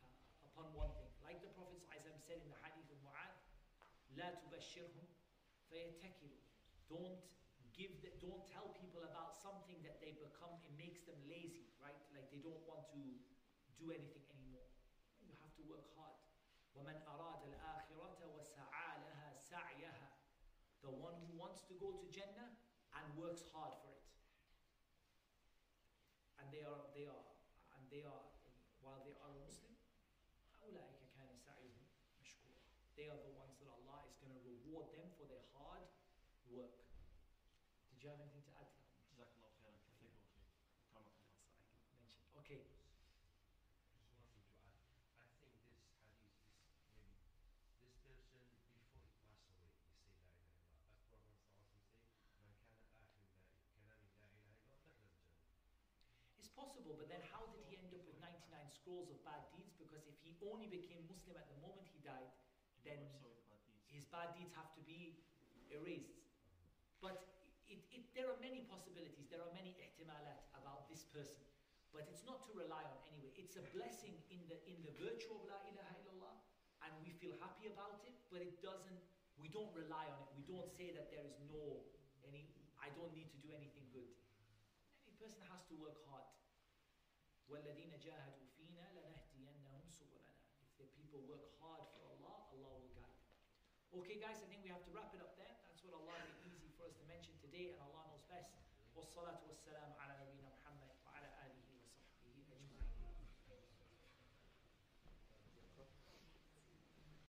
uh, 0.00 0.08
upon 0.48 0.72
one 0.72 0.92
thing. 0.96 1.08
Like 1.24 1.40
the 1.44 1.52
Prophet 1.52 1.80
ﷺ 1.80 2.20
said 2.20 2.40
in 2.40 2.48
the 2.48 2.60
hadith 2.64 2.88
of 2.92 2.98
Mu'adh, 3.04 3.36
لا 4.16 4.28
تبشرهم 4.40 5.06
فيتكلوا. 5.70 6.36
Don't 6.92 7.24
give 7.72 7.92
the, 8.04 8.12
don't 8.20 8.44
tell 8.44 8.68
people 8.76 9.00
about 9.08 9.32
something 9.32 9.80
that 9.80 9.96
they 10.00 10.12
become 10.12 10.52
it 10.60 10.74
makes 10.76 11.00
them 11.08 11.16
lazy, 11.24 11.72
right? 11.80 11.96
Like 12.12 12.28
they 12.28 12.44
don't 12.44 12.60
want 12.68 12.84
to 12.92 13.00
do 13.80 13.88
anything 13.88 14.24
anymore. 14.36 14.68
You 15.24 15.32
have 15.40 15.52
to 15.56 15.64
work 15.64 15.88
hard. 15.96 16.16
وَمَنْ 16.76 17.00
أَرَادَ 17.04 17.40
الْآخِرَةَ 17.48 18.20
وَسَعَى 18.36 18.88
لَهَا 19.04 19.28
سَعْيَهَا 19.40 20.08
The 20.84 20.92
one 20.92 21.16
who 21.24 21.32
wants 21.40 21.64
to 21.68 21.74
go 21.80 21.92
to 21.96 22.04
Jannah 22.12 22.52
and 22.96 23.04
works 23.16 23.44
hard 23.52 23.72
for 23.80 23.92
it. 23.95 23.95
They 27.97 28.03
are 28.03 28.26
possible, 56.57 56.97
but 56.97 57.05
then 57.05 57.21
how 57.29 57.45
did 57.53 57.61
he 57.69 57.77
end 57.77 57.93
up 57.93 58.01
with 58.09 58.17
99 58.17 58.33
scrolls 58.73 59.13
of 59.13 59.21
bad 59.21 59.45
deeds? 59.53 59.77
Because 59.77 60.01
if 60.09 60.17
he 60.25 60.33
only 60.41 60.65
became 60.65 61.05
Muslim 61.05 61.37
at 61.37 61.45
the 61.53 61.61
moment 61.61 61.85
he 61.93 62.01
died, 62.01 62.33
then 62.81 62.97
Wipes 62.97 63.21
away 63.21 63.37
the 63.37 63.45
bad 63.45 63.61
deeds. 63.69 63.85
his 63.93 64.05
bad 64.09 64.33
deeds 64.33 64.49
have 64.57 64.73
to 64.73 64.81
be 64.81 65.21
erased. 65.69 66.25
But 66.97 67.21
it, 67.69 67.85
it, 67.93 68.09
there 68.17 68.25
are 68.25 68.39
many 68.41 68.65
possibilities, 68.65 69.29
there 69.29 69.45
are 69.45 69.53
many 69.53 69.77
ihtimalat 69.77 70.49
about 70.57 70.89
this 70.89 71.05
person. 71.13 71.45
But 71.93 72.09
it's 72.09 72.25
not 72.25 72.43
to 72.49 72.51
rely 72.57 72.83
on 72.83 72.97
anyway. 73.07 73.31
It's 73.37 73.55
a 73.55 73.65
blessing 73.71 74.17
in 74.33 74.41
the, 74.51 74.57
in 74.67 74.81
the 74.83 74.91
virtue 74.97 75.31
of 75.37 75.45
La 75.47 75.61
ilaha 75.63 75.93
illallah 76.03 76.35
and 76.83 76.87
and 76.87 76.95
we 77.03 77.11
feel 77.19 77.35
happy 77.43 77.67
about 77.67 77.99
it, 78.07 78.15
but 78.31 78.39
it 78.39 78.63
doesn't, 78.63 79.03
we 79.35 79.51
don't 79.51 79.71
rely 79.75 80.07
on 80.07 80.17
it. 80.23 80.31
We 80.39 80.47
don't 80.47 80.71
say 80.71 80.95
that 80.95 81.11
there 81.11 81.27
is 81.27 81.35
no, 81.51 81.83
any, 82.23 82.47
I 82.79 82.87
don't 82.95 83.11
need 83.11 83.27
to 83.35 83.39
do 83.43 83.51
anything 83.51 83.91
good. 83.91 84.07
Any 85.03 85.13
person 85.19 85.43
has 85.51 85.61
to 85.67 85.75
work 85.75 85.99
hard. 86.07 86.25
وَالَّذِينَ 87.50 87.92
جَاهَدُوا 88.00 88.46
فِينَا 88.56 88.84
لَنَهْدِيَنَّهُمْ 88.96 89.84
سُبُلَنَا 89.98 90.32
If 90.64 90.76
the 90.80 90.88
people 90.96 91.20
work 91.28 91.46
hard 91.60 91.84
for 91.94 92.08
Allah, 92.12 92.48
Allah 92.52 92.72
will 92.80 92.94
guide 92.96 93.18
them. 93.20 94.00
Okay 94.00 94.16
guys, 94.16 94.40
I 94.40 94.48
think 94.48 94.64
we 94.64 94.70
have 94.72 94.84
to 94.88 94.92
wrap 94.96 95.12
it 95.12 95.20
up 95.20 95.36
there. 95.36 95.52
That's 95.68 95.82
what 95.84 95.94
Allah 95.98 96.16
made 96.24 96.40
easy 96.48 96.72
for 96.76 96.88
us 96.88 96.94
to 96.96 97.04
mention 97.04 97.36
today 97.44 97.74
and 97.74 97.78
Allah 97.84 98.08
knows 98.08 98.24
best. 98.30 98.56
والصلاة 98.96 99.40
والسلام 99.48 99.92
على 100.00 100.12
نبينا 100.12 100.15